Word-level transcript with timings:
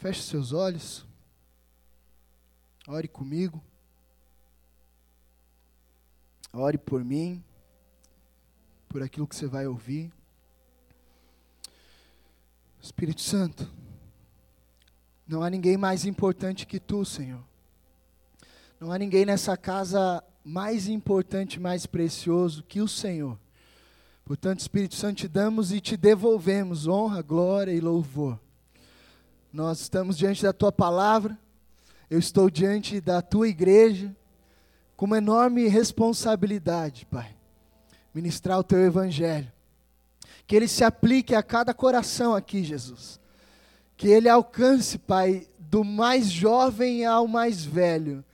Feche 0.00 0.22
seus 0.22 0.54
olhos. 0.54 1.06
Ore 2.88 3.06
comigo. 3.06 3.62
Ore 6.54 6.78
por 6.78 7.04
mim, 7.04 7.44
por 8.88 9.02
aquilo 9.02 9.28
que 9.28 9.36
você 9.36 9.46
vai 9.46 9.66
ouvir. 9.66 10.10
Espírito 12.80 13.20
Santo, 13.20 13.70
não 15.28 15.42
há 15.42 15.50
ninguém 15.50 15.76
mais 15.76 16.06
importante 16.06 16.66
que 16.66 16.80
tu, 16.80 17.04
Senhor. 17.04 17.44
Não 18.80 18.90
há 18.90 18.98
ninguém 18.98 19.26
nessa 19.26 19.54
casa 19.54 20.24
mais 20.42 20.88
importante, 20.88 21.60
mais 21.60 21.84
precioso 21.84 22.62
que 22.62 22.80
o 22.80 22.88
Senhor. 22.88 23.38
Portanto, 24.24 24.60
Espírito 24.60 24.94
Santo, 24.94 25.18
te 25.18 25.28
damos 25.28 25.72
e 25.72 25.78
te 25.80 25.94
devolvemos 25.94 26.86
honra, 26.86 27.20
glória 27.20 27.70
e 27.72 27.80
louvor. 27.80 28.40
Nós 29.52 29.80
estamos 29.80 30.16
diante 30.16 30.42
da 30.44 30.52
tua 30.52 30.70
palavra, 30.70 31.36
eu 32.08 32.18
estou 32.18 32.48
diante 32.48 33.00
da 33.00 33.20
tua 33.20 33.48
igreja, 33.48 34.14
com 34.96 35.06
uma 35.06 35.18
enorme 35.18 35.66
responsabilidade, 35.66 37.04
Pai, 37.06 37.34
ministrar 38.14 38.58
o 38.58 38.64
teu 38.64 38.78
evangelho. 38.78 39.50
Que 40.46 40.54
ele 40.54 40.68
se 40.68 40.84
aplique 40.84 41.34
a 41.34 41.42
cada 41.42 41.74
coração 41.74 42.34
aqui, 42.34 42.62
Jesus. 42.62 43.18
Que 43.96 44.08
ele 44.08 44.28
alcance, 44.28 44.98
Pai, 44.98 45.48
do 45.58 45.82
mais 45.82 46.30
jovem 46.30 47.04
ao 47.04 47.26
mais 47.26 47.64
velho, 47.64 48.24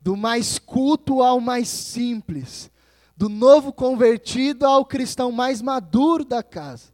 do 0.00 0.16
mais 0.16 0.58
culto 0.58 1.22
ao 1.22 1.40
mais 1.40 1.68
simples, 1.68 2.70
do 3.16 3.28
novo 3.28 3.72
convertido 3.72 4.66
ao 4.66 4.84
cristão 4.84 5.30
mais 5.30 5.60
maduro 5.60 6.24
da 6.24 6.42
casa. 6.42 6.92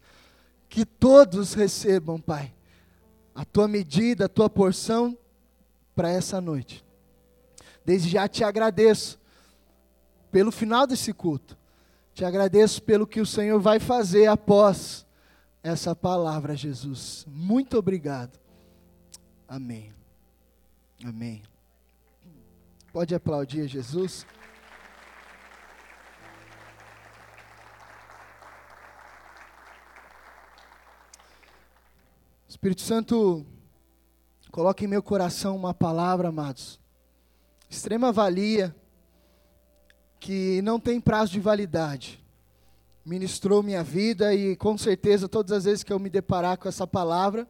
Que 0.69 0.85
todos 0.85 1.55
recebam, 1.55 2.21
Pai, 2.21 2.53
a 3.41 3.45
tua 3.47 3.67
medida, 3.67 4.27
a 4.27 4.29
tua 4.29 4.51
porção 4.51 5.17
para 5.97 6.11
essa 6.11 6.43
noite. 6.43 6.85
Desde 7.87 8.11
já 8.11 8.29
te 8.29 8.45
agradeço 8.45 9.19
pelo 10.31 10.53
final 10.53 10.87
desse 10.87 11.11
culto. 11.15 11.57
Te 12.13 12.23
agradeço 12.23 12.83
pelo 12.83 13.07
que 13.07 13.19
o 13.19 13.25
Senhor 13.25 13.59
vai 13.59 13.81
fazer 13.81 14.27
após 14.27 15.07
essa 15.63 15.97
palavra, 15.97 16.55
Jesus. 16.55 17.25
Muito 17.27 17.79
obrigado. 17.79 18.39
Amém. 19.49 19.91
Amém. 21.03 21.43
Pode 22.93 23.15
aplaudir 23.15 23.67
Jesus. 23.67 24.27
Espírito 32.61 32.83
Santo, 32.83 33.47
coloque 34.51 34.85
em 34.85 34.87
meu 34.87 35.03
coração 35.03 35.57
uma 35.57 35.73
palavra, 35.73 36.29
amados. 36.29 36.79
Extrema 37.71 38.13
valia, 38.13 38.77
que 40.19 40.61
não 40.61 40.79
tem 40.79 41.01
prazo 41.01 41.33
de 41.33 41.41
validade. 41.41 42.23
Ministrou 43.03 43.63
minha 43.63 43.83
vida 43.83 44.35
e 44.35 44.57
com 44.57 44.77
certeza 44.77 45.27
todas 45.27 45.53
as 45.53 45.65
vezes 45.65 45.83
que 45.83 45.91
eu 45.91 45.99
me 45.99 46.11
deparar 46.11 46.59
com 46.59 46.69
essa 46.69 46.87
palavra, 46.87 47.49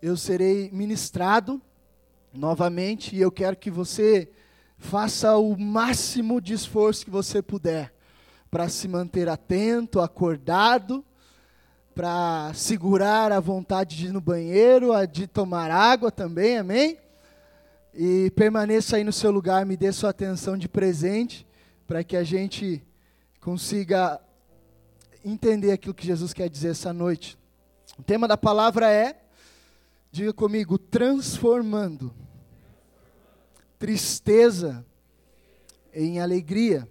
eu 0.00 0.16
serei 0.16 0.70
ministrado 0.70 1.60
novamente 2.32 3.16
e 3.16 3.20
eu 3.20 3.32
quero 3.32 3.56
que 3.56 3.72
você 3.72 4.30
faça 4.78 5.36
o 5.36 5.58
máximo 5.58 6.40
de 6.40 6.54
esforço 6.54 7.04
que 7.04 7.10
você 7.10 7.42
puder 7.42 7.92
para 8.52 8.68
se 8.68 8.86
manter 8.86 9.28
atento, 9.28 9.98
acordado 9.98 11.04
para 11.94 12.52
segurar 12.54 13.30
a 13.30 13.38
vontade 13.38 13.96
de 13.96 14.06
ir 14.06 14.12
no 14.12 14.20
banheiro, 14.20 14.92
a 14.92 15.06
de 15.06 15.28
tomar 15.28 15.70
água 15.70 16.10
também, 16.10 16.58
amém? 16.58 16.98
E 17.94 18.30
permaneça 18.32 18.96
aí 18.96 19.04
no 19.04 19.12
seu 19.12 19.30
lugar, 19.30 19.64
me 19.64 19.76
dê 19.76 19.92
sua 19.92 20.10
atenção 20.10 20.58
de 20.58 20.68
presente, 20.68 21.46
para 21.86 22.02
que 22.02 22.16
a 22.16 22.24
gente 22.24 22.82
consiga 23.40 24.20
entender 25.24 25.70
aquilo 25.70 25.94
que 25.94 26.06
Jesus 26.06 26.32
quer 26.32 26.48
dizer 26.48 26.70
essa 26.70 26.92
noite. 26.92 27.38
O 27.96 28.02
tema 28.02 28.26
da 28.26 28.36
palavra 28.36 28.90
é, 28.90 29.20
diga 30.10 30.32
comigo, 30.32 30.76
transformando 30.76 32.12
tristeza 33.78 34.84
em 35.92 36.18
alegria. 36.18 36.88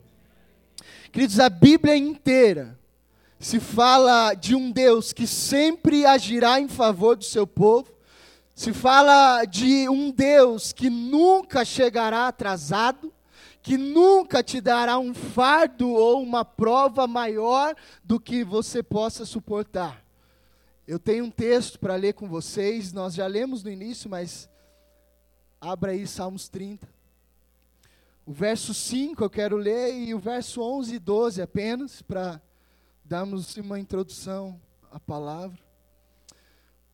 Queridos, 1.11 1.39
a 1.41 1.49
Bíblia 1.49 1.97
inteira 1.97 2.79
se 3.43 3.59
fala 3.59 4.33
de 4.35 4.55
um 4.55 4.71
Deus 4.71 5.11
que 5.11 5.27
sempre 5.27 6.05
agirá 6.05 6.61
em 6.61 6.69
favor 6.69 7.17
do 7.17 7.25
seu 7.25 7.45
povo, 7.45 7.91
se 8.55 8.71
fala 8.71 9.43
de 9.43 9.89
um 9.89 10.11
Deus 10.11 10.71
que 10.71 10.89
nunca 10.89 11.65
chegará 11.65 12.29
atrasado, 12.29 13.13
que 13.61 13.77
nunca 13.77 14.41
te 14.41 14.61
dará 14.61 14.97
um 14.97 15.13
fardo 15.13 15.89
ou 15.89 16.23
uma 16.23 16.45
prova 16.45 17.05
maior 17.05 17.75
do 18.01 18.17
que 18.17 18.45
você 18.45 18.81
possa 18.81 19.25
suportar. 19.25 20.01
Eu 20.87 20.97
tenho 20.97 21.25
um 21.25 21.31
texto 21.31 21.77
para 21.77 21.95
ler 21.95 22.13
com 22.13 22.29
vocês, 22.29 22.93
nós 22.93 23.13
já 23.13 23.27
lemos 23.27 23.61
no 23.61 23.69
início, 23.69 24.09
mas 24.09 24.49
abra 25.59 25.91
aí 25.91 26.07
Salmos 26.07 26.47
30. 26.47 26.87
O 28.25 28.31
verso 28.31 28.73
5 28.73 29.21
eu 29.21 29.29
quero 29.29 29.57
ler 29.57 29.93
e 29.93 30.13
o 30.13 30.19
verso 30.19 30.61
11 30.61 30.95
e 30.95 30.99
12 30.99 31.41
apenas 31.41 32.01
para 32.01 32.41
darmos 33.13 33.55
uma 33.57 33.79
introdução 33.79 34.59
à 34.91 34.99
palavra. 34.99 35.59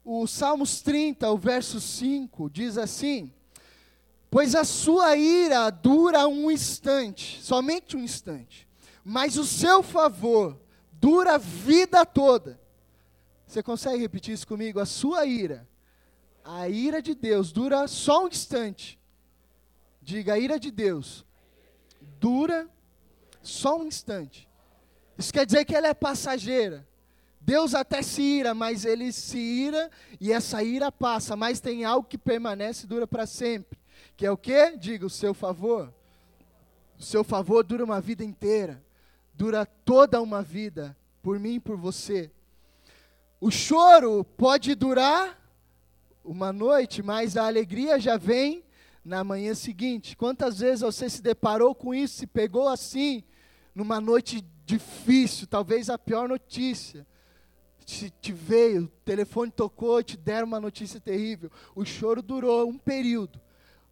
O 0.04 0.28
Salmos 0.28 0.82
30, 0.82 1.32
o 1.32 1.38
verso 1.38 1.80
5, 1.80 2.50
diz 2.50 2.78
assim: 2.78 3.34
Pois 4.30 4.54
a 4.54 4.66
sua 4.66 5.16
ira 5.16 5.70
dura 5.70 6.28
um 6.28 6.52
instante, 6.52 7.42
somente 7.42 7.96
um 7.96 8.04
instante, 8.04 8.68
mas 9.02 9.38
o 9.38 9.46
seu 9.46 9.82
favor 9.82 10.60
dura 10.92 11.36
a 11.36 11.38
vida 11.38 12.06
toda. 12.06 12.60
Você 13.48 13.64
consegue 13.64 14.02
repetir 14.02 14.34
isso 14.34 14.46
comigo? 14.46 14.82
A 14.82 14.86
sua 14.86 15.26
ira, 15.26 15.66
a 16.44 16.68
ira 16.68 17.02
de 17.02 17.16
Deus 17.16 17.54
dura 17.54 17.88
só 17.88 18.26
um 18.26 18.28
instante. 18.28 19.00
Diga, 20.02 20.34
a 20.34 20.38
ira 20.38 20.60
de 20.60 20.70
Deus 20.70 21.26
dura 22.20 22.70
só 23.42 23.80
um 23.80 23.88
instante. 23.88 24.49
Isso 25.20 25.34
quer 25.34 25.46
dizer 25.46 25.66
que 25.66 25.76
ela 25.76 25.90
é 25.90 25.94
passageira. 25.94 26.88
Deus 27.42 27.76
até 27.76 28.02
se 28.02 28.22
ira, 28.22 28.54
mas 28.54 28.86
ele 28.86 29.12
se 29.12 29.38
ira 29.38 29.92
e 30.18 30.32
essa 30.32 30.64
ira 30.64 30.90
passa, 30.90 31.36
mas 31.36 31.60
tem 31.60 31.84
algo 31.84 32.08
que 32.08 32.18
permanece 32.18 32.86
e 32.86 32.88
dura 32.88 33.06
para 33.06 33.26
sempre. 33.26 33.78
Que 34.16 34.26
é 34.26 34.32
o 34.32 34.38
que? 34.38 34.78
Diga, 34.78 35.06
o 35.06 35.10
seu 35.10 35.34
favor. 35.34 35.94
O 36.98 37.04
seu 37.04 37.22
favor 37.22 37.66
dura 37.66 37.84
uma 37.84 38.00
vida 38.00 38.24
inteira, 38.24 38.82
dura 39.34 39.66
toda 39.66 40.22
uma 40.22 40.42
vida, 40.42 40.96
por 41.22 41.38
mim 41.38 41.56
e 41.56 41.60
por 41.60 41.76
você. 41.76 42.32
O 43.42 43.52
choro 43.52 44.24
pode 44.24 44.74
durar 44.74 45.38
uma 46.24 46.54
noite, 46.54 47.04
mas 47.04 47.36
a 47.36 47.46
alegria 47.46 48.00
já 48.00 48.16
vem 48.16 48.64
na 49.04 49.22
manhã 49.22 49.54
seguinte. 49.54 50.16
Quantas 50.16 50.60
vezes 50.60 50.80
você 50.80 51.10
se 51.10 51.22
deparou 51.22 51.76
com 51.76 51.94
isso, 51.94 52.20
se 52.20 52.28
pegou 52.28 52.70
assim, 52.70 53.22
numa 53.76 54.00
noite 54.00 54.46
difícil, 54.70 55.48
talvez 55.48 55.90
a 55.90 55.98
pior 55.98 56.30
notícia. 56.30 57.06
Te, 57.84 58.14
te 58.22 58.32
veio, 58.32 58.84
o 58.84 58.88
telefone 59.04 59.52
tocou, 59.52 60.04
te 60.04 60.16
deram 60.16 60.46
uma 60.46 60.60
notícia 60.60 61.00
terrível. 61.00 61.50
O 61.74 61.84
choro 61.84 62.22
durou 62.22 62.70
um 62.70 62.78
período. 62.78 63.42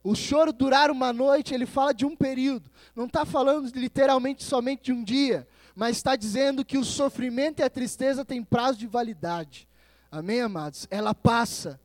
O 0.03 0.13
choro 0.13 0.53
durar 0.53 0.91
uma 0.91 1.11
noite, 1.11 1.53
ele 1.53 1.65
fala 1.65 1.93
de 1.93 2.05
um 2.05 2.15
período. 2.15 2.69
Não 2.95 3.05
está 3.05 3.25
falando 3.25 3.71
literalmente 3.75 4.43
somente 4.43 4.83
de 4.83 4.93
um 4.93 5.03
dia, 5.03 5.47
mas 5.75 5.97
está 5.97 6.15
dizendo 6.15 6.63
que 6.63 6.77
o 6.77 6.85
sofrimento 6.85 7.59
e 7.59 7.63
a 7.63 7.69
tristeza 7.69 8.23
têm 8.23 8.43
prazo 8.43 8.77
de 8.77 8.85
validade. 8.85 9.67
Amém, 10.11 10.41
amados? 10.41 10.87
Ela 10.91 11.13
passa, 11.15 11.79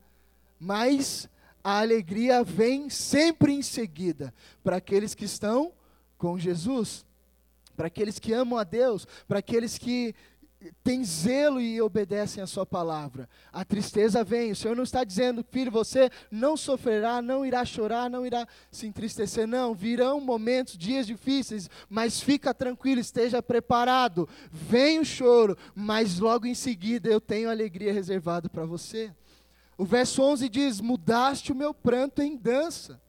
mas 0.59 1.27
a 1.63 1.79
alegria 1.79 2.43
vem 2.43 2.91
sempre 2.91 3.53
em 3.53 3.63
seguida 3.63 4.31
para 4.63 4.77
aqueles 4.77 5.15
que 5.15 5.25
estão 5.25 5.73
com 6.15 6.37
Jesus 6.37 7.03
para 7.75 7.87
aqueles 7.87 8.19
que 8.19 8.33
amam 8.33 8.57
a 8.57 8.63
Deus, 8.63 9.07
para 9.27 9.39
aqueles 9.39 9.77
que 9.77 10.15
têm 10.83 11.03
zelo 11.03 11.59
e 11.59 11.81
obedecem 11.81 12.41
a 12.41 12.47
sua 12.47 12.65
palavra. 12.65 13.27
A 13.51 13.65
tristeza 13.65 14.23
vem, 14.23 14.51
o 14.51 14.55
Senhor 14.55 14.75
não 14.75 14.83
está 14.83 15.03
dizendo, 15.03 15.43
filho, 15.49 15.71
você 15.71 16.09
não 16.31 16.55
sofrerá, 16.55 17.21
não 17.21 17.45
irá 17.45 17.65
chorar, 17.65 18.09
não 18.09 18.25
irá 18.25 18.47
se 18.71 18.87
entristecer, 18.87 19.47
não. 19.47 19.73
Virão 19.73 20.21
momentos, 20.21 20.77
dias 20.77 21.05
difíceis, 21.05 21.69
mas 21.89 22.21
fica 22.21 22.53
tranquilo, 22.53 23.01
esteja 23.01 23.41
preparado. 23.41 24.27
Vem 24.51 24.99
o 24.99 25.05
choro, 25.05 25.57
mas 25.75 26.19
logo 26.19 26.45
em 26.45 26.55
seguida 26.55 27.09
eu 27.09 27.19
tenho 27.19 27.49
alegria 27.49 27.93
reservada 27.93 28.49
para 28.49 28.65
você. 28.65 29.11
O 29.77 29.85
verso 29.85 30.21
11 30.21 30.47
diz: 30.49 30.79
Mudaste 30.79 31.51
o 31.51 31.55
meu 31.55 31.73
pranto 31.73 32.21
em 32.21 32.37
dança 32.37 33.01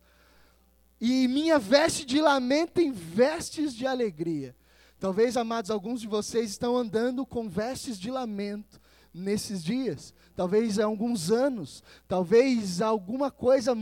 e 1.00 1.28
minha 1.28 1.58
veste 1.58 2.04
de 2.04 2.20
lamento 2.20 2.80
em 2.80 2.92
vestes 2.92 3.74
de 3.74 3.86
alegria. 3.86 4.56
Talvez, 4.98 5.36
amados, 5.36 5.70
alguns 5.70 6.00
de 6.00 6.06
vocês 6.06 6.50
estão 6.50 6.76
andando 6.76 7.26
com 7.26 7.48
vestes 7.48 7.98
de 7.98 8.10
lamento, 8.10 8.80
nesses 9.14 9.62
dias, 9.62 10.12
talvez 10.34 10.78
há 10.78 10.84
alguns 10.84 11.30
anos, 11.30 11.84
talvez 12.08 12.82
alguma 12.82 13.30
coisa 13.30 13.72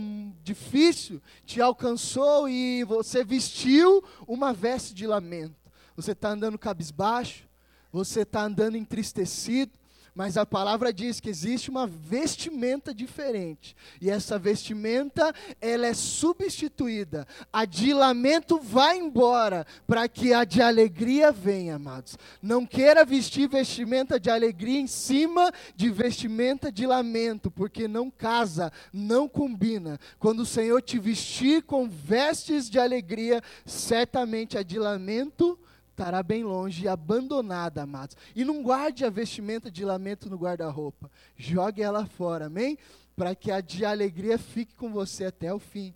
difícil 0.43 1.19
te 1.43 1.59
alcançou 1.59 2.47
e 2.47 2.83
você 2.83 3.23
vestiu 3.23 4.03
uma 4.27 4.53
veste 4.53 4.93
de 4.93 5.07
lamento. 5.07 5.55
Você 5.95 6.11
está 6.11 6.29
andando 6.29 6.59
cabisbaixo, 6.59 7.49
você 7.91 8.21
está 8.21 8.43
andando 8.43 8.77
entristecido, 8.77 9.71
mas 10.15 10.37
a 10.37 10.45
palavra 10.45 10.93
diz 10.93 11.19
que 11.19 11.29
existe 11.29 11.69
uma 11.69 11.87
vestimenta 11.87 12.93
diferente. 12.93 13.75
E 13.99 14.09
essa 14.09 14.37
vestimenta, 14.37 15.33
ela 15.59 15.87
é 15.87 15.93
substituída. 15.93 17.27
A 17.51 17.65
de 17.65 17.93
lamento 17.93 18.59
vai 18.59 18.97
embora 18.97 19.65
para 19.87 20.07
que 20.07 20.33
a 20.33 20.43
de 20.43 20.61
alegria 20.61 21.31
venha, 21.31 21.75
amados. 21.75 22.17
Não 22.41 22.65
queira 22.65 23.03
vestir 23.03 23.49
vestimenta 23.49 24.19
de 24.19 24.29
alegria 24.29 24.79
em 24.79 24.87
cima 24.87 25.51
de 25.75 25.89
vestimenta 25.89 26.71
de 26.71 26.85
lamento, 26.85 27.49
porque 27.49 27.87
não 27.87 28.11
casa, 28.11 28.71
não 28.91 29.27
combina. 29.27 29.99
Quando 30.19 30.41
o 30.41 30.45
Senhor 30.45 30.81
te 30.81 30.99
vestir 30.99 31.63
com 31.63 31.89
vestes 31.89 32.69
de 32.69 32.79
alegria, 32.79 33.41
certamente 33.65 34.57
a 34.57 34.63
de 34.63 34.77
lamento 34.77 35.57
estará 35.93 36.23
bem 36.23 36.43
longe 36.43 36.83
e 36.83 36.87
abandonada, 36.87 37.83
amados. 37.83 38.17
E 38.35 38.43
não 38.43 38.61
guarde 38.61 39.05
a 39.05 39.09
vestimenta 39.09 39.71
de 39.71 39.85
lamento 39.85 40.29
no 40.29 40.35
guarda-roupa. 40.35 41.09
Jogue 41.37 41.81
ela 41.81 42.05
fora, 42.05 42.47
amém? 42.47 42.77
Para 43.15 43.35
que 43.35 43.51
a 43.51 43.61
de 43.61 43.85
alegria 43.85 44.37
fique 44.37 44.75
com 44.75 44.91
você 44.91 45.25
até 45.25 45.53
o 45.53 45.59
fim. 45.59 45.93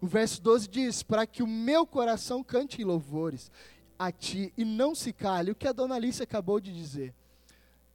O 0.00 0.06
verso 0.06 0.42
12 0.42 0.68
diz: 0.68 1.02
Para 1.02 1.26
que 1.26 1.42
o 1.42 1.46
meu 1.46 1.86
coração 1.86 2.42
cante 2.42 2.82
louvores 2.82 3.50
a 3.98 4.10
ti 4.10 4.52
e 4.56 4.64
não 4.64 4.94
se 4.94 5.12
cale. 5.12 5.52
O 5.52 5.54
que 5.54 5.68
a 5.68 5.72
dona 5.72 5.94
Alice 5.94 6.22
acabou 6.22 6.60
de 6.60 6.74
dizer. 6.74 7.14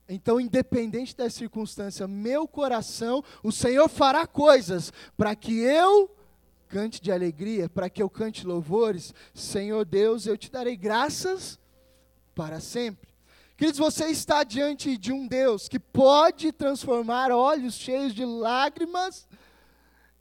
Então, 0.08 0.42
independente 0.42 1.16
da 1.16 1.30
circunstância, 1.30 2.08
meu 2.08 2.48
coração, 2.48 3.24
o 3.44 3.52
Senhor 3.52 3.88
fará 3.88 4.26
coisas 4.26 4.92
para 5.16 5.36
que 5.36 5.60
eu 5.60 6.10
cante 6.72 7.02
de 7.02 7.12
alegria, 7.12 7.68
para 7.68 7.90
que 7.90 8.02
eu 8.02 8.10
cante 8.10 8.48
louvores, 8.48 9.14
Senhor 9.34 9.84
Deus, 9.84 10.26
eu 10.26 10.38
te 10.38 10.50
darei 10.50 10.78
graças 10.78 11.60
para 12.34 12.62
sempre. 12.62 13.10
Queridos, 13.58 13.78
você 13.78 14.06
está 14.06 14.46
diante 14.46 14.98
de 14.98 15.12
um 15.12 15.28
Deus 15.28 15.68
que 15.68 15.78
pode 15.78 16.54
transformar 16.54 17.30
olhos 17.30 17.74
cheios 17.74 18.16
de 18.16 18.24
lágrimas 18.24 19.28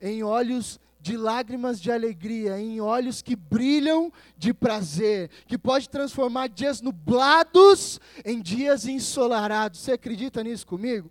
em 0.01 0.25
olhos 0.25 0.81
de 1.01 1.17
lágrimas 1.17 1.81
de 1.81 1.91
alegria, 1.91 2.61
em 2.61 2.81
olhos 2.81 3.23
que 3.23 3.37
brilham 3.37 4.13
de 4.37 4.53
prazer, 4.53 5.31
que 5.47 5.57
pode 5.57 5.89
transformar 5.89 6.49
dias 6.49 6.83
nublados 6.83 8.01
em 8.25 8.43
dias 8.43 8.87
ensolarados. 8.87 9.81
Você 9.81 9.93
acredita 9.93 10.43
nisso 10.43 10.67
comigo? 10.67 11.11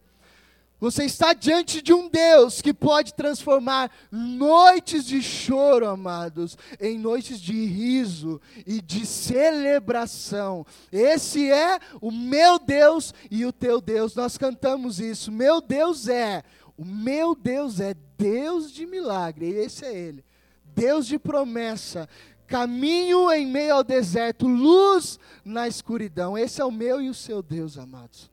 Você 0.80 1.04
está 1.04 1.34
diante 1.34 1.81
de 1.81 1.94
um 1.94 2.08
Deus 2.08 2.62
que 2.62 2.74
pode 2.74 3.14
transformar 3.14 3.92
noites 4.10 5.06
de 5.06 5.22
choro, 5.22 5.86
amados, 5.86 6.58
em 6.80 6.98
noites 6.98 7.42
de 7.42 7.66
riso 7.66 8.40
e 8.66 8.81
de 8.81 9.06
celebração. 9.06 10.66
Esse 10.90 11.52
é 11.52 11.80
o 12.00 12.12
meu 12.12 12.58
Deus 12.58 13.14
e 13.30 13.46
o 13.46 13.52
teu 13.52 13.81
Deus. 13.81 14.16
Nós 14.16 14.38
cantamos 14.38 15.02
isso. 15.02 15.34
Meu 15.34 15.60
Deus 15.60 16.08
é, 16.08 16.44
o 16.78 16.86
meu 16.86 17.36
Deus 17.36 17.81
é 17.81 17.94
Deus 18.18 18.72
de 18.72 18.86
milagre. 18.86 19.50
Esse 19.50 19.84
é 19.84 19.94
Ele. 19.94 20.24
Deus 20.64 21.06
de 21.06 21.20
promessa. 21.20 22.08
Caminho 22.48 23.30
em 23.31 23.46
meio 23.46 23.76
ao 23.76 23.84
deserto, 23.84 24.48
luz 24.48 25.20
na 25.44 25.68
escuridão. 25.68 26.38
Esse 26.38 26.62
é 26.62 26.66
o 26.66 26.72
meu 26.72 27.02
e 27.02 27.10
o 27.10 27.14
seu 27.14 27.44
Deus, 27.44 27.78
amados. 27.78 28.31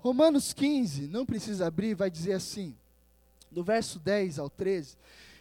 Romanos 0.00 0.52
15, 0.52 1.06
não 1.08 1.26
precisa 1.26 1.66
abrir, 1.66 1.94
vai 1.94 2.10
dizer 2.10 2.32
assim, 2.32 2.74
do 3.50 3.62
verso 3.62 3.98
10 3.98 4.38
ao 4.38 4.48
13. 4.48 4.96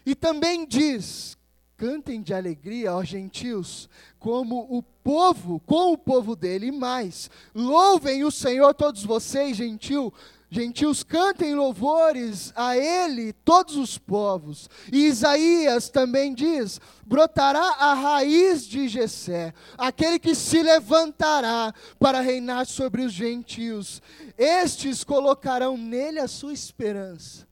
E 0.05 0.13
também 0.13 0.65
diz: 0.65 1.37
cantem 1.77 2.21
de 2.21 2.33
alegria, 2.33 2.93
ó 2.93 3.01
gentios, 3.03 3.89
como 4.19 4.67
o 4.69 4.83
povo, 4.83 5.61
com 5.61 5.93
o 5.93 5.97
povo 5.97 6.35
dele, 6.35 6.67
e 6.67 6.71
mais, 6.71 7.31
louvem 7.55 8.25
o 8.25 8.31
Senhor 8.31 8.73
todos 8.73 9.03
vocês, 9.05 9.55
gentil, 9.55 10.13
Gentios, 10.51 11.03
cantem 11.03 11.53
louvores 11.53 12.51
a 12.55 12.75
Ele, 12.75 13.33
todos 13.33 13.75
os 13.75 13.99
povos. 13.99 14.67
E 14.91 15.05
Isaías 15.05 15.89
também 15.89 16.33
diz: 16.33 16.81
brotará 17.05 17.75
a 17.77 17.93
raiz 17.93 18.65
de 18.65 18.87
Jessé, 18.87 19.53
aquele 19.77 20.17
que 20.17 20.33
se 20.33 20.63
levantará 20.63 21.71
para 21.99 22.19
reinar 22.19 22.65
sobre 22.65 23.03
os 23.03 23.13
gentios. 23.13 24.01
Estes 24.35 25.03
colocarão 25.03 25.77
nele 25.77 26.19
a 26.19 26.27
sua 26.27 26.51
esperança. 26.51 27.47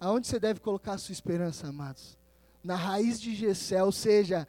Aonde 0.00 0.26
você 0.26 0.40
deve 0.40 0.58
colocar 0.58 0.94
a 0.94 0.98
sua 0.98 1.12
esperança, 1.12 1.68
amados? 1.68 2.18
Na 2.64 2.74
raiz 2.74 3.20
de 3.20 3.32
Jessé, 3.32 3.82
ou 3.82 3.92
seja, 3.92 4.48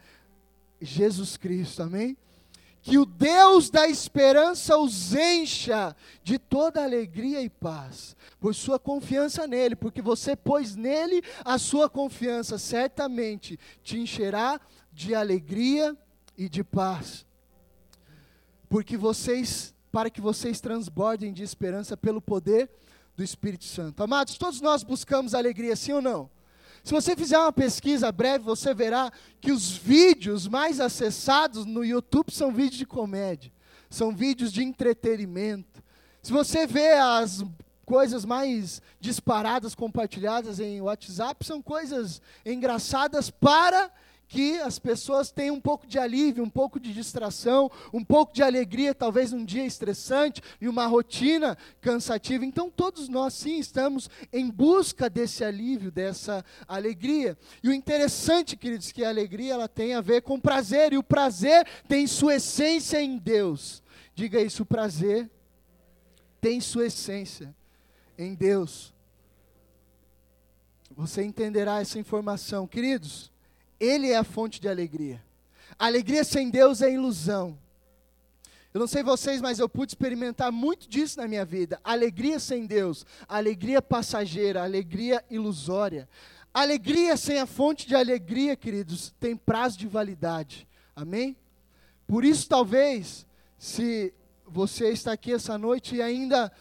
Jesus 0.81 1.38
Cristo, 1.38 1.83
amém? 1.83 2.18
Que 2.81 2.97
o 2.97 3.05
Deus 3.05 3.69
da 3.69 3.87
esperança 3.87 4.77
os 4.77 5.13
encha 5.13 5.95
de 6.23 6.39
toda 6.39 6.83
alegria 6.83 7.41
e 7.41 7.49
paz, 7.49 8.15
por 8.39 8.55
sua 8.55 8.79
confiança 8.79 9.45
nele, 9.45 9.75
porque 9.75 10.01
você 10.01 10.35
pôs 10.35 10.75
nele 10.75 11.23
a 11.45 11.59
sua 11.59 11.89
confiança, 11.89 12.57
certamente 12.57 13.59
te 13.83 13.99
encherá 13.99 14.59
de 14.91 15.13
alegria 15.13 15.95
e 16.35 16.49
de 16.49 16.63
paz. 16.63 17.25
Porque 18.67 18.97
vocês, 18.97 19.75
para 19.91 20.09
que 20.09 20.19
vocês 20.19 20.59
transbordem 20.59 21.31
de 21.31 21.43
esperança 21.43 21.95
pelo 21.95 22.21
poder 22.21 22.69
do 23.15 23.23
Espírito 23.23 23.65
Santo. 23.65 24.01
Amados, 24.01 24.37
todos 24.37 24.59
nós 24.59 24.81
buscamos 24.81 25.35
alegria, 25.35 25.75
sim 25.75 25.91
ou 25.91 26.01
não? 26.01 26.29
Se 26.83 26.91
você 26.91 27.15
fizer 27.15 27.37
uma 27.37 27.53
pesquisa 27.53 28.11
breve, 28.11 28.43
você 28.43 28.73
verá 28.73 29.11
que 29.39 29.51
os 29.51 29.71
vídeos 29.71 30.47
mais 30.47 30.79
acessados 30.79 31.65
no 31.65 31.85
YouTube 31.85 32.31
são 32.31 32.51
vídeos 32.51 32.77
de 32.77 32.85
comédia, 32.85 33.51
são 33.89 34.15
vídeos 34.15 34.51
de 34.51 34.63
entretenimento. 34.63 35.83
Se 36.23 36.31
você 36.31 36.65
vê 36.65 36.93
as 36.93 37.43
coisas 37.85 38.25
mais 38.25 38.81
disparadas, 38.99 39.75
compartilhadas 39.75 40.59
em 40.59 40.81
WhatsApp, 40.81 41.45
são 41.45 41.61
coisas 41.61 42.21
engraçadas 42.45 43.29
para 43.29 43.91
que 44.31 44.57
as 44.61 44.79
pessoas 44.79 45.29
tenham 45.29 45.55
um 45.55 45.59
pouco 45.59 45.85
de 45.85 45.99
alívio, 45.99 46.41
um 46.41 46.49
pouco 46.49 46.79
de 46.79 46.93
distração, 46.93 47.69
um 47.91 48.01
pouco 48.01 48.33
de 48.33 48.41
alegria, 48.41 48.95
talvez 48.95 49.33
um 49.33 49.43
dia 49.43 49.65
estressante 49.65 50.41
e 50.61 50.69
uma 50.69 50.85
rotina 50.85 51.57
cansativa. 51.81 52.45
Então, 52.45 52.69
todos 52.69 53.09
nós 53.09 53.33
sim 53.33 53.59
estamos 53.59 54.09
em 54.31 54.49
busca 54.49 55.09
desse 55.09 55.43
alívio, 55.43 55.91
dessa 55.91 56.45
alegria. 56.65 57.37
E 57.61 57.67
o 57.67 57.73
interessante, 57.73 58.55
queridos, 58.55 58.93
que 58.93 59.03
a 59.03 59.09
alegria 59.09 59.55
ela 59.55 59.67
tem 59.67 59.95
a 59.95 60.00
ver 60.00 60.21
com 60.21 60.39
prazer, 60.39 60.93
e 60.93 60.97
o 60.97 61.03
prazer 61.03 61.67
tem 61.89 62.07
sua 62.07 62.35
essência 62.35 63.01
em 63.01 63.17
Deus. 63.17 63.83
Diga 64.15 64.39
isso, 64.39 64.63
o 64.63 64.65
prazer 64.65 65.29
tem 66.39 66.61
sua 66.61 66.85
essência 66.85 67.53
em 68.17 68.33
Deus. 68.33 68.93
Você 70.95 71.21
entenderá 71.21 71.81
essa 71.81 72.00
informação, 72.00 72.65
queridos. 72.65 73.30
Ele 73.81 74.11
é 74.11 74.17
a 74.17 74.23
fonte 74.23 74.61
de 74.61 74.69
alegria. 74.69 75.19
Alegria 75.79 76.23
sem 76.23 76.51
Deus 76.51 76.83
é 76.83 76.93
ilusão. 76.93 77.57
Eu 78.71 78.79
não 78.79 78.85
sei 78.85 79.01
vocês, 79.01 79.41
mas 79.41 79.57
eu 79.57 79.67
pude 79.67 79.93
experimentar 79.93 80.51
muito 80.51 80.88
disso 80.88 81.19
na 81.19 81.27
minha 81.27 81.43
vida. 81.43 81.79
Alegria 81.83 82.39
sem 82.39 82.67
Deus, 82.67 83.03
alegria 83.27 83.81
passageira, 83.81 84.63
alegria 84.63 85.25
ilusória. 85.31 86.07
Alegria 86.53 87.17
sem 87.17 87.39
a 87.39 87.47
fonte 87.47 87.88
de 87.88 87.95
alegria, 87.95 88.55
queridos, 88.55 89.15
tem 89.19 89.35
prazo 89.35 89.79
de 89.79 89.88
validade. 89.88 90.67
Amém? 90.95 91.35
Por 92.05 92.23
isso, 92.23 92.47
talvez, 92.47 93.25
se 93.57 94.13
você 94.45 94.89
está 94.89 95.13
aqui 95.13 95.33
essa 95.33 95.57
noite 95.57 95.95
e 95.95 96.01
ainda 96.03 96.51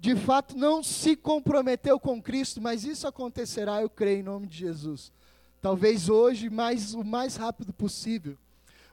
de 0.00 0.16
fato 0.16 0.56
não 0.56 0.82
se 0.82 1.14
comprometeu 1.14 2.00
com 2.00 2.20
Cristo, 2.20 2.60
mas 2.60 2.84
isso 2.84 3.06
acontecerá, 3.06 3.80
eu 3.80 3.88
creio, 3.88 4.18
em 4.18 4.24
nome 4.24 4.48
de 4.48 4.58
Jesus. 4.58 5.12
Talvez 5.60 6.08
hoje, 6.08 6.48
mais, 6.50 6.94
o 6.94 7.04
mais 7.04 7.36
rápido 7.36 7.72
possível. 7.72 8.36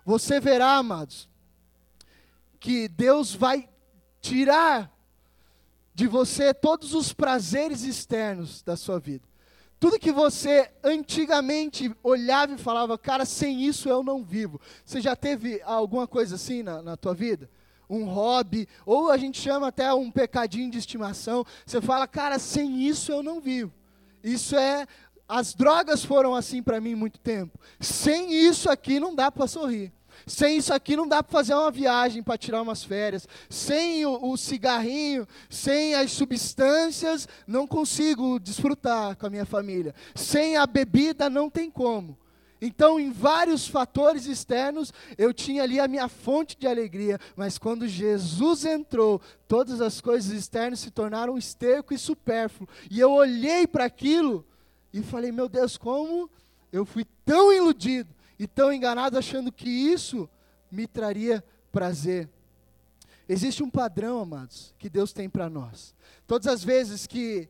Você 0.06 0.40
verá, 0.40 0.76
amados, 0.76 1.30
que 2.60 2.88
Deus 2.88 3.34
vai 3.34 3.70
tirar 4.22 4.92
de 5.94 6.08
você 6.08 6.54
todos 6.54 6.94
os 6.94 7.14
prazeres 7.14 7.84
externos 7.84 8.62
da 8.64 8.76
sua 8.76 9.00
vida. 9.00 9.28
Tudo 9.80 10.00
que 10.00 10.14
você 10.14 10.72
antigamente 10.82 11.94
olhava 12.02 12.54
e 12.54 12.58
falava, 12.58 12.98
cara, 12.98 13.26
sem 13.26 13.66
isso 13.66 13.90
eu 13.90 14.02
não 14.02 14.24
vivo. 14.24 14.60
Você 14.86 15.02
já 15.02 15.14
teve 15.16 15.62
alguma 15.64 16.08
coisa 16.08 16.36
assim 16.36 16.64
na, 16.64 16.82
na 16.82 16.96
tua 16.96 17.14
vida? 17.14 17.50
Um 17.90 18.06
hobby, 18.06 18.68
ou 18.86 19.12
a 19.12 19.18
gente 19.18 19.42
chama 19.42 19.68
até 19.68 19.94
um 19.94 20.10
pecadinho 20.10 20.72
de 20.72 20.78
estimação. 20.78 21.46
Você 21.66 21.82
fala, 21.82 22.08
cara, 22.08 22.40
sem 22.40 22.88
isso 22.88 23.12
eu 23.12 23.22
não 23.22 23.42
vivo. 23.42 23.74
Isso 24.24 24.56
é 24.56 24.88
as 25.34 25.56
drogas 25.56 26.06
foram 26.06 26.36
assim 26.36 26.62
para 26.62 26.80
mim 26.80 26.94
muito 26.94 27.20
tempo. 27.20 27.60
Sem 27.80 28.32
isso 28.32 28.70
aqui 28.70 29.00
não 29.00 29.16
dá 29.16 29.32
para 29.32 29.48
sorrir. 29.48 29.92
Sem 30.28 30.58
isso 30.58 30.72
aqui 30.72 30.96
não 30.96 31.08
dá 31.08 31.24
para 31.24 31.32
fazer 31.32 31.56
uma 31.56 31.72
viagem 31.72 32.22
para 32.22 32.38
tirar 32.38 32.62
umas 32.62 32.84
férias. 32.84 33.28
Sem 33.50 34.06
o, 34.06 34.32
o, 34.32 34.38
cigarrinho, 34.38 35.28
sem 35.50 35.96
as 35.96 36.12
substâncias, 36.12 37.28
não 37.48 37.66
consigo 37.66 38.40
desfrutar 38.40 39.18
com 39.18 39.26
a 39.26 39.30
minha 39.32 39.44
família. 39.44 39.96
Sem 40.14 40.56
a 40.56 40.68
bebida, 40.68 41.32
não 41.32 41.50
tem 41.50 41.72
como. 41.72 42.16
Então, 42.62 43.00
em 43.00 43.12
vários 43.12 43.68
fatores 43.68 44.28
externos, 44.28 44.94
eu 45.18 45.34
tinha 45.34 45.64
ali 45.64 45.80
a 45.80 45.88
minha 45.88 46.08
fonte 46.08 46.56
de 46.56 46.68
alegria, 46.68 47.20
mas 47.36 47.58
quando 47.58 47.88
Jesus 47.88 48.66
entrou, 48.66 49.20
todas 49.48 49.82
as 49.82 50.00
coisas 50.00 50.32
externas 50.32 50.80
se 50.80 50.92
tornaram 50.92 51.40
esterco 51.40 51.92
e 51.92 51.98
supérfluo. 51.98 52.70
E 52.92 53.00
eu 53.00 53.12
olhei 53.12 53.66
para 53.66 53.86
aquilo 53.86 54.46
e 54.94 55.02
falei: 55.02 55.32
Meu 55.32 55.50
Deus, 55.50 55.76
como 55.78 56.30
eu 56.72 56.86
fui 56.86 57.06
tão 57.26 57.52
iludido 57.52 58.10
e 58.38 58.48
tão 58.48 58.72
enganado 58.72 59.18
achando 59.18 59.52
que 59.52 59.70
isso 59.70 60.30
me 60.72 60.88
traria 60.88 61.44
prazer. 61.72 62.30
Existe 63.28 63.64
um 63.64 63.70
padrão, 63.70 64.20
amados, 64.20 64.74
que 64.78 64.90
Deus 64.90 65.14
tem 65.14 65.30
para 65.30 65.50
nós. 65.50 65.96
Todas 66.28 66.48
as 66.48 66.64
vezes 66.64 67.08
que 67.08 67.50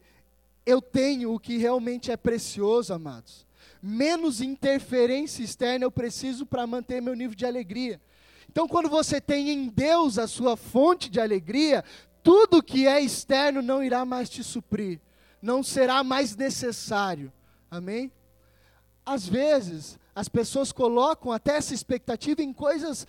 eu 0.65 0.81
tenho 0.81 1.33
o 1.33 1.39
que 1.39 1.57
realmente 1.57 2.11
é 2.11 2.17
precioso, 2.17 2.93
amados, 2.93 3.45
menos 3.81 4.39
interferência 4.39 5.43
externa 5.43 5.85
eu 5.85 5.91
preciso 5.91 6.45
para 6.45 6.67
manter 6.67 7.01
meu 7.01 7.15
nível 7.15 7.35
de 7.35 7.45
alegria. 7.45 7.99
Então, 8.49 8.67
quando 8.67 8.87
você 8.87 9.19
tem 9.19 9.49
em 9.49 9.67
Deus 9.67 10.19
a 10.19 10.27
sua 10.27 10.55
fonte 10.55 11.09
de 11.09 11.19
alegria, 11.19 11.83
tudo 12.21 12.61
que 12.63 12.87
é 12.87 13.01
externo 13.01 13.61
não 13.61 13.83
irá 13.83 14.05
mais 14.05 14.29
te 14.29 14.43
suprir, 14.43 14.99
não 15.43 15.61
será 15.61 16.03
mais 16.05 16.37
necessário. 16.37 17.31
Amém? 17.69 18.09
Às 19.05 19.27
vezes, 19.27 19.99
as 20.15 20.29
pessoas 20.29 20.71
colocam 20.71 21.33
até 21.33 21.57
essa 21.57 21.73
expectativa 21.73 22.41
em 22.41 22.53
coisas 22.53 23.05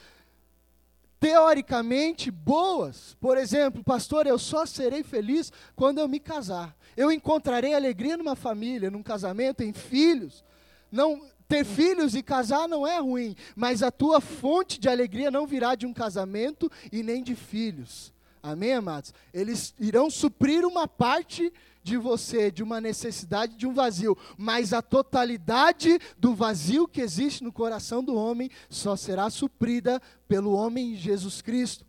teoricamente 1.21 2.33
boas. 2.33 3.17
Por 3.21 3.39
exemplo, 3.39 3.85
pastor, 3.85 4.27
eu 4.27 4.37
só 4.37 4.67
serei 4.67 5.05
feliz 5.05 5.53
quando 5.77 5.99
eu 5.99 6.09
me 6.09 6.19
casar. 6.19 6.77
Eu 6.97 7.13
encontrarei 7.13 7.73
alegria 7.73 8.17
numa 8.17 8.35
família, 8.35 8.91
num 8.91 9.03
casamento, 9.03 9.63
em 9.63 9.73
filhos. 9.73 10.45
Não 10.91 11.23
ter 11.47 11.65
filhos 11.65 12.17
e 12.17 12.23
casar 12.23 12.67
não 12.69 12.85
é 12.85 12.99
ruim, 12.99 13.37
mas 13.55 13.81
a 13.81 13.93
tua 13.93 14.21
fonte 14.21 14.81
de 14.81 14.89
alegria 14.89 15.31
não 15.31 15.47
virá 15.47 15.77
de 15.77 15.87
um 15.87 15.93
casamento 15.93 16.69
e 16.91 17.01
nem 17.03 17.23
de 17.23 17.37
filhos. 17.37 18.13
Amém, 18.43 18.75
amados? 18.75 19.15
Eles 19.33 19.73
irão 19.79 20.11
suprir 20.11 20.67
uma 20.67 20.89
parte 20.89 21.53
de 21.85 21.99
você, 21.99 22.51
de 22.51 22.63
uma 22.63 22.81
necessidade, 22.81 23.55
de 23.57 23.67
um 23.67 23.75
vazio, 23.75 24.17
mas 24.39 24.73
a 24.73 24.81
totalidade 24.81 25.99
do 26.19 26.35
vazio 26.35 26.89
que 26.89 27.03
existe 27.03 27.45
no 27.45 27.53
coração 27.53 28.03
do 28.03 28.15
homem 28.15 28.51
só 28.71 28.97
será 28.97 29.29
suprida 29.29 30.01
pelo 30.27 30.55
homem 30.55 30.97
Jesus 30.97 31.43
Cristo. 31.43 31.85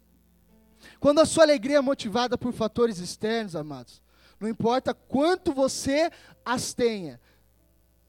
Quando 0.99 1.19
a 1.19 1.25
sua 1.25 1.43
alegria 1.43 1.77
é 1.77 1.81
motivada 1.81 2.37
por 2.37 2.51
fatores 2.51 2.99
externos, 2.99 3.55
amados, 3.55 4.03
não 4.37 4.49
importa 4.49 4.93
quanto 4.93 5.53
você 5.53 6.11
as 6.43 6.73
tenha, 6.73 7.19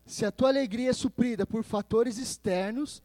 se 0.04 0.26
a 0.26 0.32
tua 0.32 0.48
alegria 0.48 0.90
é 0.90 0.92
suprida 0.92 1.46
por 1.46 1.62
fatores 1.62 2.18
externos, 2.18 3.00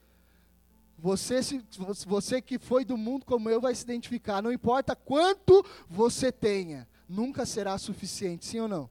você, 0.98 1.44
se, 1.44 1.64
você 2.08 2.42
que 2.42 2.58
foi 2.58 2.84
do 2.84 2.98
mundo 2.98 3.26
como 3.26 3.50
eu 3.50 3.62
vai 3.62 3.76
se 3.76 3.84
identificar. 3.84 4.42
Não 4.42 4.52
importa 4.52 4.96
quanto 4.96 5.64
você 5.88 6.32
tenha, 6.32 6.88
nunca 7.12 7.46
será 7.46 7.78
suficiente, 7.78 8.46
sim 8.46 8.60
ou 8.62 8.68
não? 8.68 8.90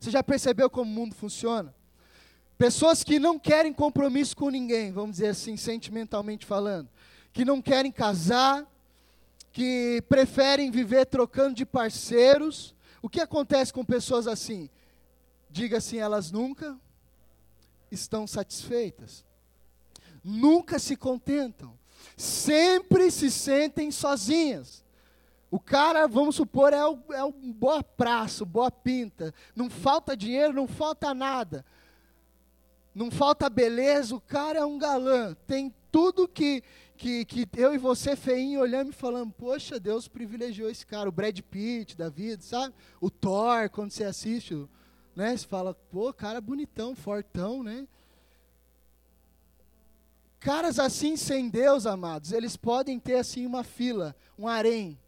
Você 0.00 0.10
já 0.10 0.22
percebeu 0.22 0.70
como 0.70 0.90
o 0.90 0.94
mundo 0.94 1.14
funciona? 1.14 1.74
Pessoas 2.56 3.04
que 3.04 3.18
não 3.18 3.38
querem 3.38 3.72
compromisso 3.72 4.36
com 4.36 4.48
ninguém, 4.50 4.90
vamos 4.90 5.12
dizer 5.12 5.28
assim, 5.28 5.56
sentimentalmente 5.56 6.44
falando, 6.44 6.88
que 7.32 7.44
não 7.44 7.62
querem 7.62 7.92
casar, 7.92 8.66
que 9.52 10.02
preferem 10.08 10.70
viver 10.70 11.06
trocando 11.06 11.54
de 11.54 11.66
parceiros. 11.66 12.74
O 13.00 13.08
que 13.08 13.20
acontece 13.20 13.72
com 13.72 13.84
pessoas 13.84 14.26
assim? 14.26 14.68
Diga 15.50 15.78
assim, 15.78 15.98
elas 15.98 16.30
nunca 16.32 16.76
estão 17.90 18.26
satisfeitas. 18.26 19.24
Nunca 20.24 20.78
se 20.78 20.96
contentam. 20.96 21.78
Sempre 22.16 23.10
se 23.10 23.30
sentem 23.30 23.90
sozinhas. 23.90 24.84
O 25.50 25.58
cara, 25.58 26.06
vamos 26.06 26.36
supor, 26.36 26.74
é 26.74 26.86
o, 26.86 26.98
é 27.10 27.24
o 27.24 27.32
boa 27.32 27.82
praça, 27.82 28.44
boa 28.44 28.70
pinta. 28.70 29.32
Não 29.56 29.70
falta 29.70 30.16
dinheiro, 30.16 30.52
não 30.52 30.68
falta 30.68 31.14
nada. 31.14 31.64
Não 32.94 33.10
falta 33.10 33.48
beleza, 33.48 34.14
o 34.14 34.20
cara 34.20 34.58
é 34.58 34.64
um 34.64 34.78
galã. 34.78 35.34
Tem 35.46 35.74
tudo 35.90 36.28
que, 36.28 36.62
que, 36.98 37.24
que 37.24 37.48
eu 37.56 37.74
e 37.74 37.78
você, 37.78 38.14
feinho, 38.14 38.60
olhando 38.60 38.90
e 38.90 38.94
falando, 38.94 39.32
poxa, 39.32 39.80
Deus 39.80 40.06
privilegiou 40.06 40.68
esse 40.68 40.84
cara. 40.84 41.08
O 41.08 41.12
Brad 41.12 41.38
Pitt 41.40 41.96
da 41.96 42.10
vida, 42.10 42.42
sabe? 42.42 42.74
O 43.00 43.08
Thor, 43.08 43.70
quando 43.70 43.90
você 43.90 44.04
assiste, 44.04 44.68
né? 45.16 45.34
Você 45.34 45.46
fala, 45.46 45.72
pô, 45.72 46.12
cara 46.12 46.42
bonitão, 46.42 46.94
fortão, 46.94 47.62
né? 47.62 47.88
Caras 50.38 50.78
assim 50.78 51.16
sem 51.16 51.48
Deus, 51.48 51.86
amados, 51.86 52.32
eles 52.32 52.56
podem 52.56 53.00
ter 53.00 53.16
assim 53.16 53.44
uma 53.44 53.64
fila, 53.64 54.14
um 54.38 54.46
harém 54.46 54.98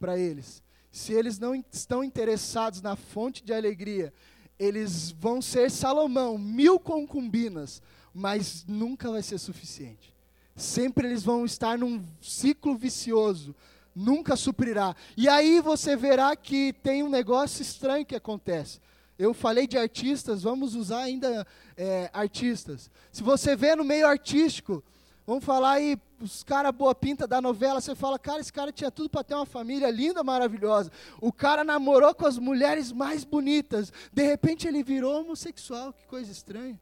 para 0.00 0.18
eles. 0.18 0.62
Se 0.90 1.12
eles 1.12 1.38
não 1.38 1.54
estão 1.54 2.02
interessados 2.02 2.82
na 2.82 2.96
fonte 2.96 3.44
de 3.44 3.52
alegria, 3.52 4.12
eles 4.58 5.12
vão 5.12 5.40
ser 5.40 5.70
Salomão, 5.70 6.36
mil 6.36 6.80
concubinas, 6.80 7.80
mas 8.12 8.64
nunca 8.66 9.10
vai 9.10 9.22
ser 9.22 9.38
suficiente. 9.38 10.12
Sempre 10.56 11.06
eles 11.06 11.22
vão 11.22 11.44
estar 11.44 11.78
num 11.78 12.04
ciclo 12.20 12.74
vicioso, 12.74 13.54
nunca 13.94 14.34
suprirá. 14.34 14.96
E 15.16 15.28
aí 15.28 15.60
você 15.60 15.94
verá 15.94 16.34
que 16.34 16.72
tem 16.82 17.02
um 17.02 17.08
negócio 17.08 17.62
estranho 17.62 18.04
que 18.04 18.16
acontece. 18.16 18.80
Eu 19.18 19.32
falei 19.32 19.66
de 19.66 19.78
artistas, 19.78 20.42
vamos 20.42 20.74
usar 20.74 21.02
ainda 21.02 21.46
é, 21.76 22.10
artistas. 22.12 22.90
Se 23.12 23.22
você 23.22 23.54
vê 23.54 23.76
no 23.76 23.84
meio 23.84 24.06
artístico, 24.06 24.82
vamos 25.30 25.44
falar 25.44 25.74
aí, 25.74 25.96
os 26.20 26.42
caras 26.42 26.74
boa 26.74 26.92
pinta 26.92 27.24
da 27.24 27.40
novela, 27.40 27.80
você 27.80 27.94
fala, 27.94 28.18
cara, 28.18 28.40
esse 28.40 28.52
cara 28.52 28.72
tinha 28.72 28.90
tudo 28.90 29.08
para 29.08 29.22
ter 29.22 29.36
uma 29.36 29.46
família 29.46 29.88
linda, 29.88 30.24
maravilhosa. 30.24 30.90
O 31.20 31.32
cara 31.32 31.62
namorou 31.62 32.12
com 32.12 32.26
as 32.26 32.36
mulheres 32.36 32.90
mais 32.90 33.22
bonitas. 33.22 33.92
De 34.12 34.24
repente 34.24 34.66
ele 34.66 34.82
virou 34.82 35.20
homossexual, 35.20 35.92
que 35.92 36.04
coisa 36.04 36.32
estranha. 36.32 36.80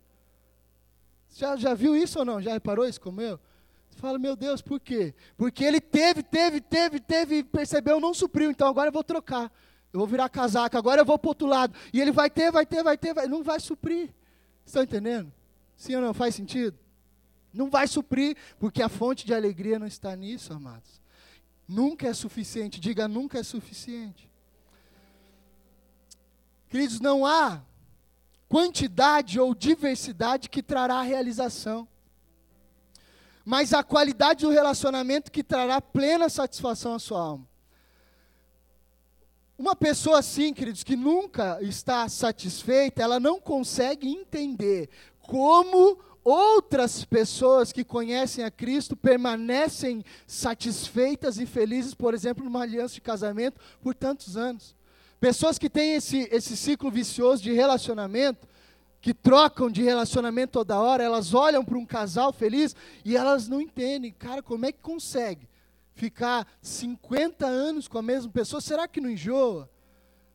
Já, 1.36 1.56
já 1.56 1.74
viu 1.74 1.94
isso 1.94 2.20
ou 2.20 2.24
não? 2.24 2.40
Já 2.40 2.52
reparou 2.52 2.88
isso 2.88 2.98
como 3.02 3.20
eu? 3.20 3.38
Você 3.90 3.98
fala, 3.98 4.18
meu 4.18 4.34
Deus, 4.34 4.62
por 4.62 4.80
quê? 4.80 5.14
Porque 5.36 5.62
ele 5.62 5.78
teve, 5.78 6.22
teve, 6.22 6.58
teve, 6.62 7.00
teve, 7.00 7.44
percebeu, 7.44 8.00
não 8.00 8.14
supriu, 8.14 8.50
então 8.50 8.66
agora 8.66 8.88
eu 8.88 8.92
vou 8.92 9.04
trocar. 9.04 9.52
Eu 9.92 10.00
vou 10.00 10.06
virar 10.06 10.26
casaca, 10.30 10.78
agora 10.78 11.02
eu 11.02 11.04
vou 11.04 11.18
para 11.18 11.28
outro 11.28 11.46
lado. 11.46 11.76
E 11.92 12.00
ele 12.00 12.12
vai 12.12 12.30
ter, 12.30 12.50
vai 12.50 12.64
ter, 12.64 12.82
vai 12.82 12.96
ter, 12.96 13.12
vai, 13.12 13.26
não 13.26 13.42
vai 13.42 13.60
suprir. 13.60 14.08
Estão 14.64 14.82
entendendo? 14.82 15.30
Sim 15.76 15.96
ou 15.96 16.00
não? 16.00 16.14
Faz 16.14 16.34
sentido? 16.34 16.87
Não 17.58 17.68
vai 17.68 17.88
suprir, 17.88 18.36
porque 18.60 18.80
a 18.80 18.88
fonte 18.88 19.26
de 19.26 19.34
alegria 19.34 19.80
não 19.80 19.86
está 19.88 20.14
nisso, 20.14 20.52
amados. 20.52 21.02
Nunca 21.66 22.06
é 22.06 22.14
suficiente, 22.14 22.78
diga 22.78 23.08
nunca 23.08 23.40
é 23.40 23.42
suficiente. 23.42 24.30
Queridos, 26.68 27.00
não 27.00 27.26
há 27.26 27.60
quantidade 28.48 29.40
ou 29.40 29.56
diversidade 29.56 30.48
que 30.48 30.62
trará 30.62 31.02
realização, 31.02 31.88
mas 33.44 33.72
a 33.72 33.82
qualidade 33.82 34.44
do 34.44 34.52
relacionamento 34.52 35.32
que 35.32 35.42
trará 35.42 35.80
plena 35.80 36.28
satisfação 36.28 36.94
à 36.94 37.00
sua 37.00 37.20
alma. 37.20 37.48
Uma 39.58 39.74
pessoa 39.74 40.20
assim, 40.20 40.54
queridos, 40.54 40.84
que 40.84 40.94
nunca 40.94 41.60
está 41.60 42.08
satisfeita, 42.08 43.02
ela 43.02 43.18
não 43.18 43.40
consegue 43.40 44.06
entender 44.06 44.88
como 45.20 45.98
outras 46.28 47.04
pessoas 47.04 47.72
que 47.72 47.84
conhecem 47.84 48.44
a 48.44 48.50
Cristo 48.50 48.96
permanecem 48.96 50.04
satisfeitas 50.26 51.38
e 51.38 51.46
felizes, 51.46 51.94
por 51.94 52.14
exemplo, 52.14 52.44
numa 52.44 52.62
aliança 52.62 52.94
de 52.94 53.00
casamento 53.00 53.60
por 53.80 53.94
tantos 53.94 54.36
anos. 54.36 54.74
Pessoas 55.20 55.58
que 55.58 55.70
têm 55.70 55.94
esse, 55.94 56.28
esse 56.30 56.56
ciclo 56.56 56.90
vicioso 56.90 57.42
de 57.42 57.52
relacionamento, 57.52 58.46
que 59.00 59.14
trocam 59.14 59.70
de 59.70 59.82
relacionamento 59.82 60.52
toda 60.52 60.80
hora, 60.80 61.04
elas 61.04 61.32
olham 61.32 61.64
para 61.64 61.78
um 61.78 61.86
casal 61.86 62.32
feliz 62.32 62.74
e 63.04 63.16
elas 63.16 63.48
não 63.48 63.60
entendem, 63.60 64.12
cara, 64.12 64.42
como 64.42 64.66
é 64.66 64.72
que 64.72 64.80
consegue? 64.80 65.48
ficar 65.98 66.46
50 66.62 67.44
anos 67.44 67.88
com 67.88 67.98
a 67.98 68.02
mesma 68.02 68.30
pessoa, 68.30 68.60
será 68.60 68.86
que 68.86 69.00
não 69.00 69.10
enjoa? 69.10 69.68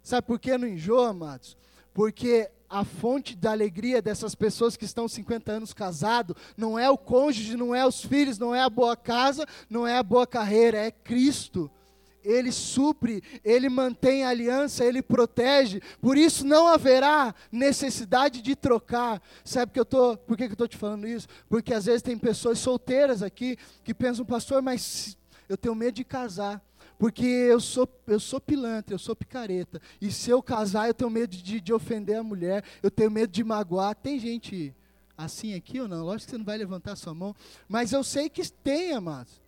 Sabe 0.04 0.28
por 0.28 0.38
que 0.38 0.56
não 0.58 0.68
enjoa, 0.68 1.10
amados? 1.10 1.58
Porque 1.94 2.52
a 2.74 2.84
fonte 2.84 3.36
da 3.36 3.52
alegria 3.52 4.02
dessas 4.02 4.34
pessoas 4.34 4.76
que 4.76 4.84
estão 4.84 5.08
50 5.08 5.52
anos 5.52 5.74
casados 5.74 6.36
não 6.58 6.78
é 6.78 6.90
o 6.90 6.98
cônjuge, 6.98 7.56
não 7.56 7.76
é 7.76 7.86
os 7.86 8.04
filhos, 8.04 8.40
não 8.40 8.54
é 8.56 8.64
a 8.64 8.70
boa 8.70 8.98
casa, 8.98 9.46
não 9.70 9.86
é 9.86 9.96
a 9.96 10.02
boa 10.02 10.26
carreira, 10.26 10.80
é 10.80 10.90
Cristo. 10.90 11.70
ele 12.24 12.52
supre, 12.52 13.22
ele 13.44 13.70
mantém 13.70 14.24
a 14.24 14.30
aliança, 14.30 14.84
ele 14.84 15.04
protege. 15.04 15.82
Por 16.02 16.18
isso 16.18 16.48
não 16.48 16.68
haverá 16.68 17.36
necessidade 17.52 18.42
de 18.42 18.56
trocar. 18.56 19.22
Sabe 19.46 19.72
que 19.72 19.80
eu 19.80 19.86
tô, 19.86 20.18
por 20.18 20.36
que, 20.36 20.46
que 20.46 20.52
eu 20.52 20.54
estou 20.54 20.68
te 20.68 20.78
falando 20.78 21.08
isso? 21.08 21.28
Porque 21.48 21.76
às 21.76 21.86
vezes 21.86 22.02
tem 22.02 22.18
pessoas 22.18 22.58
solteiras 22.58 23.22
aqui 23.22 23.56
que 23.84 23.94
pensam, 23.94 24.26
pastor, 24.26 24.64
mas 24.64 25.16
eu 25.48 25.58
tenho 25.58 25.76
medo 25.76 25.94
de 25.94 26.04
casar. 26.04 26.60
Porque 27.04 27.26
eu 27.26 27.60
sou, 27.60 27.86
eu 28.08 28.18
sou 28.18 28.40
pilantra, 28.40 28.96
eu 28.96 28.98
sou 28.98 29.14
picareta. 29.14 29.82
E 30.00 30.10
se 30.10 30.30
eu 30.30 30.42
casar, 30.42 30.88
eu 30.88 30.94
tenho 30.94 31.10
medo 31.10 31.36
de, 31.36 31.60
de 31.60 31.74
ofender 31.74 32.16
a 32.16 32.24
mulher, 32.24 32.64
eu 32.82 32.90
tenho 32.90 33.12
medo 33.12 33.30
de 33.30 33.44
magoar. 33.44 33.94
Tem 33.94 34.18
gente 34.18 34.74
assim 35.18 35.54
aqui 35.54 35.82
ou 35.82 35.88
não? 35.90 36.06
Lógico 36.06 36.28
que 36.28 36.32
você 36.32 36.38
não 36.38 36.46
vai 36.46 36.58
levantar 36.58 36.96
sua 36.96 37.14
mão. 37.14 37.36
Mas 37.68 37.92
eu 37.92 38.06
sei 38.06 38.30
que 38.30 38.50
tem, 38.50 38.94
amados. 38.94 39.42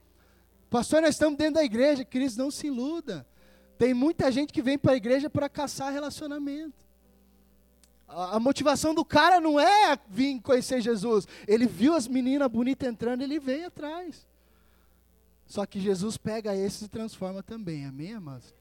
Pastor, 0.70 1.02
nós 1.02 1.12
estamos 1.12 1.38
dentro 1.38 1.54
da 1.54 1.64
igreja, 1.64 2.04
queridos, 2.04 2.36
não 2.36 2.52
se 2.52 2.68
iluda. 2.68 3.26
Tem 3.78 3.94
muita 3.94 4.30
gente 4.34 4.52
que 4.52 4.62
vem 4.62 4.78
para 4.78 4.92
a 4.92 4.98
igreja 4.98 5.30
para 5.30 5.48
caçar 5.48 5.94
relacionamento. 5.94 6.86
A, 8.06 8.36
a, 8.36 8.40
motivação 8.42 8.94
do 8.94 9.06
cara 9.06 9.40
não 9.40 9.58
é 9.58 9.98
vir 10.10 10.42
conhecer 10.42 10.82
Jesus. 10.82 11.26
Ele 11.48 11.68
viu 11.68 11.94
as 11.94 12.06
meninas 12.06 12.52
bonitas 12.52 12.86
entrando, 12.86 13.22
ele 13.22 13.40
veio 13.40 13.68
atrás. 13.68 14.28
Só 15.46 15.66
que 15.66 15.80
Jesus 15.80 16.18
pega 16.18 16.56
esses 16.56 16.84
e 16.84 16.90
transforma 16.90 17.44
também. 17.44 17.86
Amém, 17.86 18.14
amados? 18.14 18.54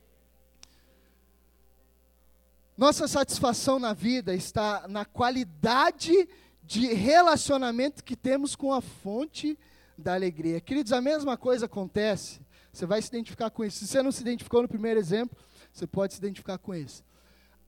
Nossa 2.76 3.06
satisfação 3.06 3.78
na 3.78 3.92
vida 3.92 4.34
está 4.34 4.86
na 4.88 5.04
qualidade 5.04 6.28
de 6.62 6.92
relacionamento 6.92 8.02
que 8.02 8.16
temos 8.16 8.56
com 8.56 8.72
a 8.72 8.80
fonte 8.80 9.58
da 9.96 10.14
alegria. 10.14 10.60
Queridos, 10.60 10.92
a 10.92 11.00
mesma 11.00 11.36
coisa 11.36 11.66
acontece, 11.66 12.40
você 12.72 12.84
vai 12.84 13.00
se 13.00 13.08
identificar 13.08 13.50
com 13.50 13.64
isso. 13.64 13.78
Se 13.78 13.86
você 13.86 14.02
não 14.02 14.10
se 14.10 14.22
identificou 14.22 14.62
no 14.62 14.68
primeiro 14.68 14.98
exemplo, 14.98 15.38
você 15.72 15.86
pode 15.86 16.14
se 16.14 16.18
identificar 16.18 16.58
com 16.58 16.74
esse. 16.74 17.04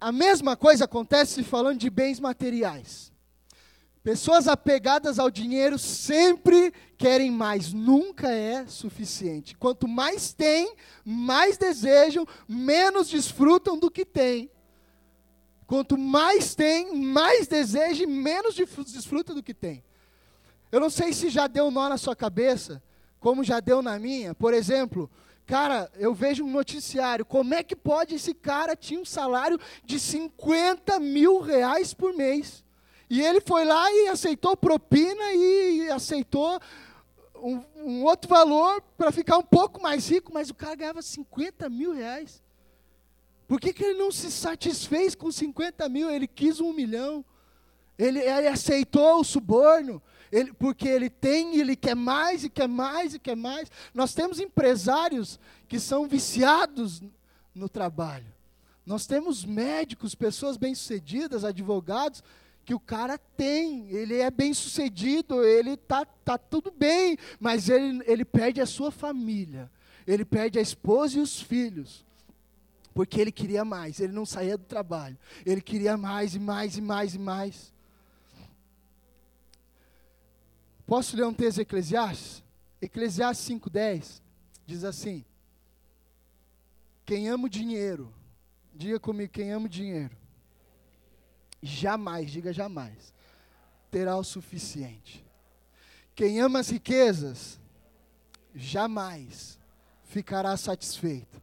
A 0.00 0.10
mesma 0.10 0.56
coisa 0.56 0.84
acontece 0.84 1.42
falando 1.44 1.78
de 1.78 1.88
bens 1.88 2.18
materiais. 2.18 3.12
Pessoas 4.06 4.46
apegadas 4.46 5.18
ao 5.18 5.28
dinheiro 5.28 5.80
sempre 5.80 6.72
querem 6.96 7.28
mais, 7.28 7.72
nunca 7.72 8.30
é 8.30 8.64
suficiente. 8.64 9.56
Quanto 9.56 9.88
mais 9.88 10.32
têm, 10.32 10.76
mais 11.04 11.58
desejam, 11.58 12.24
menos 12.46 13.08
desfrutam 13.08 13.76
do 13.76 13.90
que 13.90 14.04
têm. 14.04 14.48
Quanto 15.66 15.98
mais 15.98 16.54
tem, 16.54 16.94
mais 16.94 17.48
deseja 17.48 18.04
e 18.04 18.06
menos 18.06 18.54
desfruta 18.54 19.34
do 19.34 19.42
que 19.42 19.52
tem. 19.52 19.82
Eu 20.70 20.78
não 20.78 20.88
sei 20.88 21.12
se 21.12 21.28
já 21.28 21.48
deu 21.48 21.68
nó 21.68 21.88
na 21.88 21.98
sua 21.98 22.14
cabeça, 22.14 22.80
como 23.18 23.42
já 23.42 23.58
deu 23.58 23.82
na 23.82 23.98
minha. 23.98 24.36
Por 24.36 24.54
exemplo, 24.54 25.10
cara, 25.44 25.90
eu 25.96 26.14
vejo 26.14 26.44
um 26.44 26.50
noticiário. 26.52 27.24
Como 27.24 27.54
é 27.54 27.64
que 27.64 27.74
pode 27.74 28.14
esse 28.14 28.32
cara 28.32 28.76
tinha 28.76 29.00
um 29.00 29.04
salário 29.04 29.58
de 29.84 29.98
50 29.98 31.00
mil 31.00 31.40
reais 31.40 31.92
por 31.92 32.14
mês? 32.14 32.64
E 33.08 33.22
ele 33.22 33.40
foi 33.40 33.64
lá 33.64 33.90
e 33.92 34.08
aceitou 34.08 34.56
propina 34.56 35.32
e 35.32 35.88
aceitou 35.90 36.60
um, 37.36 37.62
um 37.76 38.04
outro 38.04 38.28
valor 38.28 38.82
para 38.96 39.12
ficar 39.12 39.38
um 39.38 39.42
pouco 39.42 39.80
mais 39.80 40.08
rico, 40.08 40.32
mas 40.32 40.50
o 40.50 40.54
cara 40.54 40.74
ganhava 40.74 41.02
50 41.02 41.68
mil 41.68 41.92
reais. 41.92 42.42
Por 43.46 43.60
que, 43.60 43.72
que 43.72 43.84
ele 43.84 43.98
não 43.98 44.10
se 44.10 44.30
satisfez 44.30 45.14
com 45.14 45.30
50 45.30 45.88
mil? 45.88 46.10
Ele 46.10 46.26
quis 46.26 46.60
um 46.60 46.72
milhão. 46.72 47.24
Ele, 47.96 48.18
ele 48.18 48.48
aceitou 48.48 49.20
o 49.20 49.24
suborno. 49.24 50.02
Ele, 50.32 50.52
porque 50.52 50.88
ele 50.88 51.08
tem, 51.08 51.56
ele 51.56 51.76
quer 51.76 51.94
mais 51.94 52.42
e 52.42 52.50
quer 52.50 52.66
mais 52.66 53.14
e 53.14 53.18
quer 53.20 53.36
mais. 53.36 53.70
Nós 53.94 54.14
temos 54.14 54.40
empresários 54.40 55.38
que 55.68 55.78
são 55.78 56.08
viciados 56.08 57.00
no 57.54 57.68
trabalho. 57.68 58.26
Nós 58.84 59.06
temos 59.06 59.44
médicos, 59.44 60.14
pessoas 60.14 60.56
bem-sucedidas, 60.56 61.44
advogados, 61.44 62.22
que 62.66 62.74
o 62.74 62.80
cara 62.80 63.16
tem, 63.16 63.88
ele 63.90 64.16
é 64.16 64.30
bem-sucedido, 64.30 65.42
ele 65.42 65.70
está 65.70 66.04
tá 66.04 66.36
tudo 66.36 66.70
bem, 66.70 67.16
mas 67.40 67.70
ele, 67.70 68.02
ele 68.04 68.24
perde 68.24 68.60
a 68.60 68.66
sua 68.66 68.90
família, 68.90 69.70
ele 70.04 70.24
perde 70.24 70.58
a 70.58 70.62
esposa 70.62 71.16
e 71.16 71.20
os 71.22 71.40
filhos 71.40 72.04
porque 72.92 73.20
ele 73.20 73.30
queria 73.30 73.62
mais, 73.62 74.00
ele 74.00 74.14
não 74.14 74.24
saía 74.24 74.56
do 74.56 74.64
trabalho, 74.64 75.18
ele 75.44 75.60
queria 75.60 75.98
mais 75.98 76.34
e 76.34 76.38
mais 76.38 76.78
e 76.78 76.80
mais 76.80 77.14
e 77.14 77.18
mais. 77.18 77.72
Posso 80.86 81.14
ler 81.14 81.26
um 81.26 81.34
texto 81.34 81.56
de 81.56 81.62
Eclesiastes? 81.62 82.42
Eclesiastes 82.80 83.46
5,10 83.50 84.22
diz 84.64 84.82
assim: 84.82 85.26
Quem 87.04 87.28
ama 87.28 87.44
o 87.44 87.50
dinheiro, 87.50 88.10
diga 88.74 88.98
comigo, 88.98 89.30
quem 89.30 89.52
ama 89.52 89.66
o 89.66 89.68
dinheiro, 89.68 90.16
jamais, 91.62 92.30
diga 92.30 92.52
jamais, 92.52 93.14
terá 93.90 94.16
o 94.16 94.24
suficiente. 94.24 95.24
Quem 96.14 96.40
ama 96.40 96.60
as 96.60 96.70
riquezas, 96.70 97.60
jamais 98.54 99.58
ficará 100.04 100.56
satisfeito 100.56 101.42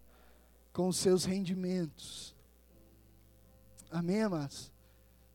com 0.71 0.87
os 0.87 0.97
seus 0.97 1.25
rendimentos. 1.25 2.35
Amém, 3.91 4.23
amados? 4.23 4.71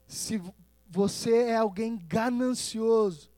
Se 0.06 0.42
você 0.88 1.44
é 1.44 1.56
alguém 1.56 1.96
ganancioso, 1.96 3.30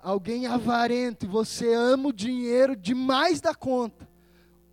alguém 0.00 0.46
avarento, 0.46 1.26
e 1.26 1.28
você 1.28 1.74
ama 1.74 2.10
o 2.10 2.12
dinheiro 2.12 2.76
demais 2.76 3.40
da 3.40 3.54
conta, 3.54 4.08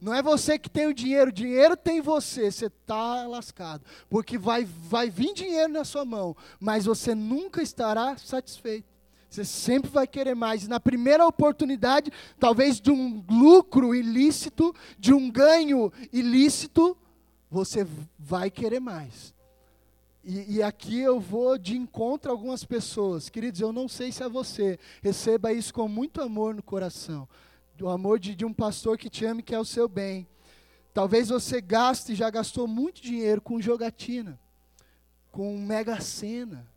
não 0.02 0.14
é 0.14 0.22
você 0.22 0.58
que 0.58 0.70
tem 0.70 0.88
o 0.88 0.94
dinheiro, 0.94 1.30
o 1.30 1.34
dinheiro 1.34 1.76
tem 1.76 2.02
você, 2.02 2.52
você 2.52 2.68
está 2.68 3.28
lascado. 3.28 3.84
Porque 4.10 4.38
vai, 4.38 4.66
vai 4.66 5.10
vir 5.10 5.34
dinheiro 5.34 5.72
na 5.72 5.84
sua 5.84 6.06
mão, 6.06 6.36
mas 6.60 6.86
você 6.86 7.14
nunca 7.14 7.62
estará 7.62 8.18
satisfeito. 8.18 8.88
Você 9.30 9.46
sempre 9.46 9.92
vai 9.92 10.08
querer 10.08 10.36
mais. 10.36 10.64
E 10.64 10.70
na 10.70 10.80
primeira 10.80 11.26
oportunidade, 11.26 12.12
talvez 12.40 12.82
de 12.82 12.90
um 12.90 13.24
lucro 13.30 13.94
ilícito, 13.94 14.74
de 14.98 15.14
um 15.14 15.30
ganho 15.30 15.92
ilícito, 16.12 16.98
você 17.50 17.86
vai 18.18 18.50
querer 18.50 18.80
mais. 18.80 19.34
E, 20.24 20.58
e, 20.58 20.64
aqui 20.64 21.00
eu 21.00 21.20
vou 21.20 21.58
de 21.58 21.78
encontro 21.78 22.30
a 22.30 22.34
algumas 22.34 22.66
pessoas. 22.66 23.30
Queridos, 23.30 23.62
eu 23.62 23.72
não 23.72 23.88
sei 23.88 24.12
se 24.12 24.22
é 24.22 24.30
você. 24.30 24.78
Receba 25.02 25.54
isso 25.54 25.74
com 25.74 25.88
muito 25.88 26.22
amor 26.22 26.54
no 26.54 26.62
coração. 26.62 27.28
O 27.82 27.90
amor 27.90 28.20
de, 28.20 28.36
de 28.36 28.46
um 28.46 28.54
pastor 28.54 28.98
que 28.98 29.10
te 29.10 29.26
ama 29.26 29.40
e 29.40 29.44
quer 29.44 29.60
o 29.60 29.66
seu 29.66 29.88
bem. 29.88 30.28
Talvez 30.94 31.30
você 31.30 31.62
gaste, 31.62 32.16
já 32.16 32.30
gastou 32.30 32.68
muito 32.68 33.02
dinheiro 33.02 33.42
com 33.42 33.62
jogatina, 33.62 34.40
com 35.32 35.58
mega 35.58 36.00
cena 36.02 36.68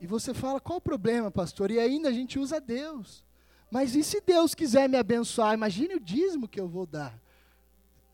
e 0.00 0.06
você 0.06 0.32
fala, 0.32 0.58
qual 0.58 0.78
o 0.78 0.80
problema, 0.80 1.30
pastor? 1.30 1.70
E 1.70 1.78
ainda 1.78 2.08
a 2.08 2.12
gente 2.12 2.38
usa 2.38 2.60
Deus. 2.60 3.22
Mas 3.70 3.94
e 3.94 4.02
se 4.02 4.20
Deus 4.20 4.54
quiser 4.54 4.88
me 4.88 4.96
abençoar? 4.96 5.52
Imagine 5.52 5.96
o 5.96 6.00
dízimo 6.00 6.48
que 6.48 6.58
eu 6.58 6.66
vou 6.66 6.86
dar. 6.86 7.20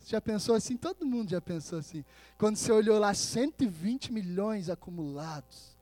Você 0.01 0.11
já 0.11 0.21
pensou 0.21 0.57
assim? 0.57 0.77
Todo 0.77 1.07
mundo 1.07 1.31
já 1.31 1.41
pensou 1.41 1.79
assim. 1.79 2.05
Quando 2.37 2.57
você 2.57 2.73
olhou 2.73 2.99
lá, 2.99 3.15
120 3.15 4.13
milhões 4.13 4.69
acumulados. 4.69 5.77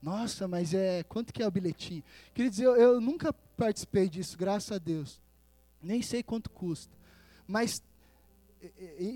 Nossa, 0.00 0.46
mas 0.46 0.72
é. 0.72 1.02
Quanto 1.02 1.32
que 1.32 1.42
é 1.42 1.46
o 1.46 1.50
bilhetinho? 1.50 2.04
Queria 2.32 2.50
dizer, 2.50 2.64
eu, 2.64 2.76
eu 2.76 3.00
nunca 3.00 3.32
participei 3.64 4.08
disso, 4.08 4.36
graças 4.36 4.72
a 4.72 4.78
Deus. 4.78 5.20
Nem 5.80 6.02
sei 6.02 6.22
quanto 6.22 6.50
custa. 6.50 6.96
Mas 7.46 7.82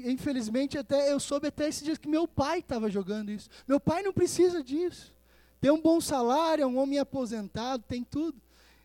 infelizmente 0.05 0.77
até 0.77 1.13
eu 1.13 1.21
soube 1.21 1.47
até 1.47 1.69
esses 1.69 1.83
dias 1.83 1.99
que 1.99 2.09
meu 2.09 2.27
pai 2.27 2.59
estava 2.59 2.91
jogando 2.91 3.31
isso. 3.31 3.49
Meu 3.67 3.79
pai 3.79 4.03
não 4.03 4.13
precisa 4.13 4.63
disso 4.63 5.17
tem 5.61 5.71
um 5.71 5.81
bom 5.81 6.01
salário, 6.01 6.63
é 6.63 6.67
um 6.67 6.79
homem 6.79 6.99
aposentado, 6.99 7.83
tem 7.89 8.05
tudo. 8.05 8.41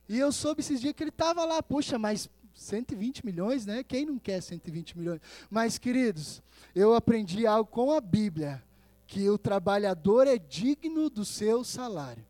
E 0.07 0.17
eu 0.17 0.31
soube 0.31 0.61
esses 0.61 0.81
dias 0.81 0.93
que 0.93 1.03
ele 1.03 1.09
estava 1.09 1.45
lá, 1.45 1.61
puxa, 1.61 1.97
mas 1.99 2.29
120 2.55 3.25
milhões, 3.25 3.65
né? 3.65 3.83
Quem 3.83 4.05
não 4.05 4.17
quer 4.17 4.41
120 4.41 4.97
milhões? 4.97 5.21
Mas, 5.49 5.77
queridos, 5.77 6.41
eu 6.73 6.93
aprendi 6.93 7.45
algo 7.45 7.69
com 7.69 7.91
a 7.91 8.01
Bíblia, 8.01 8.63
que 9.05 9.29
o 9.29 9.37
trabalhador 9.37 10.27
é 10.27 10.37
digno 10.37 11.09
do 11.09 11.23
seu 11.25 11.63
salário. 11.63 12.25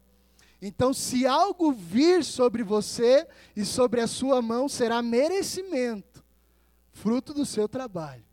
Então, 0.61 0.93
se 0.93 1.25
algo 1.25 1.71
vir 1.71 2.23
sobre 2.23 2.61
você 2.61 3.27
e 3.55 3.65
sobre 3.65 3.99
a 3.99 4.07
sua 4.07 4.41
mão, 4.41 4.69
será 4.69 5.01
merecimento, 5.01 6.23
fruto 6.91 7.33
do 7.33 7.45
seu 7.45 7.67
trabalho. 7.67 8.23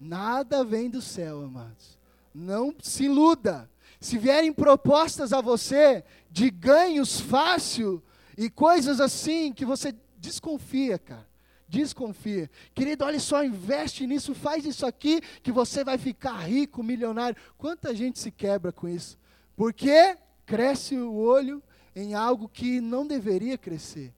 Nada 0.00 0.62
vem 0.62 0.88
do 0.88 1.02
céu, 1.02 1.42
amados. 1.42 1.98
Não 2.32 2.72
se 2.80 3.04
iluda. 3.04 3.68
Se 4.00 4.16
vierem 4.16 4.52
propostas 4.52 5.32
a 5.32 5.40
você 5.40 6.04
de 6.30 6.50
ganhos 6.50 7.18
fácil 7.18 8.00
e 8.36 8.48
coisas 8.48 9.00
assim 9.00 9.52
que 9.52 9.64
você 9.64 9.92
desconfia, 10.18 10.96
cara. 10.96 11.26
Desconfia. 11.68 12.48
Querido, 12.72 13.04
olha 13.04 13.18
só, 13.18 13.44
investe 13.44 14.06
nisso, 14.06 14.32
faz 14.32 14.64
isso 14.64 14.86
aqui 14.86 15.20
que 15.42 15.50
você 15.50 15.82
vai 15.82 15.98
ficar 15.98 16.38
rico, 16.46 16.82
milionário. 16.84 17.36
Quanta 17.58 17.92
gente 17.92 18.20
se 18.20 18.30
quebra 18.30 18.70
com 18.70 18.88
isso? 18.88 19.18
Porque 19.56 20.16
cresce 20.48 20.96
o 20.96 21.14
olho 21.14 21.62
em 21.94 22.14
algo 22.14 22.48
que 22.48 22.80
não 22.80 23.06
deveria 23.06 23.58
crescer. 23.58 24.14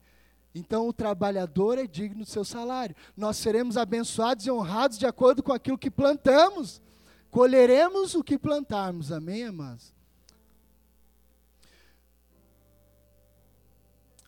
Então 0.55 0.88
o 0.88 0.93
trabalhador 0.93 1.77
é 1.77 1.87
digno 1.87 2.21
do 2.25 2.31
seu 2.31 2.45
salário. 2.45 2.95
Nós 3.16 3.37
seremos 3.37 3.77
abençoados 3.77 4.47
e 4.47 4.51
honrados 4.51 4.97
de 4.97 5.07
acordo 5.07 5.43
com 5.43 5.53
aquilo 5.53 5.77
que 5.77 5.90
plantamos. 5.90 6.81
Colheremos 7.33 8.14
o 8.14 8.23
que 8.23 8.38
plantarmos. 8.38 9.11
Amém, 9.11 9.45
amados? 9.45 9.93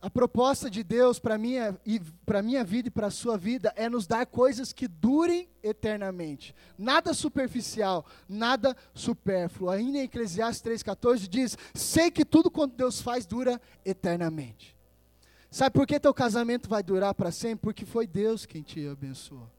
A 0.03 0.09
proposta 0.09 0.69
de 0.69 0.83
Deus 0.83 1.17
para 1.17 1.37
minha 1.37 1.79
e 1.85 1.97
para 2.25 2.41
minha 2.41 2.61
vida 2.61 2.89
e 2.89 2.91
para 2.91 3.07
a 3.07 3.09
sua 3.09 3.37
vida 3.37 3.71
é 3.73 3.87
nos 3.87 4.05
dar 4.05 4.25
coisas 4.25 4.73
que 4.73 4.85
durem 4.85 5.47
eternamente. 5.63 6.53
Nada 6.77 7.13
superficial, 7.13 8.05
nada 8.27 8.75
supérfluo. 8.93 9.69
Ainda 9.69 9.99
em 9.99 10.01
Eclesiastes 10.01 10.61
3:14 10.61 11.25
diz: 11.29 11.57
"Sei 11.73 12.11
que 12.11 12.25
tudo 12.25 12.51
quanto 12.51 12.75
Deus 12.75 12.99
faz 12.99 13.25
dura 13.25 13.61
eternamente". 13.85 14.75
Sabe 15.49 15.73
por 15.73 15.87
que 15.87 15.97
teu 15.97 16.13
casamento 16.13 16.67
vai 16.67 16.83
durar 16.83 17.13
para 17.13 17.31
sempre? 17.31 17.63
Porque 17.63 17.85
foi 17.85 18.05
Deus 18.05 18.45
quem 18.45 18.61
te 18.61 18.85
abençoou. 18.85 19.49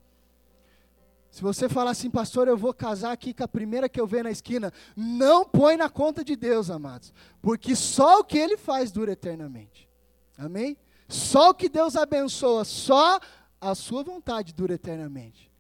Se 1.30 1.40
você 1.40 1.70
falar 1.70 1.92
assim, 1.92 2.11
pastor, 2.11 2.48
eu 2.48 2.59
vou 2.59 2.74
casar 2.74 3.12
aqui 3.12 3.33
com 3.33 3.44
a 3.44 3.48
primeira 3.48 3.88
que 3.88 3.98
eu 3.98 4.07
ver 4.07 4.22
na 4.22 4.30
esquina, 4.30 4.70
não 4.94 5.42
põe 5.42 5.78
na 5.78 5.88
conta 5.88 6.22
de 6.22 6.37
Deus, 6.37 6.68
amados, 6.68 7.14
porque 7.40 7.74
só 7.74 8.20
o 8.20 8.24
que 8.24 8.37
ele 8.37 8.59
faz 8.59 8.92
dura 8.92 9.12
eternamente. 9.12 9.88
Amém? 10.37 10.77
Só 11.09 11.51
o 11.51 11.55
que 11.55 11.68
Deus 11.68 11.97
abençoa, 11.97 12.64
só 12.64 13.20
a 13.61 13.75
sua 13.75 14.03
vontade 14.03 14.53
dura 14.53 14.75
eternamente. 14.75 15.51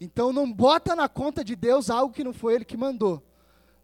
Então 0.00 0.32
não 0.32 0.50
bota 0.50 0.94
na 0.94 1.08
conta 1.08 1.44
de 1.44 1.56
Deus 1.56 1.90
algo 1.90 2.12
que 2.12 2.24
não 2.24 2.32
foi 2.32 2.54
ele 2.54 2.64
que 2.64 2.76
mandou. 2.76 3.22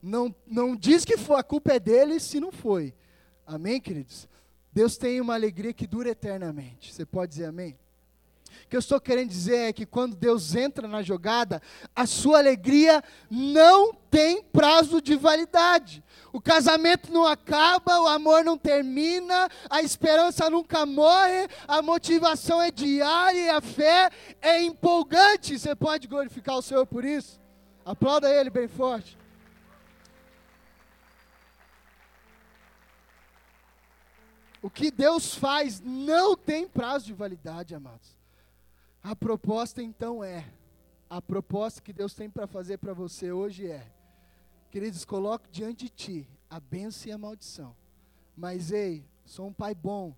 Não, 0.03 0.35
não 0.47 0.77
diz 0.77 1.05
que 1.05 1.17
foi, 1.17 1.39
a 1.39 1.43
culpa 1.43 1.73
é 1.73 1.81
dele 1.81 2.21
se 2.21 2.39
não 2.39 2.53
foi. 2.53 2.95
Amém, 3.47 3.81
queridos? 3.81 4.29
Deus 4.73 4.97
tem 4.97 5.21
uma 5.21 5.35
alegria 5.35 5.73
que 5.73 5.87
dura 5.87 6.11
eternamente. 6.11 6.93
Você 6.93 7.07
pode 7.07 7.31
dizer 7.31 7.47
amém? 7.47 7.79
Que 8.75 8.77
eu 8.77 8.81
estou 8.81 9.01
querendo 9.01 9.29
dizer 9.29 9.69
é 9.69 9.73
que 9.73 9.87
quando 9.87 10.17
Deus 10.17 10.57
entra 10.57 10.89
na 10.89 11.01
jogada, 11.01 11.63
a 11.95 12.07
sua 12.07 12.39
alegria 12.39 13.05
não 13.31 13.95
tem 13.95 14.43
prazo 14.43 15.01
de 15.01 15.15
validade. 15.15 16.03
O 16.33 16.41
casamento 16.41 17.13
não 17.13 17.25
acaba, 17.25 18.01
o 18.01 18.09
amor 18.09 18.43
não 18.43 18.59
termina, 18.59 19.49
a 19.71 19.81
esperança 19.81 20.51
nunca 20.51 20.85
morre, 20.85 21.47
a 21.69 21.81
motivação 21.83 22.61
é 22.61 22.73
diária 22.73 23.39
e 23.39 23.49
a 23.49 23.61
fé 23.61 24.11
é 24.43 24.61
empolgante. 24.61 25.57
Você 25.57 25.77
pode 25.77 26.09
glorificar 26.09 26.57
o 26.57 26.63
Senhor 26.63 26.85
por 26.85 27.05
isso? 27.05 27.41
Aplauda 27.85 28.29
Ele 28.29 28.51
bem 28.51 28.67
forte. 28.67 29.17
O 34.61 34.69
que 34.69 34.91
Deus 34.91 35.33
faz 35.33 35.81
não 35.81 36.37
tem 36.37 36.67
prazo 36.67 37.07
de 37.07 37.13
validade, 37.13 37.73
amados. 37.73 38.24
A 39.05 39.15
proposta 39.15 39.83
então 39.83 40.25
é, 40.25 40.51
a 41.11 41.21
proposta 41.21 41.83
que 41.83 41.93
Deus 41.93 42.15
tem 42.15 42.31
para 42.31 42.47
fazer 42.47 42.79
para 42.79 42.95
você 42.95 43.31
hoje 43.31 43.71
é, 43.71 43.87
queridos, 44.71 45.05
coloque 45.05 45.51
diante 45.51 45.85
de 45.85 45.91
ti 45.91 46.29
a 46.49 46.59
bênção 46.59 47.11
e 47.11 47.13
a 47.13 47.19
maldição. 47.19 47.77
Mas 48.35 48.73
ei, 48.73 49.05
sou 49.27 49.47
um 49.49 49.53
pai 49.53 49.75
bom, 49.75 50.17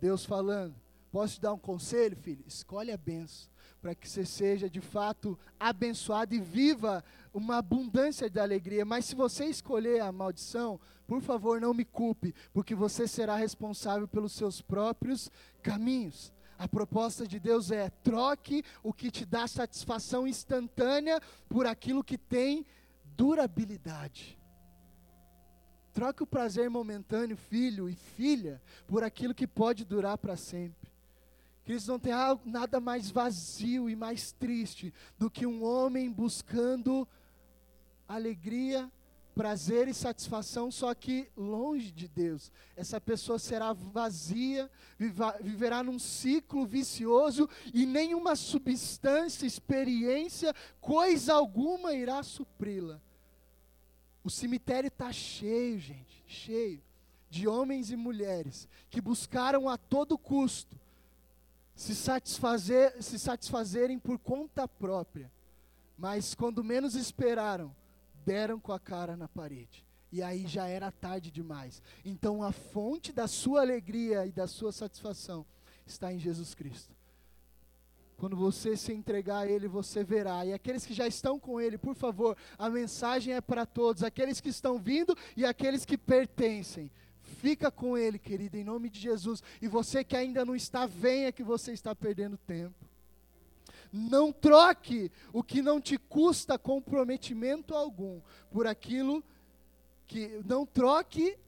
Deus 0.00 0.24
falando, 0.24 0.74
posso 1.12 1.36
te 1.36 1.42
dar 1.42 1.52
um 1.52 1.58
conselho, 1.58 2.16
filho? 2.16 2.42
Escolhe 2.44 2.90
a 2.90 2.96
bênção 2.96 3.48
para 3.80 3.94
que 3.94 4.08
você 4.08 4.26
seja 4.26 4.68
de 4.68 4.80
fato 4.80 5.38
abençoado 5.60 6.34
e 6.34 6.40
viva 6.40 7.04
uma 7.32 7.58
abundância 7.58 8.28
de 8.28 8.40
alegria. 8.40 8.84
Mas 8.84 9.04
se 9.04 9.14
você 9.14 9.44
escolher 9.44 10.00
a 10.00 10.10
maldição, 10.10 10.80
por 11.06 11.20
favor, 11.20 11.60
não 11.60 11.72
me 11.72 11.84
culpe, 11.84 12.34
porque 12.52 12.74
você 12.74 13.06
será 13.06 13.36
responsável 13.36 14.08
pelos 14.08 14.32
seus 14.32 14.60
próprios 14.60 15.30
caminhos. 15.62 16.32
A 16.58 16.66
proposta 16.66 17.26
de 17.26 17.38
Deus 17.38 17.70
é: 17.70 17.88
troque 17.88 18.64
o 18.82 18.92
que 18.92 19.10
te 19.10 19.24
dá 19.24 19.46
satisfação 19.46 20.26
instantânea 20.26 21.20
por 21.48 21.66
aquilo 21.66 22.02
que 22.02 22.18
tem 22.18 22.66
durabilidade. 23.16 24.36
Troque 25.92 26.22
o 26.22 26.26
prazer 26.26 26.68
momentâneo, 26.68 27.36
filho 27.36 27.88
e 27.88 27.94
filha, 27.94 28.60
por 28.86 29.02
aquilo 29.02 29.34
que 29.34 29.46
pode 29.46 29.84
durar 29.84 30.18
para 30.18 30.36
sempre. 30.36 30.88
Cristo 31.64 31.88
não 31.88 31.98
tem 31.98 32.12
nada 32.44 32.80
mais 32.80 33.10
vazio 33.10 33.90
e 33.90 33.94
mais 33.94 34.32
triste 34.32 34.92
do 35.18 35.30
que 35.30 35.46
um 35.46 35.62
homem 35.62 36.10
buscando 36.10 37.06
alegria, 38.08 38.90
prazer 39.38 39.86
e 39.86 39.94
satisfação, 39.94 40.68
só 40.68 40.92
que 40.92 41.30
longe 41.36 41.92
de 41.92 42.08
Deus. 42.08 42.50
Essa 42.74 43.00
pessoa 43.00 43.38
será 43.38 43.72
vazia, 43.72 44.68
viverá 45.40 45.80
num 45.80 45.96
ciclo 45.96 46.66
vicioso 46.66 47.48
e 47.72 47.86
nenhuma 47.86 48.34
substância, 48.34 49.46
experiência, 49.46 50.52
coisa 50.80 51.34
alguma 51.34 51.94
irá 51.94 52.20
supri-la. 52.24 53.00
O 54.24 54.28
cemitério 54.28 54.88
está 54.88 55.12
cheio, 55.12 55.78
gente, 55.78 56.24
cheio 56.26 56.82
de 57.30 57.46
homens 57.46 57.92
e 57.92 57.96
mulheres 57.96 58.68
que 58.90 59.00
buscaram 59.00 59.68
a 59.68 59.78
todo 59.78 60.18
custo 60.18 60.76
se, 61.76 61.94
satisfazer, 61.94 63.00
se 63.00 63.20
satisfazerem 63.20 64.00
por 64.00 64.18
conta 64.18 64.66
própria, 64.66 65.30
mas 65.96 66.34
quando 66.34 66.64
menos 66.64 66.96
esperaram, 66.96 67.72
deram 68.28 68.60
com 68.60 68.72
a 68.72 68.78
cara 68.78 69.16
na 69.16 69.26
parede. 69.26 69.86
E 70.12 70.22
aí 70.22 70.46
já 70.46 70.66
era 70.66 70.92
tarde 70.92 71.30
demais. 71.30 71.82
Então 72.04 72.42
a 72.42 72.52
fonte 72.52 73.10
da 73.10 73.26
sua 73.26 73.62
alegria 73.62 74.26
e 74.26 74.32
da 74.32 74.46
sua 74.46 74.70
satisfação 74.70 75.46
está 75.86 76.12
em 76.12 76.18
Jesus 76.18 76.54
Cristo. 76.54 76.94
Quando 78.18 78.36
você 78.36 78.76
se 78.76 78.92
entregar 78.92 79.38
a 79.38 79.46
Ele, 79.46 79.66
você 79.66 80.04
verá. 80.04 80.44
E 80.44 80.52
aqueles 80.52 80.84
que 80.84 80.92
já 80.92 81.06
estão 81.06 81.38
com 81.38 81.58
Ele, 81.60 81.78
por 81.78 81.94
favor, 81.94 82.36
a 82.58 82.68
mensagem 82.68 83.32
é 83.32 83.40
para 83.40 83.64
todos, 83.64 84.02
aqueles 84.02 84.40
que 84.40 84.48
estão 84.50 84.78
vindo 84.78 85.16
e 85.36 85.46
aqueles 85.46 85.86
que 85.86 85.96
pertencem. 85.96 86.90
Fica 87.22 87.70
com 87.70 87.96
Ele, 87.96 88.18
querido, 88.18 88.56
em 88.56 88.64
nome 88.64 88.90
de 88.90 88.98
Jesus. 88.98 89.42
E 89.62 89.68
você 89.68 90.02
que 90.02 90.16
ainda 90.16 90.44
não 90.44 90.56
está, 90.56 90.84
venha 90.84 91.32
que 91.32 91.42
você 91.42 91.72
está 91.72 91.94
perdendo 91.94 92.36
tempo. 92.36 92.87
Não 93.92 94.32
troque 94.32 95.10
o 95.32 95.42
que 95.42 95.62
não 95.62 95.80
te 95.80 95.98
custa 95.98 96.58
comprometimento 96.58 97.74
algum 97.74 98.20
por 98.50 98.66
aquilo 98.66 99.24
que. 100.06 100.40
Não 100.44 100.66
troque 100.66 101.38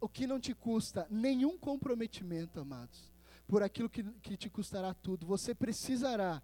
o 0.00 0.08
que 0.08 0.26
não 0.26 0.40
te 0.40 0.54
custa 0.54 1.06
nenhum 1.10 1.58
comprometimento, 1.58 2.60
amados, 2.60 3.12
por 3.46 3.62
aquilo 3.62 3.88
que, 3.88 4.02
que 4.22 4.36
te 4.36 4.48
custará 4.48 4.94
tudo. 4.94 5.26
Você 5.26 5.54
precisará. 5.54 6.42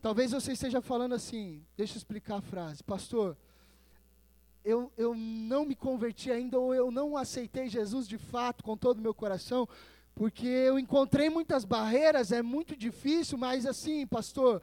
Talvez 0.00 0.32
você 0.32 0.52
esteja 0.52 0.82
falando 0.82 1.14
assim, 1.14 1.64
deixa 1.76 1.94
eu 1.94 1.98
explicar 1.98 2.36
a 2.36 2.42
frase, 2.42 2.84
pastor 2.84 3.36
eu, 4.64 4.90
eu 4.96 5.14
não 5.14 5.66
me 5.66 5.76
converti 5.76 6.30
ainda, 6.30 6.58
ou 6.58 6.74
eu 6.74 6.90
não 6.90 7.16
aceitei 7.16 7.68
Jesus 7.68 8.08
de 8.08 8.16
fato 8.16 8.64
com 8.64 8.76
todo 8.76 8.98
o 8.98 9.02
meu 9.02 9.12
coração, 9.12 9.68
porque 10.14 10.46
eu 10.46 10.78
encontrei 10.78 11.28
muitas 11.28 11.64
barreiras, 11.64 12.30
é 12.30 12.42
muito 12.42 12.76
difícil, 12.76 13.36
mas 13.36 13.66
assim, 13.66 14.06
pastor, 14.06 14.62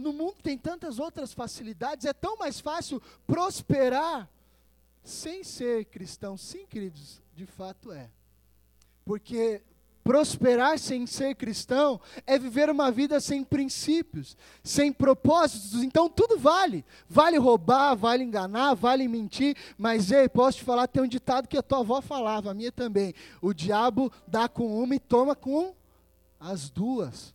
no 0.00 0.12
mundo 0.12 0.36
tem 0.42 0.58
tantas 0.58 0.98
outras 0.98 1.32
facilidades, 1.32 2.04
é 2.04 2.12
tão 2.12 2.36
mais 2.36 2.58
fácil 2.60 3.00
prosperar 3.26 4.28
sem 5.04 5.44
ser 5.44 5.84
cristão. 5.86 6.36
Sim, 6.36 6.66
queridos, 6.66 7.22
de 7.34 7.46
fato 7.46 7.92
é. 7.92 8.10
Porque 9.04 9.62
Prosperar 10.04 10.78
sem 10.80 11.06
ser 11.06 11.36
cristão 11.36 12.00
é 12.26 12.36
viver 12.36 12.68
uma 12.68 12.90
vida 12.90 13.20
sem 13.20 13.44
princípios, 13.44 14.36
sem 14.62 14.92
propósitos. 14.92 15.82
Então 15.82 16.08
tudo 16.08 16.36
vale. 16.38 16.84
Vale 17.08 17.38
roubar, 17.38 17.94
vale 17.94 18.24
enganar, 18.24 18.74
vale 18.74 19.06
mentir. 19.06 19.56
Mas, 19.78 20.10
ei, 20.10 20.28
posso 20.28 20.58
te 20.58 20.64
falar, 20.64 20.88
tem 20.88 21.02
um 21.02 21.08
ditado 21.08 21.46
que 21.46 21.56
a 21.56 21.62
tua 21.62 21.80
avó 21.80 22.00
falava, 22.00 22.50
a 22.50 22.54
minha 22.54 22.72
também. 22.72 23.14
O 23.40 23.54
diabo 23.54 24.10
dá 24.26 24.48
com 24.48 24.82
uma 24.82 24.96
e 24.96 24.98
toma 24.98 25.36
com 25.36 25.72
as 26.40 26.68
duas. 26.68 27.32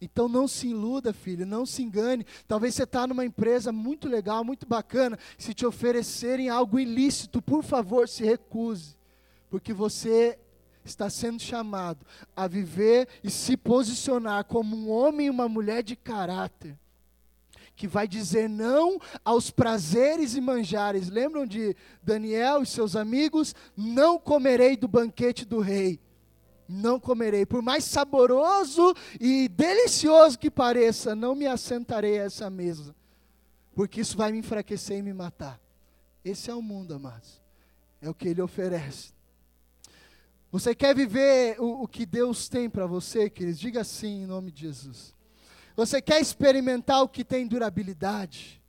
Então 0.00 0.28
não 0.28 0.46
se 0.46 0.68
iluda, 0.68 1.12
filho, 1.12 1.44
não 1.44 1.66
se 1.66 1.82
engane. 1.82 2.26
Talvez 2.46 2.74
você 2.74 2.84
está 2.84 3.06
numa 3.06 3.24
empresa 3.24 3.72
muito 3.72 4.08
legal, 4.08 4.44
muito 4.44 4.66
bacana. 4.66 5.18
Se 5.36 5.52
te 5.52 5.66
oferecerem 5.66 6.48
algo 6.48 6.78
ilícito, 6.78 7.42
por 7.42 7.64
favor, 7.64 8.08
se 8.08 8.22
recuse. 8.22 8.96
Porque 9.50 9.72
você 9.72 10.38
está 10.84 11.08
sendo 11.08 11.40
chamado 11.40 12.04
a 12.36 12.46
viver 12.46 13.08
e 13.22 13.30
se 13.30 13.56
posicionar 13.56 14.44
como 14.44 14.76
um 14.76 14.90
homem 14.90 15.26
e 15.26 15.30
uma 15.30 15.48
mulher 15.48 15.82
de 15.82 15.96
caráter, 15.96 16.78
que 17.76 17.88
vai 17.88 18.06
dizer 18.06 18.48
não 18.48 19.00
aos 19.24 19.50
prazeres 19.50 20.34
e 20.34 20.40
manjares. 20.40 21.08
Lembram 21.08 21.46
de 21.46 21.74
Daniel 22.02 22.62
e 22.62 22.66
seus 22.66 22.94
amigos? 22.94 23.54
Não 23.76 24.18
comerei 24.18 24.76
do 24.76 24.86
banquete 24.86 25.44
do 25.44 25.60
rei. 25.60 26.00
Não 26.68 26.98
comerei, 26.98 27.44
por 27.44 27.60
mais 27.60 27.84
saboroso 27.84 28.94
e 29.20 29.48
delicioso 29.48 30.38
que 30.38 30.50
pareça, 30.50 31.14
não 31.14 31.34
me 31.34 31.46
assentarei 31.46 32.18
a 32.18 32.24
essa 32.24 32.48
mesa, 32.48 32.96
porque 33.74 34.00
isso 34.00 34.16
vai 34.16 34.32
me 34.32 34.38
enfraquecer 34.38 34.98
e 34.98 35.02
me 35.02 35.12
matar. 35.12 35.60
Esse 36.24 36.50
é 36.50 36.54
o 36.54 36.62
mundo, 36.62 36.94
amados. 36.94 37.42
É 38.00 38.08
o 38.08 38.14
que 38.14 38.28
ele 38.28 38.40
oferece. 38.40 39.12
Você 40.54 40.72
quer 40.72 40.94
viver 40.94 41.60
o, 41.60 41.82
o 41.82 41.88
que 41.88 42.06
Deus 42.06 42.48
tem 42.48 42.70
para 42.70 42.86
você, 42.86 43.28
queridos? 43.28 43.58
Diga 43.58 43.82
sim 43.82 44.22
em 44.22 44.26
nome 44.26 44.52
de 44.52 44.60
Jesus. 44.60 45.12
Você 45.74 46.00
quer 46.00 46.20
experimentar 46.20 47.02
o 47.02 47.08
que 47.08 47.24
tem 47.24 47.44
durabilidade? 47.44 48.62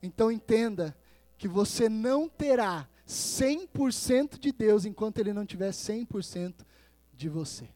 Então 0.00 0.30
entenda 0.30 0.96
que 1.36 1.48
você 1.48 1.88
não 1.88 2.28
terá 2.28 2.88
100% 3.08 4.38
de 4.38 4.52
Deus 4.52 4.84
enquanto 4.84 5.18
Ele 5.18 5.32
não 5.32 5.44
tiver 5.44 5.70
100% 5.70 6.64
de 7.12 7.28
você. 7.28 7.68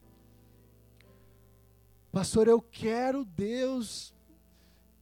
Pastor, 2.13 2.47
eu 2.47 2.63
quero 2.63 3.25
Deus, 3.25 4.15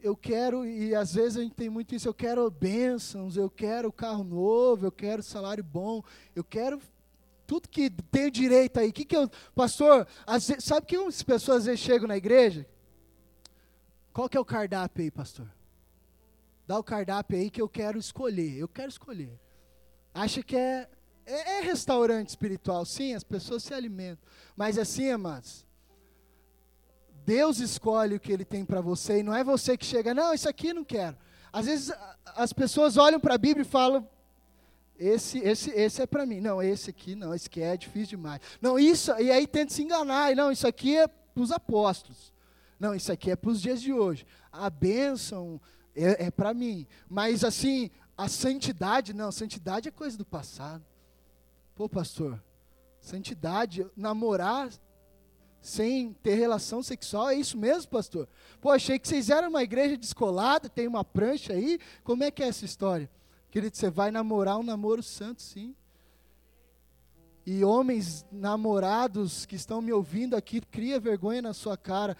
eu 0.01 0.17
quero, 0.17 0.65
e 0.65 0.95
às 0.95 1.13
vezes 1.13 1.37
a 1.37 1.43
gente 1.43 1.55
tem 1.55 1.69
muito 1.69 1.95
isso, 1.95 2.09
eu 2.09 2.15
quero 2.15 2.51
bênçãos, 2.51 3.37
eu 3.37 3.51
quero 3.51 3.93
carro 3.93 4.25
novo, 4.25 4.87
eu 4.87 4.93
quero 4.93 5.23
salário 5.23 5.63
bom, 5.63 6.03
eu 6.35 6.43
quero 6.43 6.81
tudo 7.51 7.69
que 7.69 7.91
tem 7.91 8.31
direito 8.31 8.79
aí. 8.79 8.93
Que 8.93 9.05
que 9.05 9.17
eu, 9.17 9.29
pastor, 9.57 10.07
vezes, 10.29 10.63
sabe 10.63 10.87
que 10.87 10.95
as 10.95 11.21
pessoas 11.21 11.59
às 11.59 11.65
vezes 11.65 11.81
chegam 11.81 12.07
na 12.07 12.17
igreja? 12.17 12.65
Qual 14.13 14.29
que 14.29 14.37
é 14.37 14.41
o 14.41 14.45
cardápio 14.45 15.03
aí, 15.03 15.11
pastor? 15.11 15.49
Dá 16.65 16.79
o 16.79 16.85
cardápio 16.85 17.37
aí 17.37 17.51
que 17.51 17.61
eu 17.61 17.69
quero 17.69 17.99
escolher. 17.99 18.57
Eu 18.57 18.69
quero 18.69 18.89
escolher. 18.89 19.37
Acha 20.15 20.45
que 20.45 20.55
é, 20.55 20.89
é, 21.27 21.59
é 21.59 21.61
restaurante 21.63 22.29
espiritual, 22.29 22.85
sim, 22.85 23.15
as 23.15 23.25
pessoas 23.25 23.65
se 23.65 23.75
alimentam. 23.75 24.25
Mas 24.55 24.79
assim, 24.79 25.11
amados, 25.11 25.67
Deus 27.27 27.59
escolhe 27.59 28.15
o 28.15 28.21
que 28.21 28.33
Ele 28.33 28.45
tem 28.45 28.65
para 28.65 28.81
você 28.81 29.19
e 29.19 29.23
não 29.25 29.35
é 29.35 29.43
você 29.43 29.77
que 29.77 29.85
chega, 29.85 30.15
não, 30.15 30.33
isso 30.33 30.49
aqui 30.49 30.73
não 30.73 30.85
quero. 30.85 31.19
Às 31.53 31.67
vezes 31.67 31.93
as 32.27 32.53
pessoas 32.53 32.97
olham 32.97 33.19
para 33.19 33.35
a 33.35 33.39
Bíblia 33.39 33.63
e 33.63 33.69
falam, 33.69 34.09
esse, 35.01 35.39
esse, 35.39 35.71
esse 35.71 36.03
é 36.03 36.07
para 36.07 36.27
mim. 36.27 36.41
Não, 36.41 36.63
esse 36.63 36.91
aqui 36.91 37.15
não, 37.15 37.35
esse 37.35 37.47
aqui 37.47 37.63
é 37.63 37.75
difícil 37.75 38.19
demais. 38.19 38.41
Não, 38.61 38.79
isso, 38.79 39.11
e 39.19 39.31
aí 39.31 39.47
tenta 39.47 39.73
se 39.73 39.83
enganar. 39.83 40.37
Não, 40.37 40.53
isso 40.53 40.67
aqui 40.67 40.95
é 40.95 41.09
para 41.09 41.43
os 41.43 41.51
apóstolos. 41.51 42.35
Não, 42.79 42.95
isso 42.95 43.11
aqui 43.11 43.31
é 43.31 43.37
para 43.37 43.51
os 43.51 43.63
dias 43.63 43.81
de 43.81 43.95
hoje. 43.95 44.27
A 44.53 44.69
bênção 44.69 45.59
é, 45.97 46.27
é 46.27 46.31
para 46.31 46.53
mim. 46.53 46.87
Mas 47.09 47.43
assim, 47.43 47.91
a 48.17 48.29
santidade, 48.29 49.15
não, 49.15 49.33
santidade 49.33 49.89
é 49.89 49.91
coisa 49.91 50.19
do 50.19 50.25
passado. 50.25 50.85
Pô, 51.75 51.89
pastor, 51.89 52.39
santidade, 53.01 53.87
namorar 53.97 54.69
sem 55.63 56.13
ter 56.23 56.35
relação 56.35 56.83
sexual, 56.83 57.31
é 57.31 57.35
isso 57.35 57.57
mesmo, 57.57 57.91
pastor? 57.91 58.29
Pô, 58.61 58.71
achei 58.71 58.99
que 58.99 59.09
vocês 59.09 59.31
eram 59.31 59.49
uma 59.49 59.63
igreja 59.63 59.97
descolada, 59.97 60.69
tem 60.69 60.87
uma 60.87 61.05
prancha 61.05 61.55
aí. 61.55 61.79
Como 62.05 62.23
é 62.23 62.31
que 62.31 62.43
é 62.43 62.49
essa 62.49 62.67
história? 62.67 63.11
Querido, 63.51 63.77
você 63.77 63.91
vai 63.91 64.11
namorar 64.11 64.59
um 64.59 64.63
namoro 64.63 65.03
santo, 65.03 65.43
sim. 65.43 65.75
E 67.45 67.65
homens 67.65 68.25
namorados 68.31 69.45
que 69.45 69.57
estão 69.57 69.83
me 69.83 69.93
ouvindo 69.93 70.37
aqui, 70.37 70.61
cria 70.61 71.01
vergonha 71.01 71.43
na 71.43 71.53
sua 71.53 71.77
cara. 71.77 72.17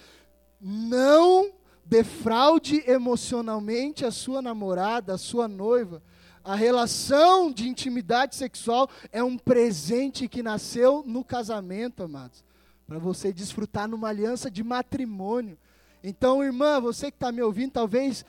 Não 0.61 1.53
defraude 1.85 2.83
emocionalmente 2.85 4.05
a 4.05 4.11
sua 4.11 4.43
namorada, 4.43 5.15
a 5.15 5.19
sua 5.19 5.47
noiva. 5.47 6.03
A 6.43 6.55
relação 6.57 7.53
de 7.53 7.69
intimidade 7.69 8.35
sexual 8.35 8.89
é 9.13 9.23
um 9.23 9.37
presente 9.37 10.27
que 10.27 10.43
nasceu 10.43 11.05
no 11.07 11.23
casamento, 11.23 12.03
amados. 12.03 12.43
Para 12.87 12.99
você 12.99 13.33
desfrutar 13.33 13.87
numa 13.87 14.09
aliança 14.09 14.51
de 14.51 14.65
matrimônio. 14.65 15.57
Então, 16.03 16.43
irmã, 16.43 16.81
você 16.81 17.11
que 17.11 17.17
está 17.17 17.31
me 17.31 17.43
ouvindo, 17.43 17.73
talvez 17.73 18.25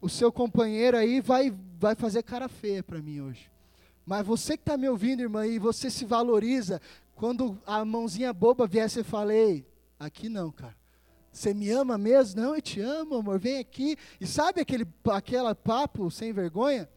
o 0.00 0.08
seu 0.08 0.32
companheiro 0.32 0.96
aí 0.96 1.20
vai, 1.20 1.54
vai 1.78 1.94
fazer 1.94 2.22
cara 2.22 2.48
feia 2.48 2.82
para 2.82 3.00
mim 3.00 3.20
hoje. 3.20 3.50
Mas 4.06 4.26
você 4.26 4.56
que 4.56 4.62
está 4.62 4.76
me 4.76 4.88
ouvindo, 4.88 5.20
irmã, 5.20 5.46
e 5.46 5.58
você 5.58 5.90
se 5.90 6.04
valoriza, 6.04 6.80
quando 7.14 7.58
a 7.66 7.84
mãozinha 7.84 8.32
boba 8.32 8.66
vier, 8.66 8.88
você 8.88 9.04
fala, 9.04 9.34
ei, 9.34 9.64
aqui 9.98 10.28
não, 10.28 10.50
cara. 10.50 10.74
Você 11.30 11.54
me 11.54 11.70
ama 11.70 11.96
mesmo? 11.96 12.40
Não, 12.40 12.56
eu 12.56 12.62
te 12.62 12.80
amo, 12.80 13.14
amor, 13.14 13.38
vem 13.38 13.58
aqui. 13.58 13.96
E 14.20 14.26
sabe 14.26 14.60
aquele 14.60 14.84
aquela 15.12 15.54
papo 15.54 16.10
sem 16.10 16.32
vergonha? 16.32 16.88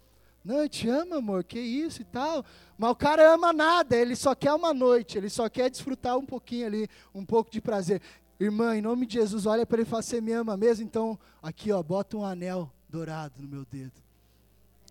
Não, 0.44 0.58
eu 0.58 0.70
te 0.70 0.90
amo, 0.90 1.14
amor, 1.14 1.44
que 1.44 1.60
isso 1.60 2.02
e 2.02 2.06
tal. 2.06 2.44
Mas 2.78 2.90
o 2.90 2.96
cara 2.96 3.32
ama 3.32 3.54
nada, 3.54 3.96
ele 3.96 4.16
só 4.16 4.34
quer 4.34 4.54
uma 4.54 4.74
noite, 4.74 5.18
ele 5.18 5.30
só 5.30 5.48
quer 5.48 5.70
desfrutar 5.70 6.18
um 6.18 6.26
pouquinho 6.26 6.66
ali, 6.66 6.90
um 7.14 7.24
pouco 7.24 7.52
de 7.52 7.62
prazer. 7.62 8.02
Irmã, 8.40 8.76
em 8.76 8.82
nome 8.82 9.06
de 9.06 9.14
Jesus, 9.14 9.46
olha 9.46 9.66
para 9.66 9.78
ele 9.78 9.88
e 9.88 9.90
fala, 9.90 10.02
você 10.02 10.20
me 10.20 10.32
ama 10.32 10.58
mesmo? 10.58 10.84
Então, 10.84 11.20
aqui, 11.42 11.72
ó, 11.72 11.84
bota 11.84 12.18
um 12.18 12.26
anel 12.26 12.73
dourado 12.94 13.42
no 13.42 13.48
meu 13.48 13.66
dedo. 13.66 14.00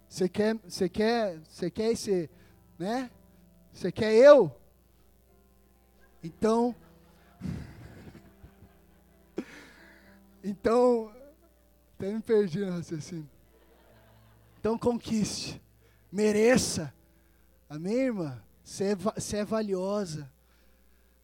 Você 0.08 0.28
quer, 0.28 0.56
você 0.56 0.88
quer, 0.88 1.38
você 1.38 1.70
quer 1.70 1.92
esse, 1.92 2.28
né? 2.76 3.08
Você 3.72 3.92
quer 3.92 4.12
eu? 4.12 4.52
Então, 6.20 6.74
então, 10.42 11.14
até 11.94 12.12
me 12.12 12.20
perdi 12.20 12.64
no 12.64 12.72
raciocínio. 12.72 13.30
Então 14.58 14.76
conquiste, 14.76 15.62
mereça. 16.10 16.92
Amém, 17.68 18.06
irmã? 18.06 18.42
Você 18.64 18.84
é, 18.84 18.94
você 18.96 19.36
é 19.36 19.44
valiosa. 19.44 20.28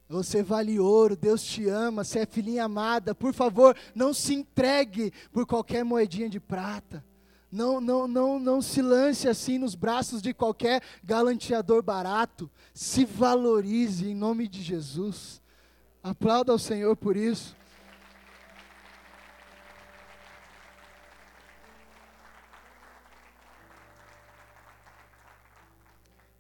Você 0.09 0.43
vale 0.43 0.81
ouro, 0.81 1.15
Deus 1.15 1.43
te 1.43 1.69
ama, 1.69 2.03
você 2.03 2.21
é 2.21 2.27
filhinha 2.27 2.65
amada. 2.65 3.15
Por 3.15 3.35
favor, 3.35 3.77
não 3.95 4.15
se 4.15 4.35
entregue 4.35 5.13
por 5.31 5.45
qualquer 5.47 5.85
moedinha 5.85 6.31
de 6.31 6.41
prata. 6.41 7.05
Não, 7.53 7.81
não, 7.81 8.09
não, 8.09 8.39
não 8.39 8.63
se 8.63 8.81
lance 8.81 9.29
assim 9.29 9.59
nos 9.59 9.75
braços 9.75 10.23
de 10.23 10.33
qualquer 10.33 10.83
galanteador 11.05 11.83
barato. 11.83 12.51
Se 12.73 13.05
valorize 13.05 14.09
em 14.09 14.15
nome 14.15 14.49
de 14.49 14.63
Jesus. 14.63 15.43
Aplauda 16.03 16.53
ao 16.53 16.59
Senhor 16.59 16.97
por 16.97 17.17
isso. 17.17 17.55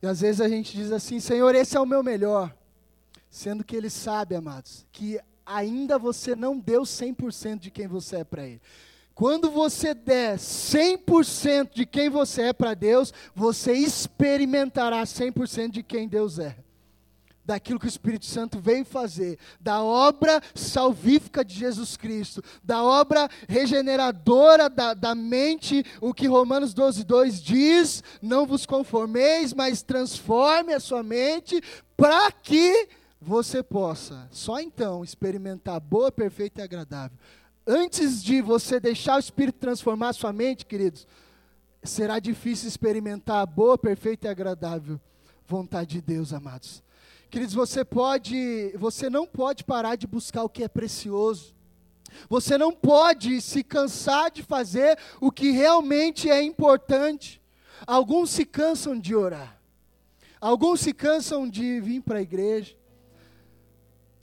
E 0.00 0.06
às 0.06 0.20
vezes 0.20 0.40
a 0.40 0.48
gente 0.48 0.74
diz 0.74 0.90
assim: 0.90 1.20
Senhor, 1.20 1.54
esse 1.54 1.76
é 1.76 1.80
o 1.80 1.86
meu 1.86 2.02
melhor. 2.02 2.57
Sendo 3.30 3.64
que 3.64 3.76
ele 3.76 3.90
sabe, 3.90 4.34
amados, 4.34 4.86
que 4.90 5.20
ainda 5.44 5.98
você 5.98 6.36
não 6.36 6.58
deu 6.58 6.82
100% 6.82 7.58
de 7.58 7.70
quem 7.70 7.86
você 7.86 8.16
é 8.16 8.24
para 8.24 8.46
ele. 8.46 8.60
Quando 9.18 9.50
você 9.50 9.94
der 9.94 10.36
100% 10.36 11.70
de 11.74 11.84
quem 11.84 12.08
você 12.08 12.42
é 12.42 12.52
para 12.52 12.72
Deus, 12.74 13.12
você 13.34 13.72
experimentará 13.72 15.02
100% 15.02 15.70
de 15.70 15.82
quem 15.82 16.06
Deus 16.06 16.38
é. 16.38 16.56
Daquilo 17.44 17.80
que 17.80 17.86
o 17.86 17.88
Espírito 17.88 18.26
Santo 18.26 18.60
veio 18.60 18.84
fazer, 18.84 19.36
da 19.58 19.82
obra 19.82 20.40
salvífica 20.54 21.44
de 21.44 21.54
Jesus 21.54 21.96
Cristo, 21.96 22.44
da 22.62 22.84
obra 22.84 23.28
regeneradora 23.48 24.68
da, 24.68 24.94
da 24.94 25.16
mente, 25.16 25.82
o 26.00 26.14
que 26.14 26.28
Romanos 26.28 26.72
12, 26.72 27.02
2 27.02 27.42
diz: 27.42 28.04
não 28.22 28.46
vos 28.46 28.66
conformeis, 28.66 29.52
mas 29.52 29.82
transforme 29.82 30.74
a 30.74 30.78
sua 30.78 31.02
mente, 31.02 31.60
para 31.96 32.30
que 32.30 32.88
você 33.20 33.62
possa 33.62 34.28
só 34.30 34.60
então 34.60 35.02
experimentar 35.02 35.80
boa, 35.80 36.10
perfeita 36.10 36.60
e 36.60 36.64
agradável. 36.64 37.18
Antes 37.66 38.22
de 38.22 38.40
você 38.40 38.80
deixar 38.80 39.16
o 39.16 39.20
Espírito 39.20 39.58
transformar 39.58 40.10
a 40.10 40.12
sua 40.12 40.32
mente, 40.32 40.64
queridos, 40.64 41.06
será 41.82 42.18
difícil 42.18 42.68
experimentar 42.68 43.42
a 43.42 43.46
boa, 43.46 43.76
perfeita 43.76 44.26
e 44.26 44.30
agradável 44.30 45.00
vontade 45.48 45.94
de 45.94 46.02
Deus, 46.02 46.32
amados. 46.32 46.82
Queridos, 47.30 47.54
você 47.54 47.84
pode, 47.84 48.72
você 48.76 49.08
não 49.08 49.26
pode 49.26 49.64
parar 49.64 49.96
de 49.96 50.06
buscar 50.06 50.44
o 50.44 50.48
que 50.48 50.62
é 50.62 50.68
precioso. 50.68 51.54
Você 52.28 52.56
não 52.56 52.72
pode 52.72 53.40
se 53.40 53.62
cansar 53.62 54.30
de 54.30 54.42
fazer 54.42 54.98
o 55.20 55.30
que 55.30 55.50
realmente 55.50 56.30
é 56.30 56.42
importante. 56.42 57.40
Alguns 57.86 58.30
se 58.30 58.44
cansam 58.44 58.98
de 58.98 59.14
orar. 59.14 59.58
Alguns 60.40 60.80
se 60.80 60.92
cansam 60.92 61.48
de 61.48 61.80
vir 61.80 62.00
para 62.02 62.18
a 62.18 62.22
igreja. 62.22 62.76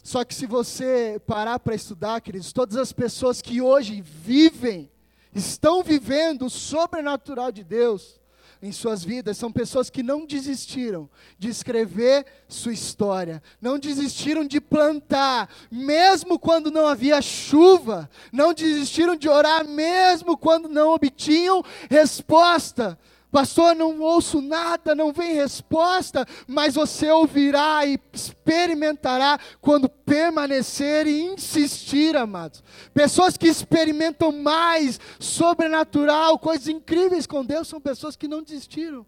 Só 0.06 0.24
que 0.24 0.36
se 0.36 0.46
você 0.46 1.20
parar 1.26 1.58
para 1.58 1.74
estudar, 1.74 2.22
queridos, 2.22 2.54
todas 2.54 2.78
as 2.78 2.94
pessoas 2.94 3.42
que 3.42 3.60
hoje 3.60 4.04
vivem, 4.04 4.88
estão 5.34 5.82
vivendo 5.82 6.46
o 6.46 6.50
sobrenatural 6.50 7.52
de 7.52 7.64
Deus 7.64 8.20
em 8.62 8.72
suas 8.72 9.04
vidas, 9.04 9.36
são 9.36 9.52
pessoas 9.52 9.90
que 9.90 10.04
não 10.04 10.28
desistiram 10.28 11.10
de 11.40 11.50
escrever 11.50 12.24
sua 12.48 12.72
história, 12.72 13.42
não 13.60 13.80
desistiram 13.80 14.46
de 14.46 14.62
plantar, 14.62 15.50
mesmo 15.72 16.38
quando 16.38 16.70
não 16.70 16.86
havia 16.86 17.20
chuva, 17.20 18.08
não 18.32 18.54
desistiram 18.54 19.16
de 19.16 19.28
orar, 19.28 19.68
mesmo 19.68 20.38
quando 20.38 20.70
não 20.70 20.94
obtinham 20.94 21.64
resposta 21.90 22.96
Pastor, 23.36 23.76
não 23.76 24.00
ouço 24.00 24.42
nada, 24.42 24.96
não 24.96 25.12
vem 25.12 25.34
resposta, 25.34 26.26
mas 26.48 26.76
você 26.76 27.12
ouvirá 27.12 27.86
e 27.86 28.00
experimentará 28.14 29.38
quando 29.60 29.90
permanecer 29.90 31.06
e 31.06 31.20
insistir, 31.20 32.16
amados. 32.16 32.64
Pessoas 32.94 33.36
que 33.36 33.50
experimentam 33.50 34.32
mais 34.32 35.02
sobrenatural, 35.20 36.40
coisas 36.40 36.70
incríveis 36.70 37.28
com 37.28 37.44
Deus, 37.44 37.68
são 37.68 37.82
pessoas 37.82 38.16
que 38.16 38.26
não 38.26 38.42
desistiram, 38.42 39.06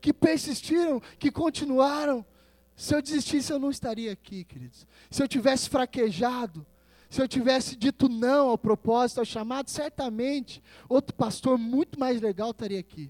que 0.00 0.12
persistiram, 0.12 1.00
que 1.16 1.30
continuaram. 1.30 2.26
Se 2.74 2.96
eu 2.96 3.00
desistisse, 3.00 3.52
eu 3.52 3.60
não 3.60 3.70
estaria 3.70 4.10
aqui, 4.10 4.42
queridos. 4.42 4.88
Se 5.08 5.22
eu 5.22 5.28
tivesse 5.28 5.70
fraquejado, 5.70 6.66
se 7.08 7.22
eu 7.22 7.28
tivesse 7.28 7.76
dito 7.76 8.08
não 8.08 8.48
ao 8.48 8.58
propósito, 8.58 9.20
ao 9.20 9.24
chamado, 9.24 9.70
certamente 9.70 10.60
outro 10.88 11.14
pastor 11.14 11.56
muito 11.56 12.00
mais 12.00 12.20
legal 12.20 12.50
estaria 12.50 12.80
aqui 12.80 13.08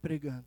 pregando. 0.00 0.44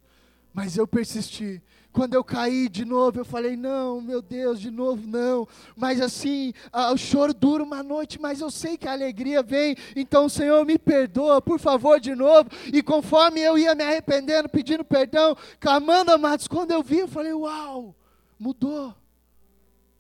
Mas 0.54 0.76
eu 0.76 0.86
persisti. 0.86 1.62
Quando 1.94 2.14
eu 2.14 2.24
caí 2.24 2.70
de 2.70 2.86
novo, 2.86 3.20
eu 3.20 3.26
falei: 3.26 3.56
não, 3.56 4.02
meu 4.02 4.22
Deus, 4.22 4.60
de 4.60 4.70
novo 4.70 5.06
não. 5.08 5.48
Mas 5.76 6.02
assim, 6.02 6.54
o 6.94 6.98
choro 6.98 7.34
dura 7.34 7.64
uma 7.64 7.82
noite, 7.82 8.20
mas 8.20 8.42
eu 8.42 8.52
sei 8.52 8.78
que 8.78 8.88
a 8.88 8.92
alegria 8.92 9.42
vem. 9.42 9.76
Então, 9.96 10.28
Senhor, 10.30 10.66
me 10.66 10.78
perdoa, 10.78 11.42
por 11.42 11.60
favor, 11.60 12.00
de 12.00 12.14
novo. 12.16 12.50
E 12.72 12.82
conforme 12.82 13.42
eu 13.42 13.58
ia 13.58 13.76
me 13.76 13.84
arrependendo, 13.84 14.50
pedindo 14.50 14.84
perdão, 14.84 15.36
clamando, 15.60 16.12
amados, 16.12 16.48
quando 16.48 16.72
eu 16.72 16.84
vi, 16.84 17.00
eu 17.00 17.08
falei: 17.08 17.34
uau, 17.34 17.96
mudou. 18.38 18.96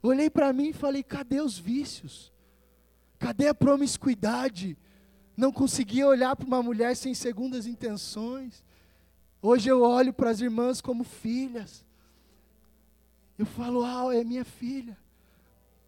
Olhei 0.01 0.29
para 0.29 0.51
mim 0.51 0.69
e 0.69 0.73
falei: 0.73 1.03
cadê 1.03 1.41
os 1.41 1.57
vícios? 1.57 2.31
Cadê 3.19 3.47
a 3.47 3.53
promiscuidade? 3.53 4.77
Não 5.37 5.51
conseguia 5.51 6.07
olhar 6.07 6.35
para 6.35 6.47
uma 6.47 6.63
mulher 6.63 6.95
sem 6.95 7.13
segundas 7.13 7.67
intenções. 7.67 8.63
Hoje 9.41 9.69
eu 9.69 9.81
olho 9.81 10.13
para 10.13 10.29
as 10.29 10.39
irmãs 10.39 10.81
como 10.81 11.03
filhas. 11.03 11.83
Eu 13.37 13.45
falo, 13.45 13.83
ah, 13.83 14.15
é 14.15 14.23
minha 14.23 14.45
filha. 14.45 14.97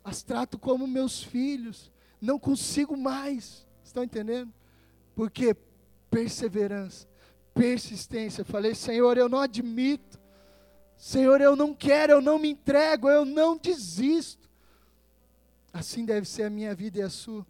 As 0.04 0.24
trato 0.24 0.58
como 0.58 0.88
meus 0.88 1.24
filhos. 1.24 1.92
Não 2.20 2.40
consigo 2.40 2.98
mais. 2.98 3.68
Estão 3.84 4.04
entendendo? 4.04 4.52
Porque 5.16 5.56
perseverança, 6.10 7.08
persistência. 7.54 8.42
Eu 8.42 8.46
falei, 8.46 8.74
Senhor, 8.74 9.18
eu 9.18 9.30
não 9.30 9.40
admito. 9.40 10.20
Senhor, 10.98 11.42
eu 11.42 11.56
não 11.56 11.76
quero, 11.76 12.14
eu 12.14 12.22
não 12.22 12.40
me 12.40 12.50
entrego, 12.50 13.10
eu 13.10 13.26
não 13.26 13.58
desisto. 13.58 14.50
Assim 15.72 16.06
deve 16.06 16.28
ser 16.28 16.44
a 16.44 16.50
minha 16.50 16.74
vida 16.74 17.00
e 17.00 17.02
a 17.02 17.10
sua. 17.10 17.46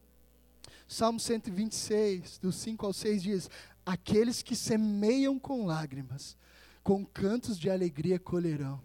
Salmo 0.88 1.20
126, 1.20 2.39
do 2.39 2.52
5 2.52 2.86
ao 2.86 2.94
6 2.94 3.24
diz: 3.24 3.50
Aqueles 3.86 4.41
que 4.41 4.56
semeiam 4.56 5.38
com 5.38 5.65
lágrimas, 5.65 6.38
com 6.84 7.06
cantos 7.06 7.60
de 7.60 7.69
alegria 7.69 8.19
colherão. 8.19 8.82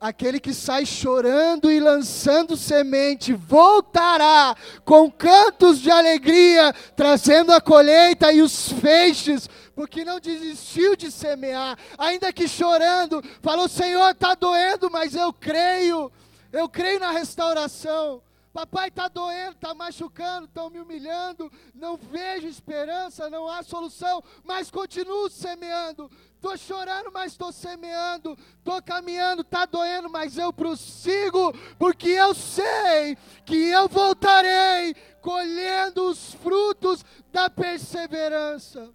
Aquele 0.00 0.40
que 0.40 0.54
sai 0.54 0.86
chorando 0.86 1.70
e 1.70 1.78
lançando 1.78 2.56
semente, 2.56 3.34
voltará 3.34 4.56
com 4.82 5.10
cantos 5.10 5.78
de 5.78 5.90
alegria, 5.90 6.72
trazendo 6.96 7.52
a 7.52 7.60
colheita 7.60 8.32
e 8.32 8.40
os 8.40 8.72
feixes, 8.72 9.46
porque 9.74 10.02
não 10.02 10.18
desistiu 10.18 10.96
de 10.96 11.10
semear, 11.10 11.76
ainda 11.98 12.32
que 12.32 12.48
chorando, 12.48 13.22
falou: 13.42 13.68
Senhor, 13.68 14.10
está 14.10 14.34
doendo, 14.34 14.90
mas 14.90 15.14
eu 15.14 15.34
creio, 15.34 16.10
eu 16.50 16.66
creio 16.66 16.98
na 16.98 17.10
restauração. 17.10 18.22
Papai 18.52 18.88
está 18.88 19.06
doendo, 19.06 19.52
está 19.52 19.72
machucando, 19.74 20.46
estão 20.46 20.68
me 20.70 20.80
humilhando, 20.80 21.50
não 21.72 21.96
vejo 21.96 22.48
esperança, 22.48 23.30
não 23.30 23.48
há 23.48 23.62
solução, 23.62 24.22
mas 24.42 24.70
continuo 24.72 25.30
semeando. 25.30 26.10
Estou 26.34 26.56
chorando, 26.56 27.12
mas 27.12 27.32
estou 27.32 27.52
semeando. 27.52 28.36
Estou 28.58 28.82
caminhando, 28.82 29.42
está 29.42 29.66
doendo, 29.66 30.10
mas 30.10 30.36
eu 30.36 30.52
prossigo, 30.52 31.52
porque 31.78 32.08
eu 32.08 32.34
sei 32.34 33.16
que 33.46 33.54
eu 33.54 33.88
voltarei 33.88 34.94
colhendo 35.20 36.08
os 36.08 36.34
frutos 36.34 37.04
da 37.30 37.48
perseverança. 37.48 38.92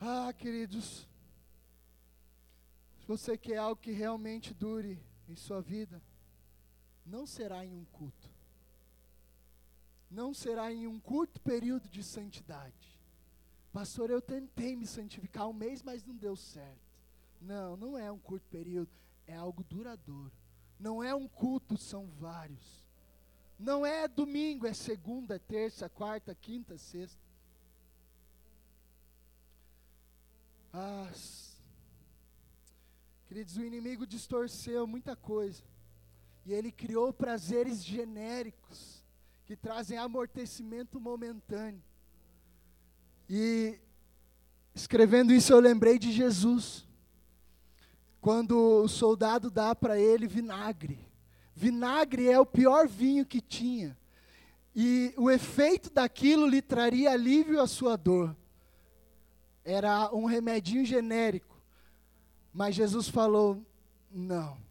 Ah, 0.00 0.32
queridos, 0.32 1.08
se 3.00 3.06
você 3.06 3.36
quer 3.36 3.56
algo 3.56 3.80
que 3.80 3.90
realmente 3.90 4.54
dure 4.54 5.02
em 5.28 5.34
sua 5.34 5.60
vida, 5.60 6.00
não 7.10 7.26
será 7.26 7.64
em 7.64 7.74
um 7.74 7.84
culto. 7.86 8.30
Não 10.10 10.32
será 10.32 10.72
em 10.72 10.86
um 10.86 10.98
curto 10.98 11.40
período 11.40 11.88
de 11.88 12.02
santidade. 12.02 12.98
Pastor, 13.72 14.10
eu 14.10 14.22
tentei 14.22 14.74
me 14.76 14.86
santificar 14.86 15.48
um 15.48 15.52
mês, 15.52 15.82
mas 15.82 16.04
não 16.04 16.16
deu 16.16 16.36
certo. 16.36 16.88
Não, 17.40 17.76
não 17.76 17.98
é 17.98 18.10
um 18.10 18.18
curto 18.18 18.46
período, 18.48 18.90
é 19.26 19.34
algo 19.34 19.64
duradouro. 19.64 20.32
Não 20.78 21.02
é 21.02 21.14
um 21.14 21.28
culto, 21.28 21.76
são 21.76 22.06
vários. 22.06 22.84
Não 23.58 23.84
é 23.84 24.08
domingo, 24.08 24.66
é 24.66 24.72
segunda, 24.72 25.38
terça, 25.38 25.88
quarta, 25.88 26.34
quinta, 26.34 26.78
sexta. 26.78 27.20
Ah, 30.72 31.10
queridos, 33.28 33.56
o 33.56 33.64
inimigo 33.64 34.06
distorceu 34.06 34.86
muita 34.86 35.14
coisa. 35.14 35.69
E 36.50 36.52
ele 36.52 36.72
criou 36.72 37.12
prazeres 37.12 37.84
genéricos 37.84 39.04
que 39.46 39.54
trazem 39.54 39.96
amortecimento 39.96 40.98
momentâneo. 40.98 41.80
E 43.28 43.78
escrevendo 44.74 45.32
isso 45.32 45.52
eu 45.52 45.60
lembrei 45.60 45.96
de 45.96 46.10
Jesus. 46.10 46.88
Quando 48.20 48.82
o 48.82 48.88
soldado 48.88 49.48
dá 49.48 49.76
para 49.76 49.96
ele 49.96 50.26
vinagre. 50.26 50.98
Vinagre 51.54 52.28
é 52.28 52.40
o 52.40 52.44
pior 52.44 52.88
vinho 52.88 53.24
que 53.24 53.40
tinha. 53.40 53.96
E 54.74 55.14
o 55.16 55.30
efeito 55.30 55.88
daquilo 55.88 56.48
lhe 56.48 56.60
traria 56.60 57.12
alívio 57.12 57.60
à 57.60 57.68
sua 57.68 57.94
dor. 57.94 58.36
Era 59.64 60.12
um 60.12 60.24
remedinho 60.24 60.84
genérico. 60.84 61.62
Mas 62.52 62.74
Jesus 62.74 63.08
falou: 63.08 63.64
não 64.10 64.68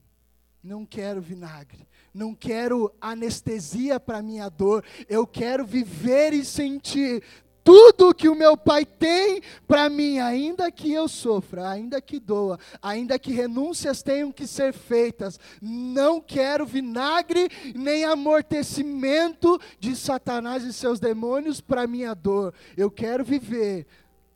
não 0.63 0.85
quero 0.85 1.21
vinagre, 1.21 1.87
não 2.13 2.33
quero 2.33 2.93
anestesia 2.99 3.99
para 3.99 4.21
minha 4.21 4.49
dor, 4.49 4.83
eu 5.07 5.25
quero 5.25 5.65
viver 5.65 6.33
e 6.33 6.43
sentir 6.43 7.23
tudo 7.63 8.15
que 8.15 8.27
o 8.27 8.35
meu 8.35 8.57
Pai 8.57 8.83
tem 8.83 9.41
para 9.67 9.89
mim, 9.89 10.19
ainda 10.19 10.71
que 10.71 10.91
eu 10.91 11.07
sofra, 11.07 11.69
ainda 11.69 12.01
que 12.01 12.19
doa, 12.19 12.57
ainda 12.81 13.19
que 13.19 13.31
renúncias 13.31 14.01
tenham 14.01 14.31
que 14.31 14.47
ser 14.47 14.73
feitas, 14.73 15.39
não 15.61 16.19
quero 16.19 16.65
vinagre 16.65 17.47
nem 17.75 18.05
amortecimento 18.05 19.59
de 19.79 19.95
Satanás 19.95 20.63
e 20.63 20.73
seus 20.73 20.99
demônios 20.99 21.61
para 21.61 21.85
minha 21.85 22.13
dor. 22.15 22.53
Eu 22.75 22.89
quero 22.89 23.23
viver 23.23 23.85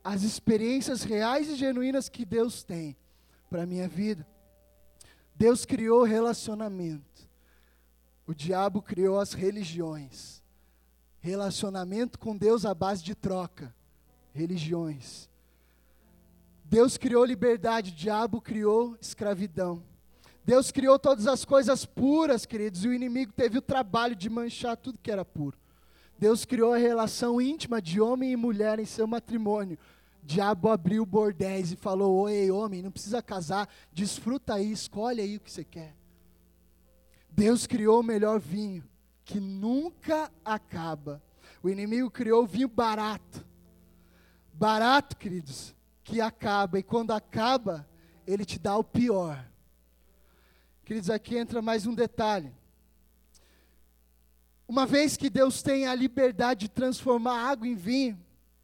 as 0.02 0.22
experiências 0.22 1.02
reais 1.02 1.48
e 1.48 1.56
genuínas 1.56 2.08
que 2.08 2.24
Deus 2.24 2.62
tem 2.62 2.96
para 3.50 3.66
minha 3.66 3.88
vida. 3.88 4.26
Deus 5.34 5.64
criou 5.64 6.04
relacionamento. 6.04 7.28
O 8.26 8.34
diabo 8.34 8.80
criou 8.80 9.18
as 9.18 9.32
religiões. 9.32 10.42
Relacionamento 11.20 12.18
com 12.18 12.36
Deus 12.36 12.64
à 12.64 12.74
base 12.74 13.02
de 13.02 13.14
troca. 13.14 13.74
Religiões. 14.32 15.28
Deus 16.64 16.96
criou 16.96 17.24
liberdade, 17.24 17.92
o 17.92 17.94
diabo 17.94 18.40
criou 18.40 18.96
escravidão. 19.00 19.82
Deus 20.44 20.70
criou 20.70 20.98
todas 20.98 21.26
as 21.26 21.44
coisas 21.44 21.84
puras, 21.86 22.44
queridos, 22.44 22.84
e 22.84 22.88
o 22.88 22.94
inimigo 22.94 23.32
teve 23.32 23.58
o 23.58 23.62
trabalho 23.62 24.14
de 24.14 24.28
manchar 24.28 24.76
tudo 24.76 24.98
que 25.02 25.10
era 25.10 25.24
puro. 25.24 25.56
Deus 26.18 26.44
criou 26.44 26.72
a 26.72 26.78
relação 26.78 27.40
íntima 27.40 27.80
de 27.80 28.00
homem 28.00 28.32
e 28.32 28.36
mulher 28.36 28.78
em 28.78 28.84
seu 28.84 29.06
matrimônio, 29.06 29.78
diabo 30.24 30.70
abriu 30.70 31.04
bordéis 31.04 31.70
e 31.70 31.76
falou: 31.76 32.22
Oi, 32.22 32.50
homem, 32.50 32.82
não 32.82 32.90
precisa 32.90 33.22
casar, 33.22 33.68
desfruta 33.92 34.54
aí, 34.54 34.72
escolhe 34.72 35.20
aí 35.20 35.36
o 35.36 35.40
que 35.40 35.50
você 35.50 35.64
quer. 35.64 35.94
Deus 37.28 37.66
criou 37.66 38.00
o 38.00 38.04
melhor 38.04 38.40
vinho, 38.40 38.84
que 39.24 39.38
nunca 39.38 40.32
acaba. 40.44 41.22
O 41.62 41.68
inimigo 41.68 42.10
criou 42.10 42.46
vinho 42.46 42.68
barato. 42.68 43.44
Barato, 44.52 45.16
queridos, 45.16 45.74
que 46.02 46.20
acaba, 46.20 46.78
e 46.78 46.82
quando 46.82 47.10
acaba, 47.10 47.88
ele 48.26 48.44
te 48.44 48.58
dá 48.58 48.76
o 48.76 48.84
pior. 48.84 49.44
Queridos, 50.84 51.10
aqui 51.10 51.36
entra 51.36 51.60
mais 51.60 51.86
um 51.86 51.94
detalhe. 51.94 52.52
Uma 54.66 54.86
vez 54.86 55.16
que 55.16 55.28
Deus 55.28 55.62
tem 55.62 55.86
a 55.86 55.94
liberdade 55.94 56.60
de 56.60 56.68
transformar 56.68 57.50
água 57.50 57.66
em 57.66 57.74
vinho, 57.74 58.18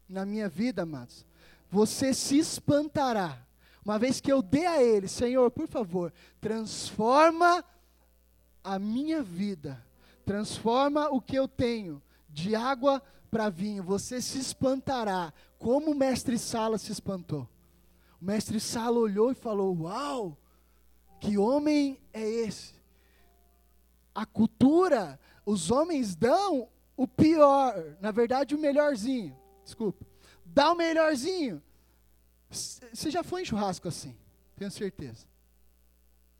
na 0.07 0.25
minha 0.25 0.47
vida, 0.47 0.83
amados, 0.83 1.25
você 1.71 2.13
se 2.13 2.37
espantará. 2.37 3.47
Uma 3.83 3.97
vez 3.97 4.19
que 4.19 4.31
eu 4.31 4.41
dê 4.41 4.65
a 4.65 4.83
Ele, 4.83 5.07
Senhor, 5.07 5.49
por 5.49 5.67
favor, 5.67 6.13
transforma 6.39 7.63
a 8.63 8.77
minha 8.77 9.23
vida, 9.23 9.83
transforma 10.25 11.09
o 11.09 11.19
que 11.19 11.35
eu 11.35 11.47
tenho 11.47 12.01
de 12.29 12.53
água 12.55 13.01
para 13.31 13.49
vinho. 13.49 13.81
Você 13.83 14.21
se 14.21 14.37
espantará, 14.37 15.33
como 15.57 15.91
o 15.91 15.95
mestre 15.95 16.37
Sala 16.37 16.77
se 16.77 16.91
espantou. 16.91 17.47
O 18.21 18.25
mestre 18.25 18.59
Sala 18.59 18.99
olhou 18.99 19.31
e 19.31 19.35
falou: 19.35 19.75
Uau, 19.81 20.37
que 21.19 21.37
homem 21.37 21.99
é 22.13 22.21
esse? 22.21 22.75
A 24.13 24.25
cultura, 24.25 25.19
os 25.43 25.71
homens 25.71 26.15
dão 26.15 26.67
o 26.95 27.07
pior, 27.07 27.73
na 27.99 28.11
verdade, 28.11 28.53
o 28.53 28.59
melhorzinho. 28.59 29.35
Desculpa 29.63 30.10
dá 30.53 30.71
o 30.71 30.75
melhorzinho. 30.75 31.61
Você 32.49 33.09
já 33.09 33.23
foi 33.23 33.41
em 33.41 33.45
churrasco 33.45 33.87
assim, 33.87 34.15
tenho 34.55 34.71
certeza. 34.71 35.25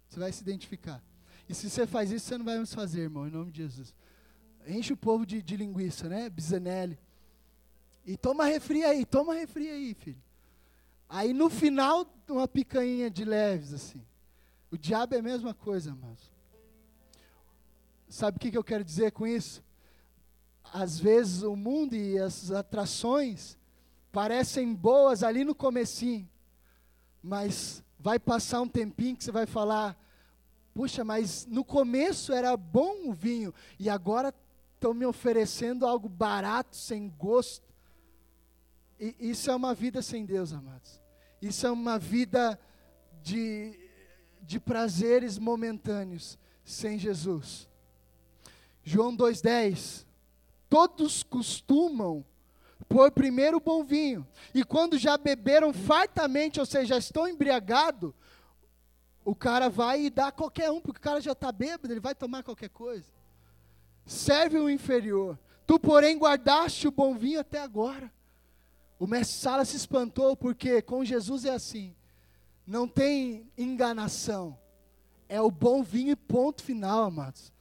Você 0.10 0.20
vai 0.20 0.32
se 0.32 0.42
identificar. 0.42 1.02
E 1.48 1.54
se 1.54 1.70
você 1.70 1.88
faz 1.88 2.12
isso, 2.12 2.28
você 2.28 2.38
não 2.38 2.46
vai 2.46 2.58
mais 2.58 2.74
fazer, 2.74 3.02
irmão, 3.02 3.28
em 3.28 3.32
nome 3.32 3.52
de 3.52 3.58
Jesus. 3.60 3.94
Enche 4.68 4.94
o 4.94 4.98
povo 4.98 5.26
de, 5.26 5.42
de 5.42 5.56
linguiça, 5.56 6.08
né? 6.08 6.30
Bisanelli. 6.30 7.00
E 8.06 8.18
toma 8.18 8.46
refri 8.46 8.84
aí, 8.84 9.06
toma 9.06 9.34
refri 9.34 9.70
aí, 9.70 9.94
filho. 9.94 10.22
Aí 11.08 11.34
no 11.34 11.50
final, 11.50 12.06
uma 12.30 12.48
picanha 12.48 13.10
de 13.10 13.26
leves, 13.26 13.74
assim. 13.74 14.04
O 14.70 14.78
diabo 14.78 15.16
é 15.16 15.20
a 15.20 15.24
mesma 15.24 15.54
coisa, 15.54 15.96
mas 15.96 16.32
Sabe 18.12 18.36
o 18.36 18.40
que, 18.42 18.52
que 18.52 18.58
eu 18.58 18.64
quero 18.64 18.84
dizer 18.84 19.14
com 19.14 19.26
isso? 19.26 19.64
Às 20.74 21.00
vezes 21.00 21.44
o 21.44 21.56
mundo 21.56 21.96
e 21.96 22.20
as 22.20 22.52
atrações 22.52 23.58
parecem 24.12 24.74
boas 24.74 25.24
ali 25.24 25.44
no 25.44 25.56
comecinho, 25.56 26.30
mas 27.24 27.84
vai 28.00 28.20
passar 28.20 28.62
um 28.62 28.68
tempinho 28.68 29.16
que 29.16 29.24
você 29.24 29.32
vai 29.32 29.46
falar, 29.46 29.98
puxa, 30.74 31.04
mas 31.04 31.46
no 31.46 31.64
começo 31.64 32.34
era 32.34 32.56
bom 32.58 33.10
o 33.10 33.14
vinho 33.14 33.54
e 33.80 33.90
agora 33.90 34.34
estão 34.74 34.94
me 34.94 35.06
oferecendo 35.06 35.86
algo 35.86 36.10
barato, 36.10 36.76
sem 36.76 37.10
gosto. 37.10 37.72
E 39.00 39.16
isso 39.20 39.50
é 39.50 39.56
uma 39.56 39.74
vida 39.74 40.02
sem 40.02 40.26
Deus, 40.26 40.52
amados. 40.52 41.00
Isso 41.42 41.66
é 41.66 41.72
uma 41.72 41.98
vida 41.98 42.60
de, 43.22 43.80
de 44.42 44.60
prazeres 44.60 45.38
momentâneos 45.38 46.38
sem 46.64 46.98
Jesus. 47.00 47.68
João 48.84 49.16
2,10. 49.16 50.06
Todos 50.70 51.24
costumam 51.24 52.26
pôr 52.92 53.10
primeiro 53.10 53.58
o 53.58 53.62
bom 53.62 53.84
vinho, 53.86 54.28
e 54.54 54.66
quando 54.66 54.98
já 54.98 55.18
beberam 55.18 55.72
fartamente, 55.72 56.60
ou 56.60 56.66
seja, 56.66 56.88
já 56.88 56.98
estão 56.98 57.26
embriagados, 57.26 58.14
o 59.24 59.34
cara 59.34 59.70
vai 59.70 60.06
e 60.06 60.10
dá 60.10 60.30
qualquer 60.30 60.70
um, 60.70 60.82
porque 60.82 61.00
o 61.00 61.02
cara 61.02 61.22
já 61.22 61.32
está 61.32 61.52
bêbado, 61.54 61.94
ele 61.94 62.02
vai 62.02 62.14
tomar 62.14 62.44
qualquer 62.44 62.70
coisa. 62.70 63.10
Serve 64.06 64.58
o 64.58 64.70
inferior. 64.70 65.40
Tu, 65.66 65.80
porém, 65.80 66.18
guardaste 66.18 66.88
o 66.88 66.92
bom 66.92 67.16
vinho 67.16 67.40
até 67.40 67.62
agora. 67.62 68.12
O 69.00 69.08
mestre 69.08 69.38
Sala 69.38 69.64
se 69.64 69.78
espantou, 69.78 70.36
porque 70.36 70.82
com 70.82 71.06
Jesus 71.06 71.46
é 71.46 71.52
assim: 71.52 71.96
não 72.68 72.88
tem 72.88 73.50
enganação, 73.58 74.58
é 75.30 75.40
o 75.40 75.50
bom 75.50 75.82
vinho 75.82 76.12
e 76.12 76.16
ponto 76.16 76.62
final, 76.62 77.04
amados. 77.06 77.54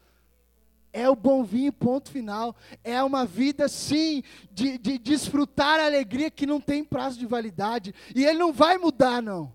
É 0.92 1.08
o 1.08 1.14
bom 1.14 1.44
vinho, 1.44 1.72
ponto 1.72 2.10
final. 2.10 2.56
É 2.82 3.02
uma 3.02 3.24
vida, 3.24 3.68
sim, 3.68 4.22
de, 4.50 4.76
de 4.76 4.98
desfrutar 4.98 5.78
a 5.78 5.86
alegria 5.86 6.30
que 6.30 6.46
não 6.46 6.60
tem 6.60 6.82
prazo 6.82 7.18
de 7.18 7.26
validade. 7.26 7.94
E 8.14 8.24
ele 8.24 8.38
não 8.38 8.52
vai 8.52 8.76
mudar, 8.76 9.22
não. 9.22 9.52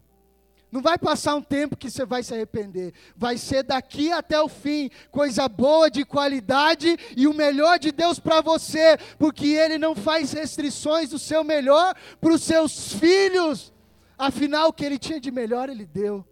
Não 0.71 0.81
vai 0.81 0.97
passar 0.97 1.36
um 1.36 1.41
tempo 1.41 1.77
que 1.77 1.89
você 1.89 2.05
vai 2.05 2.23
se 2.23 2.33
arrepender. 2.33 2.93
Vai 3.15 3.38
ser 3.38 3.63
daqui 3.63 4.11
até 4.11 4.41
o 4.41 4.49
fim. 4.49 4.89
Coisa 5.11 5.47
boa, 5.47 5.89
de 5.89 6.03
qualidade 6.03 6.97
e 7.15 7.27
o 7.27 7.33
melhor 7.33 7.79
de 7.79 7.91
Deus 7.91 8.19
para 8.19 8.41
você. 8.41 8.97
Porque 9.17 9.47
Ele 9.47 9.77
não 9.77 9.95
faz 9.95 10.33
restrições 10.33 11.09
do 11.09 11.19
seu 11.19 11.43
melhor 11.43 11.95
para 12.19 12.33
os 12.33 12.43
seus 12.43 12.93
filhos. 12.93 13.73
Afinal, 14.17 14.69
o 14.69 14.73
que 14.73 14.86
Ele 14.86 14.97
tinha 14.97 15.19
de 15.19 15.31
melhor, 15.31 15.69
Ele 15.69 15.86
deu. 15.86 16.25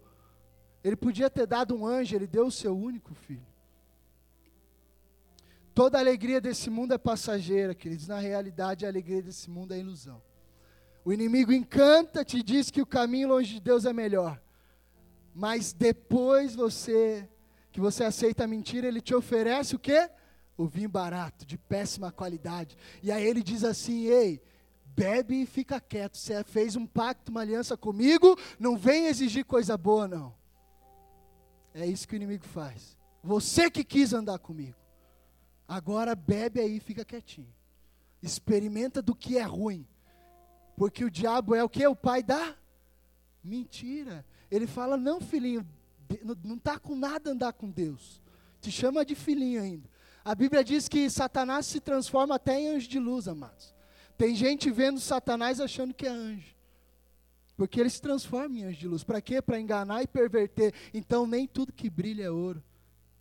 Ele 0.82 0.96
podia 0.96 1.30
ter 1.30 1.46
dado 1.46 1.74
um 1.74 1.86
anjo, 1.86 2.14
Ele 2.14 2.26
deu 2.26 2.46
o 2.46 2.52
seu 2.52 2.76
único 2.76 3.14
filho. 3.14 3.53
Toda 5.74 5.98
alegria 5.98 6.40
desse 6.40 6.70
mundo 6.70 6.94
é 6.94 6.98
passageira, 6.98 7.74
queridos. 7.74 8.06
Na 8.06 8.20
realidade, 8.20 8.86
a 8.86 8.88
alegria 8.88 9.20
desse 9.20 9.50
mundo 9.50 9.74
é 9.74 9.78
ilusão. 9.78 10.22
O 11.04 11.12
inimigo 11.12 11.52
encanta, 11.52 12.24
te 12.24 12.42
diz 12.44 12.70
que 12.70 12.80
o 12.80 12.86
caminho 12.86 13.28
longe 13.28 13.54
de 13.54 13.60
Deus 13.60 13.84
é 13.84 13.92
melhor. 13.92 14.40
Mas 15.34 15.72
depois 15.72 16.54
você, 16.54 17.28
que 17.72 17.80
você 17.80 18.04
aceita 18.04 18.44
a 18.44 18.46
mentira, 18.46 18.86
ele 18.86 19.00
te 19.00 19.14
oferece 19.16 19.74
o 19.74 19.78
quê? 19.78 20.08
O 20.56 20.68
vinho 20.68 20.88
barato, 20.88 21.44
de 21.44 21.58
péssima 21.58 22.12
qualidade. 22.12 22.76
E 23.02 23.10
aí 23.10 23.26
ele 23.26 23.42
diz 23.42 23.64
assim: 23.64 24.04
ei, 24.04 24.40
bebe 24.86 25.42
e 25.42 25.46
fica 25.46 25.80
quieto. 25.80 26.16
Você 26.16 26.44
fez 26.44 26.76
um 26.76 26.86
pacto, 26.86 27.32
uma 27.32 27.40
aliança 27.40 27.76
comigo, 27.76 28.38
não 28.60 28.76
vem 28.76 29.06
exigir 29.06 29.44
coisa 29.44 29.76
boa, 29.76 30.06
não. 30.06 30.32
É 31.74 31.84
isso 31.84 32.06
que 32.06 32.14
o 32.14 32.16
inimigo 32.16 32.44
faz. 32.44 32.96
Você 33.24 33.68
que 33.68 33.82
quis 33.82 34.12
andar 34.12 34.38
comigo. 34.38 34.83
Agora 35.66 36.14
bebe 36.14 36.60
aí, 36.60 36.78
fica 36.78 37.04
quietinho. 37.04 37.52
Experimenta 38.22 39.00
do 39.00 39.14
que 39.14 39.38
é 39.38 39.42
ruim. 39.42 39.86
Porque 40.76 41.04
o 41.04 41.10
diabo 41.10 41.54
é 41.54 41.62
o 41.62 41.68
que? 41.68 41.86
O 41.86 41.96
pai 41.96 42.22
da 42.22 42.54
mentira. 43.42 44.24
Ele 44.50 44.66
fala: 44.66 44.96
não, 44.96 45.20
filhinho, 45.20 45.66
não 46.42 46.56
está 46.56 46.78
com 46.78 46.94
nada 46.94 47.30
andar 47.30 47.52
com 47.52 47.70
Deus. 47.70 48.22
Te 48.60 48.70
chama 48.70 49.04
de 49.04 49.14
filhinho 49.14 49.62
ainda. 49.62 49.88
A 50.24 50.34
Bíblia 50.34 50.64
diz 50.64 50.88
que 50.88 51.08
Satanás 51.10 51.66
se 51.66 51.80
transforma 51.80 52.36
até 52.36 52.58
em 52.58 52.68
anjo 52.68 52.88
de 52.88 52.98
luz, 52.98 53.28
amados. 53.28 53.74
Tem 54.16 54.34
gente 54.34 54.70
vendo 54.70 54.98
Satanás 54.98 55.60
achando 55.60 55.92
que 55.92 56.06
é 56.06 56.10
anjo. 56.10 56.54
Porque 57.56 57.78
ele 57.78 57.90
se 57.90 58.00
transforma 58.00 58.56
em 58.56 58.64
anjo 58.64 58.78
de 58.78 58.88
luz. 58.88 59.04
Para 59.04 59.20
quê? 59.20 59.42
Para 59.42 59.60
enganar 59.60 60.02
e 60.02 60.06
perverter. 60.06 60.72
Então, 60.92 61.26
nem 61.26 61.46
tudo 61.46 61.72
que 61.72 61.90
brilha 61.90 62.24
é 62.24 62.30
ouro. 62.30 62.62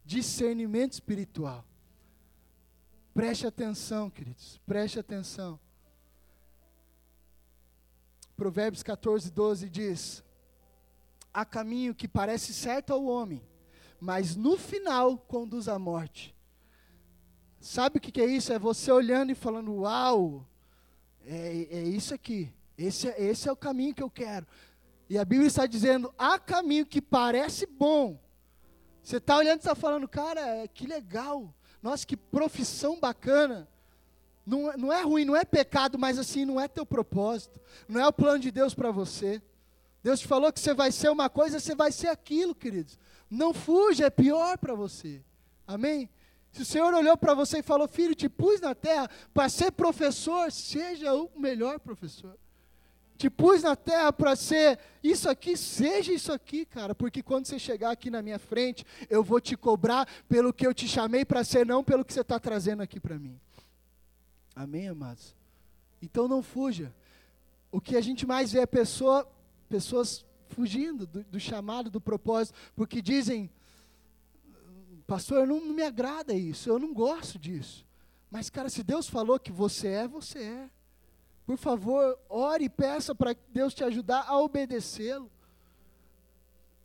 Discernimento 0.05 0.93
espiritual. 0.93 1.65
Preste 3.13 3.45
atenção, 3.45 4.09
queridos, 4.09 4.59
preste 4.65 4.99
atenção. 4.99 5.59
Provérbios 8.35 8.81
14, 8.81 9.29
12 9.31 9.69
diz: 9.69 10.23
Há 11.31 11.45
caminho 11.45 11.93
que 11.93 12.07
parece 12.07 12.53
certo 12.53 12.91
ao 12.91 13.05
homem, 13.05 13.41
mas 13.99 14.35
no 14.35 14.57
final 14.57 15.17
conduz 15.17 15.67
à 15.67 15.77
morte. 15.77 16.35
Sabe 17.59 17.99
o 17.99 18.01
que, 18.01 18.19
é 18.19 18.25
isso? 18.25 18.51
É 18.51 18.57
você 18.57 18.91
olhando 18.91 19.31
e 19.31 19.35
falando: 19.35 19.73
Uau, 19.75 20.47
é, 21.23 21.67
é 21.69 21.83
isso 21.83 22.15
aqui, 22.15 22.51
esse, 22.75 23.07
é, 23.07 23.21
esse 23.21 23.47
é 23.47 23.51
o 23.51 23.55
caminho 23.55 23.93
que 23.93 24.01
eu 24.01 24.09
quero. 24.09 24.47
E 25.07 25.19
a 25.19 25.23
Bíblia 25.23 25.47
está 25.47 25.67
dizendo: 25.67 26.11
há 26.17 26.39
caminho 26.39 26.85
que 26.85 26.99
parece 26.99 27.67
bom. 27.67 28.19
Você 29.03 29.17
está 29.17 29.37
olhando 29.37 29.57
e 29.57 29.59
está 29.59 29.75
falando, 29.75 30.07
cara, 30.07 30.67
que 30.69 30.87
legal. 30.87 31.53
Nossa, 31.83 32.07
que 32.07 32.15
profissão 32.15 32.97
bacana. 32.97 33.67
Não, 34.45 34.71
é, 34.71 34.77
não 34.77 34.91
é 34.91 35.01
ruim, 35.01 35.25
não 35.25 35.35
é 35.35 35.43
pecado, 35.43 35.99
mas 35.99 36.17
assim, 36.17 36.45
não 36.45 36.59
é 36.59 36.67
teu 36.67 36.85
propósito. 36.85 37.59
Não 37.87 37.99
é 37.99 38.07
o 38.07 38.13
plano 38.13 38.39
de 38.39 38.49
Deus 38.49 38.73
para 38.73 38.89
você. 38.89 39.41
Deus 40.01 40.21
te 40.21 40.27
falou 40.27 40.51
que 40.51 40.61
você 40.61 40.73
vai 40.73 40.91
ser 40.91 41.09
uma 41.09 41.29
coisa, 41.29 41.59
você 41.59 41.75
vai 41.75 41.91
ser 41.91 42.07
aquilo, 42.07 42.55
queridos. 42.55 42.97
Não 43.29 43.53
fuja, 43.53 44.05
é 44.05 44.09
pior 44.09 44.57
para 44.57 44.73
você. 44.73 45.21
Amém? 45.67 46.09
Se 46.51 46.61
o 46.61 46.65
Senhor 46.65 46.93
olhou 46.93 47.17
para 47.17 47.33
você 47.33 47.59
e 47.59 47.63
falou, 47.63 47.87
filho, 47.87 48.15
te 48.15 48.29
pus 48.29 48.61
na 48.61 48.73
terra 48.73 49.09
para 49.33 49.49
ser 49.49 49.71
professor, 49.71 50.51
seja 50.51 51.13
o 51.13 51.29
melhor 51.37 51.79
professor 51.79 52.37
te 53.17 53.29
pus 53.29 53.63
na 53.63 53.75
terra 53.75 54.11
para 54.11 54.35
ser 54.35 54.79
isso 55.03 55.29
aqui, 55.29 55.55
seja 55.55 56.11
isso 56.11 56.31
aqui, 56.31 56.65
cara, 56.65 56.93
porque 56.95 57.21
quando 57.21 57.45
você 57.45 57.59
chegar 57.59 57.91
aqui 57.91 58.09
na 58.09 58.21
minha 58.21 58.39
frente, 58.39 58.85
eu 59.09 59.23
vou 59.23 59.39
te 59.39 59.55
cobrar 59.55 60.07
pelo 60.27 60.53
que 60.53 60.65
eu 60.65 60.73
te 60.73 60.87
chamei 60.87 61.23
para 61.23 61.43
ser, 61.43 61.65
não 61.65 61.83
pelo 61.83 62.03
que 62.03 62.13
você 62.13 62.21
está 62.21 62.39
trazendo 62.39 62.81
aqui 62.81 62.99
para 62.99 63.19
mim. 63.19 63.39
Amém, 64.55 64.87
amados? 64.87 65.35
Então 66.01 66.27
não 66.27 66.41
fuja. 66.43 66.93
O 67.71 67.81
que 67.81 67.95
a 67.95 68.01
gente 68.01 68.25
mais 68.25 68.51
vê 68.51 68.59
é 68.59 68.65
pessoa, 68.65 69.27
pessoas 69.69 70.25
fugindo 70.49 71.07
do, 71.07 71.23
do 71.23 71.39
chamado, 71.39 71.89
do 71.89 71.99
propósito, 71.99 72.55
porque 72.75 73.01
dizem, 73.01 73.49
pastor, 75.07 75.47
não, 75.47 75.59
não 75.59 75.73
me 75.73 75.83
agrada 75.83 76.33
isso, 76.33 76.69
eu 76.69 76.77
não 76.77 76.93
gosto 76.93 77.39
disso. 77.39 77.85
Mas, 78.29 78.49
cara, 78.49 78.69
se 78.69 78.83
Deus 78.83 79.07
falou 79.07 79.39
que 79.39 79.51
você 79.51 79.87
é, 79.89 80.07
você 80.07 80.39
é. 80.39 80.69
Por 81.45 81.57
favor, 81.57 82.17
ore 82.29 82.65
e 82.65 82.69
peça 82.69 83.13
para 83.13 83.35
Deus 83.49 83.73
te 83.73 83.83
ajudar 83.83 84.25
a 84.27 84.37
obedecê-lo. 84.39 85.29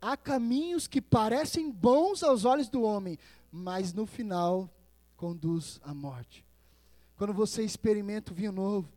Há 0.01 0.17
caminhos 0.17 0.87
que 0.87 1.01
parecem 1.01 1.71
bons 1.71 2.23
aos 2.23 2.45
olhos 2.45 2.69
do 2.69 2.83
homem, 2.83 3.17
mas 3.51 3.93
no 3.93 4.05
final 4.05 4.69
conduz 5.15 5.79
à 5.83 5.93
morte. 5.93 6.45
Quando 7.17 7.33
você 7.33 7.63
experimenta 7.63 8.31
o 8.31 8.35
vinho 8.35 8.51
novo, 8.51 8.89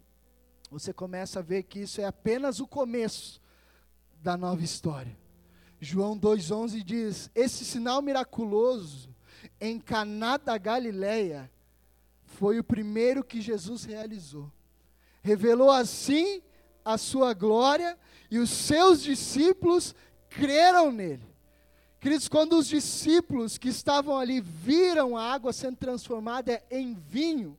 você 0.70 0.92
começa 0.92 1.40
a 1.40 1.42
ver 1.42 1.64
que 1.64 1.80
isso 1.80 2.00
é 2.00 2.04
apenas 2.04 2.60
o 2.60 2.66
começo 2.66 3.40
da 4.20 4.36
nova 4.36 4.62
história. 4.62 5.16
João 5.80 6.16
2:11 6.16 6.82
diz: 6.82 7.30
"Esse 7.34 7.64
sinal 7.64 8.00
miraculoso 8.00 9.14
em 9.60 9.78
Caná 9.78 10.36
da 10.36 10.56
Galileia 10.56 11.50
foi 12.24 12.58
o 12.58 12.64
primeiro 12.64 13.24
que 13.24 13.40
Jesus 13.40 13.84
realizou 13.84 14.50
revelou 15.23 15.70
assim 15.70 16.43
a 16.85 16.99
sua 16.99 17.33
glória 17.33 17.97
e 18.31 18.39
os 18.39 18.51
seus 18.51 19.03
discípulos 19.03 19.95
creram 20.29 20.91
nele. 20.91 21.33
Queridos, 22.01 22.27
quando 22.27 22.59
os 22.59 22.66
discípulos 22.66 23.57
que 23.57 23.68
estavam 23.68 24.18
ali 24.18 24.41
viram 24.41 25.16
a 25.16 25.33
água 25.33 25.53
sendo 25.53 25.77
transformada 25.77 26.61
em 26.68 26.95
vinho, 26.95 27.57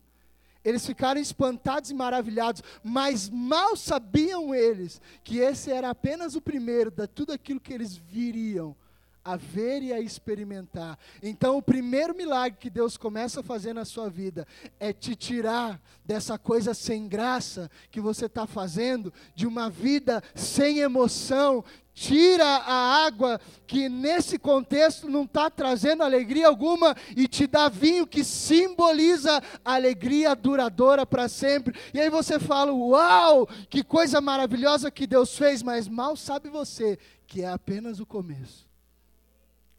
eles 0.66 0.86
ficaram 0.86 1.20
espantados 1.20 1.90
e 1.90 1.94
maravilhados, 1.94 2.62
mas 2.84 3.30
mal 3.30 3.76
sabiam 3.76 4.54
eles 4.54 5.02
que 5.24 5.38
esse 5.38 5.72
era 5.72 5.90
apenas 5.90 6.36
o 6.36 6.42
primeiro 6.42 6.92
de 6.92 7.08
tudo 7.08 7.32
aquilo 7.32 7.60
que 7.60 7.74
eles 7.74 7.96
viriam 7.96 8.76
a 9.24 9.38
ver 9.38 9.82
e 9.82 9.94
a 9.94 10.00
experimentar. 10.00 11.00
Então, 11.22 11.58
o 11.58 11.62
primeiro 11.62 12.16
milagre 12.16 12.60
que 12.60 12.70
Deus 12.70 12.98
começa 12.98 13.40
a 13.40 13.44
fazer 13.44 13.74
na 13.74 13.86
sua 13.86 14.10
vida 14.10 14.46
é 14.80 14.92
te 14.92 15.16
tirar 15.16 15.82
dessa 16.04 16.38
coisa 16.38 16.74
sem 16.74 17.08
graça 17.08 17.72
que 17.90 18.02
você 18.02 18.26
está 18.26 18.46
fazendo, 18.46 19.14
de 19.34 19.48
uma 19.48 19.70
vida 19.70 20.22
sem 20.36 20.80
emoção. 20.80 21.64
Tira 21.94 22.44
a 22.44 23.06
água 23.06 23.40
que 23.68 23.88
nesse 23.88 24.40
contexto 24.40 25.08
não 25.08 25.24
está 25.24 25.50
trazendo 25.50 26.02
alegria 26.02 26.48
alguma 26.48 26.96
e 27.16 27.28
te 27.28 27.46
dá 27.46 27.70
vinho 27.70 28.08
que 28.08 28.24
simboliza 28.24 29.42
alegria 29.64 30.36
duradoura 30.36 31.06
para 31.06 31.30
sempre. 31.30 31.80
E 31.94 32.00
aí 32.00 32.10
você 32.10 32.40
fala: 32.40 32.74
Uau, 32.74 33.48
que 33.70 33.84
coisa 33.84 34.20
maravilhosa 34.20 34.90
que 34.90 35.06
Deus 35.06 35.38
fez, 35.38 35.62
mas 35.62 35.88
mal 35.88 36.18
sabe 36.18 36.50
você 36.50 36.98
que 37.28 37.44
é 37.44 37.48
apenas 37.48 38.00
o 38.00 38.08
começo 38.08 38.73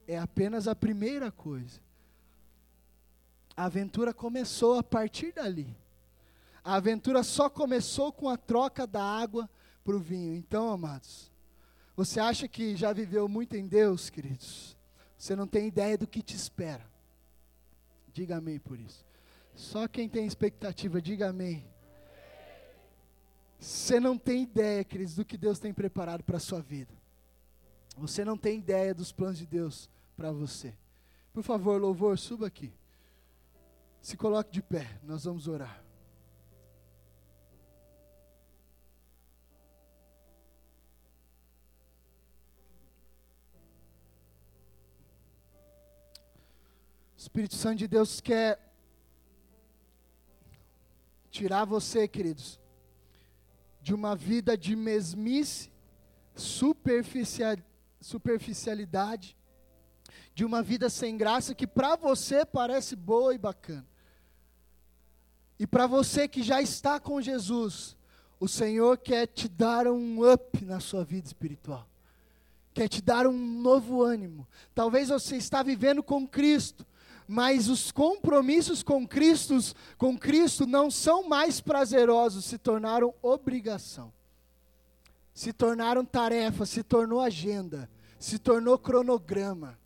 é 0.06 0.18
apenas 0.18 0.68
a 0.68 0.74
primeira 0.74 1.30
coisa. 1.30 1.80
A 3.56 3.64
aventura 3.64 4.12
começou 4.12 4.78
a 4.78 4.82
partir 4.82 5.32
dali. 5.32 5.76
A 6.62 6.74
aventura 6.74 7.22
só 7.22 7.48
começou 7.48 8.12
com 8.12 8.28
a 8.28 8.36
troca 8.36 8.86
da 8.86 9.02
água 9.02 9.48
para 9.84 9.94
o 9.94 10.00
vinho. 10.00 10.34
Então, 10.34 10.70
amados, 10.70 11.30
você 11.94 12.18
acha 12.18 12.48
que 12.48 12.74
já 12.74 12.92
viveu 12.92 13.28
muito 13.28 13.54
em 13.54 13.66
Deus, 13.66 14.10
queridos? 14.10 14.76
Você 15.16 15.36
não 15.36 15.46
tem 15.46 15.68
ideia 15.68 15.96
do 15.96 16.06
que 16.06 16.22
te 16.22 16.34
espera. 16.34 16.84
Diga 18.12 18.36
amém 18.36 18.58
por 18.58 18.78
isso. 18.78 19.04
Só 19.54 19.86
quem 19.86 20.08
tem 20.08 20.26
expectativa, 20.26 21.00
diga 21.00 21.28
amém. 21.28 21.64
Você 23.58 24.00
não 24.00 24.18
tem 24.18 24.42
ideia, 24.42 24.84
queridos, 24.84 25.14
do 25.14 25.24
que 25.24 25.38
Deus 25.38 25.58
tem 25.58 25.72
preparado 25.72 26.22
para 26.24 26.36
a 26.36 26.40
sua 26.40 26.60
vida. 26.60 26.92
Você 27.96 28.24
não 28.24 28.36
tem 28.36 28.58
ideia 28.58 28.94
dos 28.94 29.12
planos 29.12 29.38
de 29.38 29.46
Deus 29.46 29.88
para 30.16 30.32
você. 30.32 30.74
Por 31.32 31.42
favor, 31.42 31.80
louvor, 31.80 32.18
suba 32.18 32.46
aqui. 32.46 32.72
Se 34.00 34.16
coloque 34.16 34.52
de 34.52 34.62
pé, 34.62 35.00
nós 35.02 35.24
vamos 35.24 35.48
orar. 35.48 35.82
O 47.14 47.16
Espírito 47.16 47.54
Santo 47.54 47.78
de 47.78 47.88
Deus 47.88 48.20
quer 48.20 48.60
tirar 51.30 51.64
você, 51.64 52.06
queridos, 52.06 52.60
de 53.82 53.92
uma 53.92 54.14
vida 54.14 54.56
de 54.56 54.76
mesmice, 54.76 55.68
superficial, 56.36 57.56
superficialidade, 58.00 59.36
de 60.34 60.44
uma 60.44 60.62
vida 60.62 60.90
sem 60.90 61.16
graça 61.16 61.54
que 61.54 61.66
para 61.66 61.94
você 61.94 62.44
parece 62.44 62.96
boa 62.96 63.34
e 63.34 63.38
bacana. 63.38 63.86
E 65.58 65.66
para 65.66 65.86
você 65.86 66.26
que 66.26 66.42
já 66.42 66.60
está 66.60 66.98
com 66.98 67.20
Jesus, 67.20 67.96
o 68.40 68.48
Senhor 68.48 68.98
quer 68.98 69.28
te 69.28 69.48
dar 69.48 69.86
um 69.86 70.28
up 70.30 70.64
na 70.64 70.80
sua 70.80 71.04
vida 71.04 71.28
espiritual. 71.28 71.88
Quer 72.74 72.88
te 72.88 73.00
dar 73.00 73.28
um 73.28 73.32
novo 73.32 74.02
ânimo. 74.02 74.48
Talvez 74.74 75.08
você 75.08 75.36
está 75.36 75.62
vivendo 75.62 76.02
com 76.02 76.26
Cristo, 76.26 76.84
mas 77.28 77.68
os 77.68 77.92
compromissos 77.92 78.82
com 78.82 79.06
Cristo, 79.06 79.56
com 79.96 80.18
Cristo 80.18 80.66
não 80.66 80.90
são 80.90 81.28
mais 81.28 81.60
prazerosos, 81.60 82.44
se 82.44 82.58
tornaram 82.58 83.14
obrigação. 83.22 84.12
Se 85.32 85.52
tornaram 85.52 86.04
tarefa, 86.04 86.66
se 86.66 86.82
tornou 86.82 87.20
agenda, 87.20 87.88
se 88.18 88.38
tornou 88.38 88.76
cronograma 88.76 89.78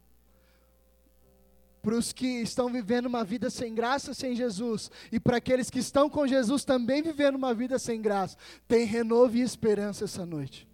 para 1.89 1.97
os 1.97 2.13
que 2.13 2.43
estão 2.43 2.71
vivendo 2.71 3.07
uma 3.07 3.25
vida 3.25 3.49
sem 3.49 3.75
graça, 3.75 4.13
sem 4.13 4.37
Jesus, 4.37 4.91
e 5.11 5.19
para 5.19 5.39
aqueles 5.39 5.71
que 5.71 5.79
estão 5.79 6.11
com 6.11 6.27
Jesus 6.27 6.63
também 6.63 7.01
vivendo 7.01 7.37
uma 7.37 7.55
vida 7.55 7.79
sem 7.79 8.03
graça, 8.03 8.37
tem 8.69 8.85
renovo 8.85 9.39
e 9.39 9.41
esperança 9.41 10.05
essa 10.05 10.27
noite. 10.27 10.69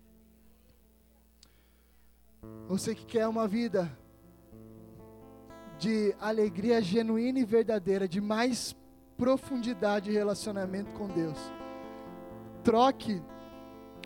Você 2.66 2.96
que 2.96 3.06
quer 3.06 3.28
uma 3.28 3.46
vida 3.46 3.96
de 5.78 6.12
alegria 6.20 6.82
genuína 6.82 7.38
e 7.38 7.44
verdadeira, 7.44 8.08
de 8.08 8.20
mais 8.20 8.74
profundidade 9.16 10.06
de 10.06 10.16
relacionamento 10.16 10.90
com 10.94 11.06
Deus, 11.06 11.38
troque 12.64 13.22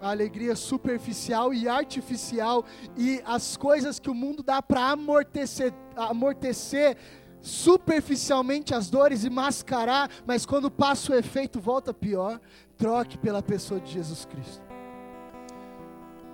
a 0.01 0.11
alegria 0.11 0.55
superficial 0.55 1.53
e 1.53 1.69
artificial 1.69 2.65
e 2.97 3.23
as 3.25 3.57
coisas 3.57 3.99
que 3.99 4.11
o 4.11 4.15
mundo 4.15 4.43
dá 4.43 4.63
para 4.63 4.91
amortecer, 4.91 5.73
amortecer 5.97 6.97
superficialmente 7.41 8.75
as 8.75 8.91
dores 8.91 9.25
e 9.25 9.31
mascarar, 9.31 10.11
mas 10.27 10.45
quando 10.45 10.71
passa 10.71 11.13
o 11.13 11.15
efeito 11.15 11.61
volta 11.61 11.95
pior. 11.95 12.41
Troque 12.77 13.19
pela 13.19 13.43
pessoa 13.43 13.81
de 13.81 13.93
Jesus 13.93 14.25
Cristo. 14.25 14.63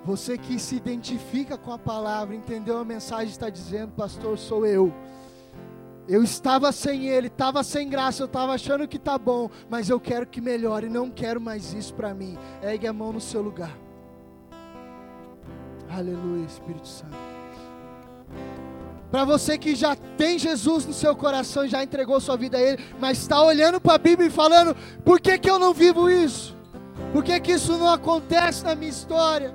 Você 0.04 0.36
que 0.36 0.58
se 0.58 0.76
identifica 0.76 1.56
com 1.56 1.72
a 1.72 1.78
palavra, 1.78 2.34
entendeu 2.34 2.76
a 2.76 2.84
mensagem 2.84 3.30
está 3.30 3.48
dizendo, 3.48 3.92
pastor, 3.92 4.36
sou 4.36 4.66
eu. 4.66 4.92
Eu 6.06 6.22
estava 6.22 6.70
sem 6.70 7.06
ele, 7.08 7.28
estava 7.28 7.62
sem 7.62 7.88
graça, 7.88 8.22
eu 8.22 8.26
estava 8.26 8.52
achando 8.52 8.86
que 8.86 8.98
está 8.98 9.16
bom, 9.16 9.50
mas 9.70 9.88
eu 9.88 9.98
quero 9.98 10.26
que 10.26 10.40
melhore, 10.40 10.88
não 10.88 11.10
quero 11.10 11.40
mais 11.40 11.72
isso 11.72 11.94
para 11.94 12.12
mim. 12.12 12.36
Ergue 12.62 12.86
a 12.86 12.92
mão 12.92 13.12
no 13.12 13.20
seu 13.20 13.40
lugar. 13.40 13.74
Aleluia, 15.88 16.44
Espírito 16.44 16.88
Santo. 16.88 17.16
Para 19.10 19.24
você 19.24 19.56
que 19.56 19.74
já 19.74 19.94
tem 19.94 20.38
Jesus 20.38 20.84
no 20.84 20.92
seu 20.92 21.14
coração, 21.14 21.66
já 21.68 21.82
entregou 21.82 22.20
sua 22.20 22.36
vida 22.36 22.58
a 22.58 22.60
Ele, 22.60 22.82
mas 22.98 23.18
está 23.18 23.40
olhando 23.40 23.80
para 23.80 23.94
a 23.94 23.98
Bíblia 23.98 24.28
e 24.28 24.30
falando: 24.30 24.76
por 25.04 25.20
que, 25.20 25.38
que 25.38 25.48
eu 25.48 25.58
não 25.58 25.72
vivo 25.72 26.10
isso? 26.10 26.54
Por 27.12 27.22
que, 27.22 27.38
que 27.40 27.52
isso 27.52 27.78
não 27.78 27.88
acontece 27.88 28.64
na 28.64 28.74
minha 28.74 28.90
história? 28.90 29.54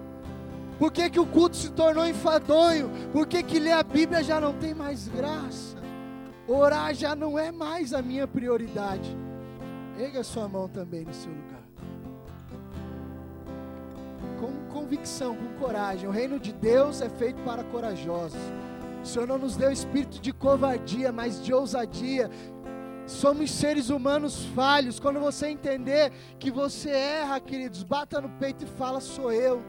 Por 0.79 0.93
que, 0.93 1.09
que 1.09 1.19
o 1.19 1.25
culto 1.25 1.57
se 1.57 1.69
tornou 1.71 2.07
enfadonho? 2.07 2.89
Por 3.11 3.27
que, 3.27 3.43
que 3.43 3.59
ler 3.59 3.73
a 3.73 3.83
Bíblia 3.83 4.23
já 4.23 4.39
não 4.39 4.53
tem 4.53 4.73
mais 4.73 5.09
graça? 5.09 5.78
Orar 6.49 6.95
já 6.95 7.15
não 7.15 7.37
é 7.37 7.51
mais 7.51 7.93
a 7.93 8.01
minha 8.01 8.27
prioridade. 8.27 9.15
Erga 9.99 10.23
sua 10.23 10.47
mão 10.47 10.67
também 10.67 11.05
no 11.05 11.13
seu 11.13 11.31
lugar. 11.31 11.59
Com 14.39 14.73
convicção, 14.73 15.35
com 15.35 15.59
coragem. 15.59 16.09
O 16.09 16.11
reino 16.11 16.39
de 16.39 16.51
Deus 16.51 17.01
é 17.01 17.09
feito 17.09 17.39
para 17.43 17.63
corajosos. 17.63 18.39
O 19.03 19.05
Senhor 19.05 19.27
não 19.27 19.37
nos 19.37 19.55
deu 19.55 19.71
espírito 19.71 20.19
de 20.19 20.33
covardia, 20.33 21.11
mas 21.11 21.39
de 21.43 21.53
ousadia. 21.53 22.31
Somos 23.05 23.51
seres 23.51 23.89
humanos 23.89 24.45
falhos. 24.55 24.99
Quando 24.99 25.19
você 25.19 25.49
entender 25.49 26.11
que 26.39 26.49
você 26.49 26.89
erra, 26.89 27.39
queridos, 27.39 27.83
bata 27.83 28.19
no 28.19 28.29
peito 28.29 28.63
e 28.63 28.67
fala: 28.67 28.99
sou 28.99 29.31
eu. 29.31 29.61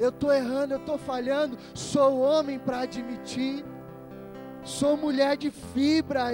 Eu 0.00 0.08
estou 0.08 0.32
errando, 0.32 0.72
eu 0.72 0.78
estou 0.78 0.96
falhando. 0.96 1.58
Sou 1.74 2.20
homem 2.20 2.58
para 2.58 2.80
admitir. 2.80 3.64
Sou 4.64 4.96
mulher 4.96 5.36
de 5.36 5.50
fibra. 5.50 6.26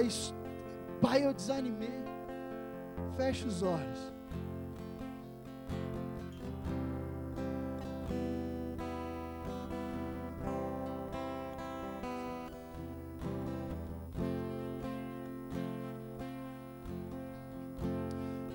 Pai, 1.01 1.25
eu 1.25 1.33
desanimei. 1.33 2.03
Feche 3.17 3.47
os 3.47 3.63
olhos. 3.63 4.13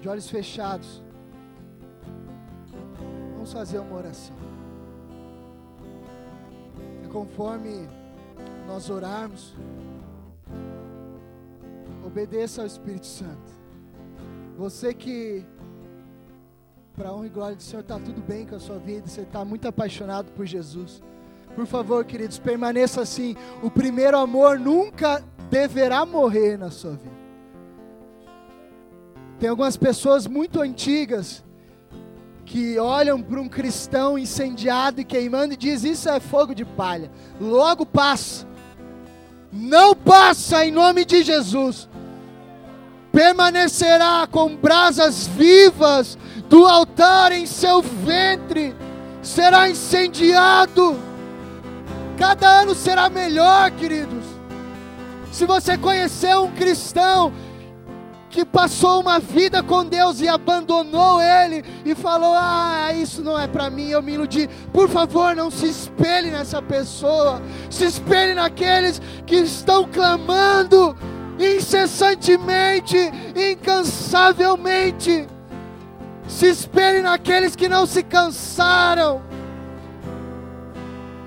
De 0.00 0.08
olhos 0.08 0.28
fechados. 0.28 1.02
Vamos 3.34 3.52
fazer 3.52 3.78
uma 3.78 3.96
oração. 3.96 4.36
E 7.02 7.08
conforme 7.08 7.88
nós 8.66 8.88
orarmos, 8.90 9.54
obedeça 12.04 12.62
ao 12.62 12.66
Espírito 12.66 13.06
Santo. 13.06 13.52
Você 14.56 14.94
que, 14.94 15.44
para 16.96 17.12
honra 17.12 17.26
e 17.26 17.30
glória 17.30 17.56
do 17.56 17.62
Senhor, 17.62 17.82
está 17.82 17.98
tudo 17.98 18.20
bem 18.20 18.46
com 18.46 18.54
a 18.54 18.60
sua 18.60 18.78
vida, 18.78 19.06
você 19.06 19.22
está 19.22 19.44
muito 19.44 19.66
apaixonado 19.68 20.30
por 20.32 20.46
Jesus. 20.46 21.02
Por 21.54 21.66
favor, 21.66 22.04
queridos, 22.04 22.38
permaneça 22.38 23.00
assim. 23.00 23.36
O 23.62 23.70
primeiro 23.70 24.16
amor 24.16 24.58
nunca 24.58 25.22
deverá 25.50 26.04
morrer 26.04 26.56
na 26.56 26.70
sua 26.70 26.92
vida. 26.92 27.24
Tem 29.38 29.48
algumas 29.48 29.76
pessoas 29.76 30.26
muito 30.26 30.60
antigas 30.60 31.44
que 32.44 32.78
olham 32.78 33.20
para 33.22 33.40
um 33.40 33.48
cristão 33.48 34.18
incendiado 34.18 35.00
e 35.00 35.04
queimando 35.04 35.54
e 35.54 35.56
diz 35.56 35.82
isso 35.82 36.08
é 36.08 36.20
fogo 36.20 36.54
de 36.54 36.64
palha. 36.64 37.10
Logo 37.40 37.84
passa 37.84 38.46
não 39.54 39.94
passa 39.94 40.66
em 40.66 40.72
nome 40.72 41.04
de 41.04 41.22
Jesus. 41.22 41.88
Permanecerá 43.12 44.26
com 44.30 44.56
brasas 44.56 45.26
vivas 45.26 46.18
do 46.48 46.66
altar 46.66 47.30
em 47.32 47.46
seu 47.46 47.80
ventre, 47.80 48.74
será 49.22 49.70
incendiado 49.70 50.98
Cada 52.16 52.60
ano 52.60 52.74
será 52.74 53.10
melhor, 53.10 53.70
queridos. 53.72 54.24
Se 55.32 55.46
você 55.46 55.76
conhecer 55.76 56.36
um 56.36 56.50
cristão 56.52 57.32
que 58.34 58.44
passou 58.44 59.00
uma 59.00 59.20
vida 59.20 59.62
com 59.62 59.84
Deus 59.84 60.20
e 60.20 60.26
abandonou 60.26 61.22
Ele 61.22 61.64
e 61.84 61.94
falou: 61.94 62.34
Ah, 62.36 62.92
isso 62.92 63.22
não 63.22 63.38
é 63.38 63.46
para 63.46 63.70
mim, 63.70 63.90
eu 63.90 64.02
me 64.02 64.14
iludi. 64.14 64.50
Por 64.72 64.88
favor, 64.88 65.36
não 65.36 65.52
se 65.52 65.66
espelhe 65.66 66.32
nessa 66.32 66.60
pessoa, 66.60 67.40
se 67.70 67.84
espelhe 67.84 68.34
naqueles 68.34 69.00
que 69.24 69.36
estão 69.36 69.88
clamando 69.88 70.96
incessantemente, 71.38 72.96
incansavelmente. 73.36 75.28
Se 76.26 76.48
espelhe 76.48 77.02
naqueles 77.02 77.54
que 77.54 77.68
não 77.68 77.86
se 77.86 78.02
cansaram. 78.02 79.22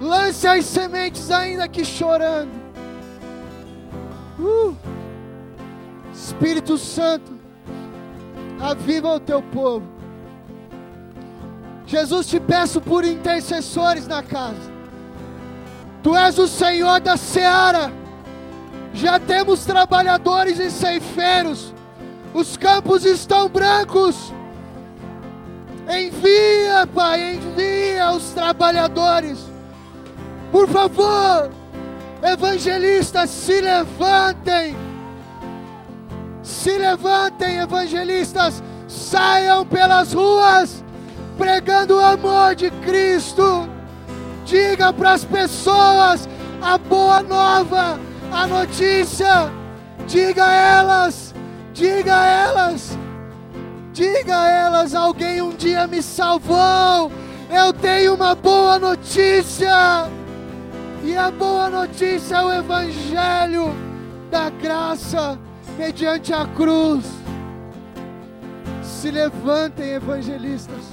Lance 0.02 0.46
as 0.46 0.66
sementes 0.66 1.32
ainda 1.32 1.70
que 1.70 1.86
chorando. 1.86 2.52
Uh. 4.38 4.97
Espírito 6.18 6.80
Santo, 6.80 7.32
aviva 8.60 9.14
o 9.14 9.20
teu 9.20 9.40
povo. 9.40 9.88
Jesus, 11.86 12.28
te 12.28 12.40
peço 12.40 12.82
por 12.82 13.06
intercessores 13.06 14.08
na 14.08 14.24
casa. 14.24 14.72
Tu 16.02 16.16
és 16.16 16.38
o 16.40 16.48
Senhor 16.48 17.00
da 17.00 17.16
seara. 17.16 17.92
Já 18.94 19.20
temos 19.20 19.64
trabalhadores 19.64 20.60
e 20.60 20.72
ceifeiros. 20.72 21.72
Os 22.34 22.58
campos 22.58 23.06
estão 23.06 23.48
brancos. 23.48 24.34
Envia, 25.88 26.88
Pai, 26.94 27.36
envia 27.36 28.12
os 28.12 28.32
trabalhadores. 28.32 29.40
Por 30.52 30.68
favor, 30.68 31.52
evangelistas, 32.24 33.30
se 33.30 33.62
levantem 33.62 34.87
se 36.48 36.78
levantem, 36.78 37.60
evangelistas, 37.60 38.64
saiam 38.88 39.66
pelas 39.66 40.14
ruas 40.14 40.82
pregando 41.38 41.98
o 41.98 42.00
amor 42.00 42.56
de 42.56 42.72
Cristo. 42.72 43.68
Diga 44.46 44.94
para 44.94 45.12
as 45.12 45.26
pessoas 45.26 46.28
a 46.62 46.78
boa 46.78 47.22
nova, 47.22 48.00
a 48.32 48.48
notícia. 48.48 49.52
Diga 50.08 50.46
a 50.46 50.54
elas, 50.54 51.36
diga 51.74 52.16
a 52.16 52.26
elas, 52.26 52.98
diga 53.92 54.40
a 54.40 54.50
elas: 54.50 54.96
alguém 54.96 55.42
um 55.42 55.52
dia 55.52 55.86
me 55.86 56.02
salvou. 56.02 57.12
Eu 57.52 57.74
tenho 57.74 58.16
uma 58.16 58.34
boa 58.34 58.80
notícia. 58.80 60.08
E 61.04 61.14
a 61.16 61.30
boa 61.30 61.70
notícia 61.70 62.38
é 62.38 62.44
o 62.44 62.54
Evangelho 62.54 63.76
da 64.32 64.50
graça 64.50 65.38
mediante 65.78 66.34
a 66.34 66.46
cruz. 66.46 67.06
Se 68.82 69.12
levantem, 69.12 69.92
evangelistas. 69.94 70.84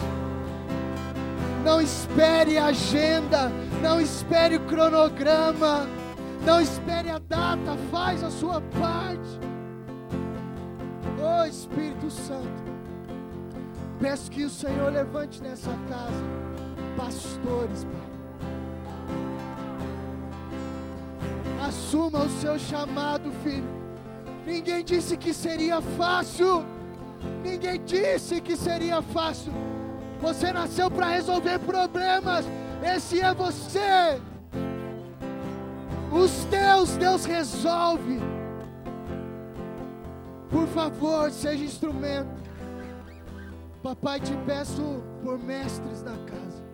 Não 1.64 1.80
espere 1.80 2.58
agenda, 2.58 3.50
não 3.82 3.98
espere 3.98 4.56
o 4.56 4.60
cronograma, 4.66 5.86
não 6.44 6.60
espere 6.60 7.08
a 7.08 7.18
data, 7.18 7.76
faz 7.90 8.22
a 8.22 8.30
sua 8.30 8.60
parte. 8.78 9.40
Oh 11.18 11.46
Espírito 11.46 12.10
Santo, 12.10 12.62
peço 13.98 14.30
que 14.30 14.44
o 14.44 14.50
Senhor 14.50 14.92
levante 14.92 15.40
nessa 15.42 15.70
casa 15.88 16.22
pastores, 16.98 17.84
Pai. 17.84 18.14
Assuma 21.66 22.24
o 22.24 22.28
seu 22.40 22.58
chamado, 22.58 23.32
filho 23.42 23.83
Ninguém 24.46 24.84
disse 24.84 25.16
que 25.16 25.32
seria 25.32 25.80
fácil. 25.80 26.64
Ninguém 27.42 27.82
disse 27.84 28.40
que 28.40 28.56
seria 28.56 29.00
fácil. 29.00 29.52
Você 30.20 30.52
nasceu 30.52 30.90
para 30.90 31.08
resolver 31.08 31.58
problemas. 31.60 32.44
Esse 32.82 33.20
é 33.20 33.32
você. 33.32 34.20
Os 36.12 36.44
teus, 36.44 36.96
Deus 36.96 37.24
resolve. 37.24 38.20
Por 40.50 40.66
favor, 40.68 41.30
seja 41.30 41.64
instrumento. 41.64 42.44
Papai, 43.82 44.20
te 44.20 44.34
peço 44.46 45.02
por 45.22 45.38
mestres 45.38 46.02
na 46.02 46.12
casa. 46.12 46.64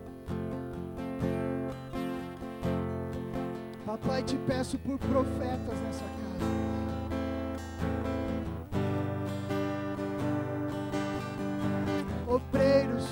Papai, 3.86 4.22
te 4.22 4.36
peço 4.46 4.78
por 4.78 4.98
profetas 4.98 5.80
nessa 5.80 6.04
casa. 6.04 6.69
Obreiros, 12.31 13.05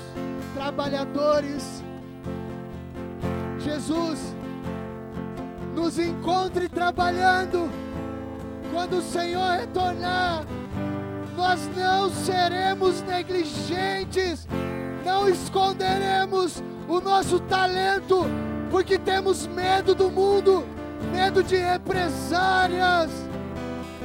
trabalhadores. 0.53 1.83
Jesus, 3.59 4.19
nos 5.75 5.99
encontre 5.99 6.69
trabalhando. 6.69 7.69
Quando 8.71 8.99
o 8.99 9.01
Senhor 9.01 9.57
retornar, 9.57 10.45
nós 11.35 11.59
não 11.75 12.09
seremos 12.09 13.01
negligentes, 13.01 14.47
não 15.03 15.27
esconderemos 15.27 16.63
o 16.87 17.01
nosso 17.01 17.39
talento, 17.41 18.25
porque 18.71 18.97
temos 18.97 19.47
medo 19.47 19.93
do 19.93 20.09
mundo, 20.09 20.63
medo 21.11 21.43
de 21.43 21.57
represárias. 21.57 23.11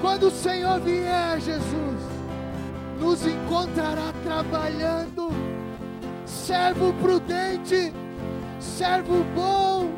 Quando 0.00 0.28
o 0.28 0.30
Senhor 0.30 0.80
vier, 0.80 1.40
Jesus, 1.40 1.93
nos 2.98 3.26
encontrará 3.26 4.12
trabalhando. 4.22 5.30
Servo 6.26 6.92
prudente, 6.94 7.92
servo 8.60 9.24
bom, 9.34 9.90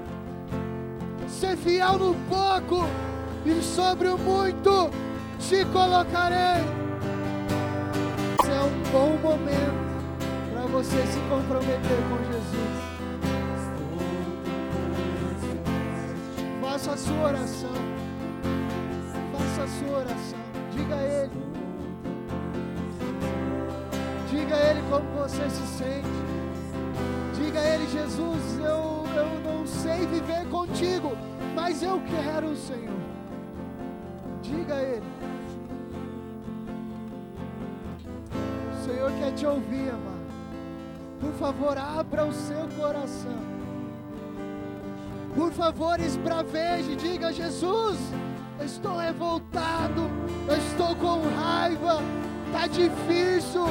ser 1.28 1.56
fiel 1.56 1.98
no 1.98 2.14
pouco 2.28 2.86
e 3.44 3.62
sobre 3.62 4.08
o 4.08 4.18
muito 4.18 4.90
te 5.38 5.64
colocarei. 5.66 6.64
Esse 8.40 8.50
é 8.50 8.60
um 8.60 8.82
bom 8.92 9.16
momento 9.22 9.86
para 10.52 10.62
você 10.66 11.06
se 11.06 11.20
comprometer 11.28 11.98
com 12.08 12.32
Jesus. 12.32 12.86
Faça 16.60 16.92
a 16.92 16.96
sua 16.96 17.28
oração. 17.28 17.70
Faça 19.32 19.62
a 19.62 19.68
sua 19.68 19.98
oração. 19.98 20.38
Diga 20.72 20.96
a 20.96 21.02
Ele. 21.02 21.55
Diga 24.46 24.58
a 24.58 24.70
Ele 24.70 24.82
como 24.88 25.10
você 25.10 25.50
se 25.50 25.66
sente. 25.76 26.08
Diga 27.34 27.58
a 27.58 27.64
Ele, 27.64 27.86
Jesus, 27.88 28.58
eu, 28.60 29.04
eu 29.16 29.40
não 29.44 29.66
sei 29.66 30.06
viver 30.06 30.48
contigo, 30.48 31.16
mas 31.52 31.82
eu 31.82 32.00
quero, 32.08 32.54
Senhor. 32.54 32.94
Diga 34.42 34.74
a 34.74 34.82
Ele. 34.82 35.02
O 38.72 38.84
Senhor 38.84 39.10
quer 39.18 39.32
te 39.32 39.46
ouvir, 39.46 39.88
amado. 39.88 40.16
Por 41.20 41.32
favor, 41.32 41.76
abra 41.76 42.24
o 42.24 42.32
seu 42.32 42.68
coração. 42.78 43.38
Por 45.34 45.50
favor, 45.50 45.98
esbraveje, 45.98 46.94
diga, 46.94 47.32
Jesus, 47.32 47.98
estou 48.64 48.96
revoltado, 48.96 50.08
estou 50.56 50.94
com 50.94 51.20
raiva, 51.34 52.00
está 52.46 52.68
difícil. 52.68 53.66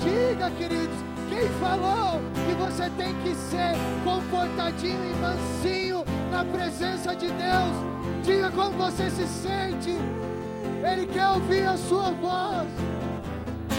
Diga, 0.00 0.50
queridos, 0.52 0.96
quem 1.28 1.46
falou 1.60 2.20
que 2.46 2.54
você 2.54 2.88
tem 2.96 3.14
que 3.22 3.34
ser 3.34 3.74
comportadinho 4.02 4.98
e 5.04 5.14
mansinho 5.16 6.04
na 6.30 6.42
presença 6.42 7.14
de 7.14 7.26
Deus? 7.26 8.24
Diga 8.24 8.50
como 8.50 8.70
você 8.78 9.10
se 9.10 9.26
sente. 9.26 9.90
Ele 10.90 11.06
quer 11.06 11.28
ouvir 11.28 11.66
a 11.66 11.76
sua 11.76 12.10
voz. 12.12 12.99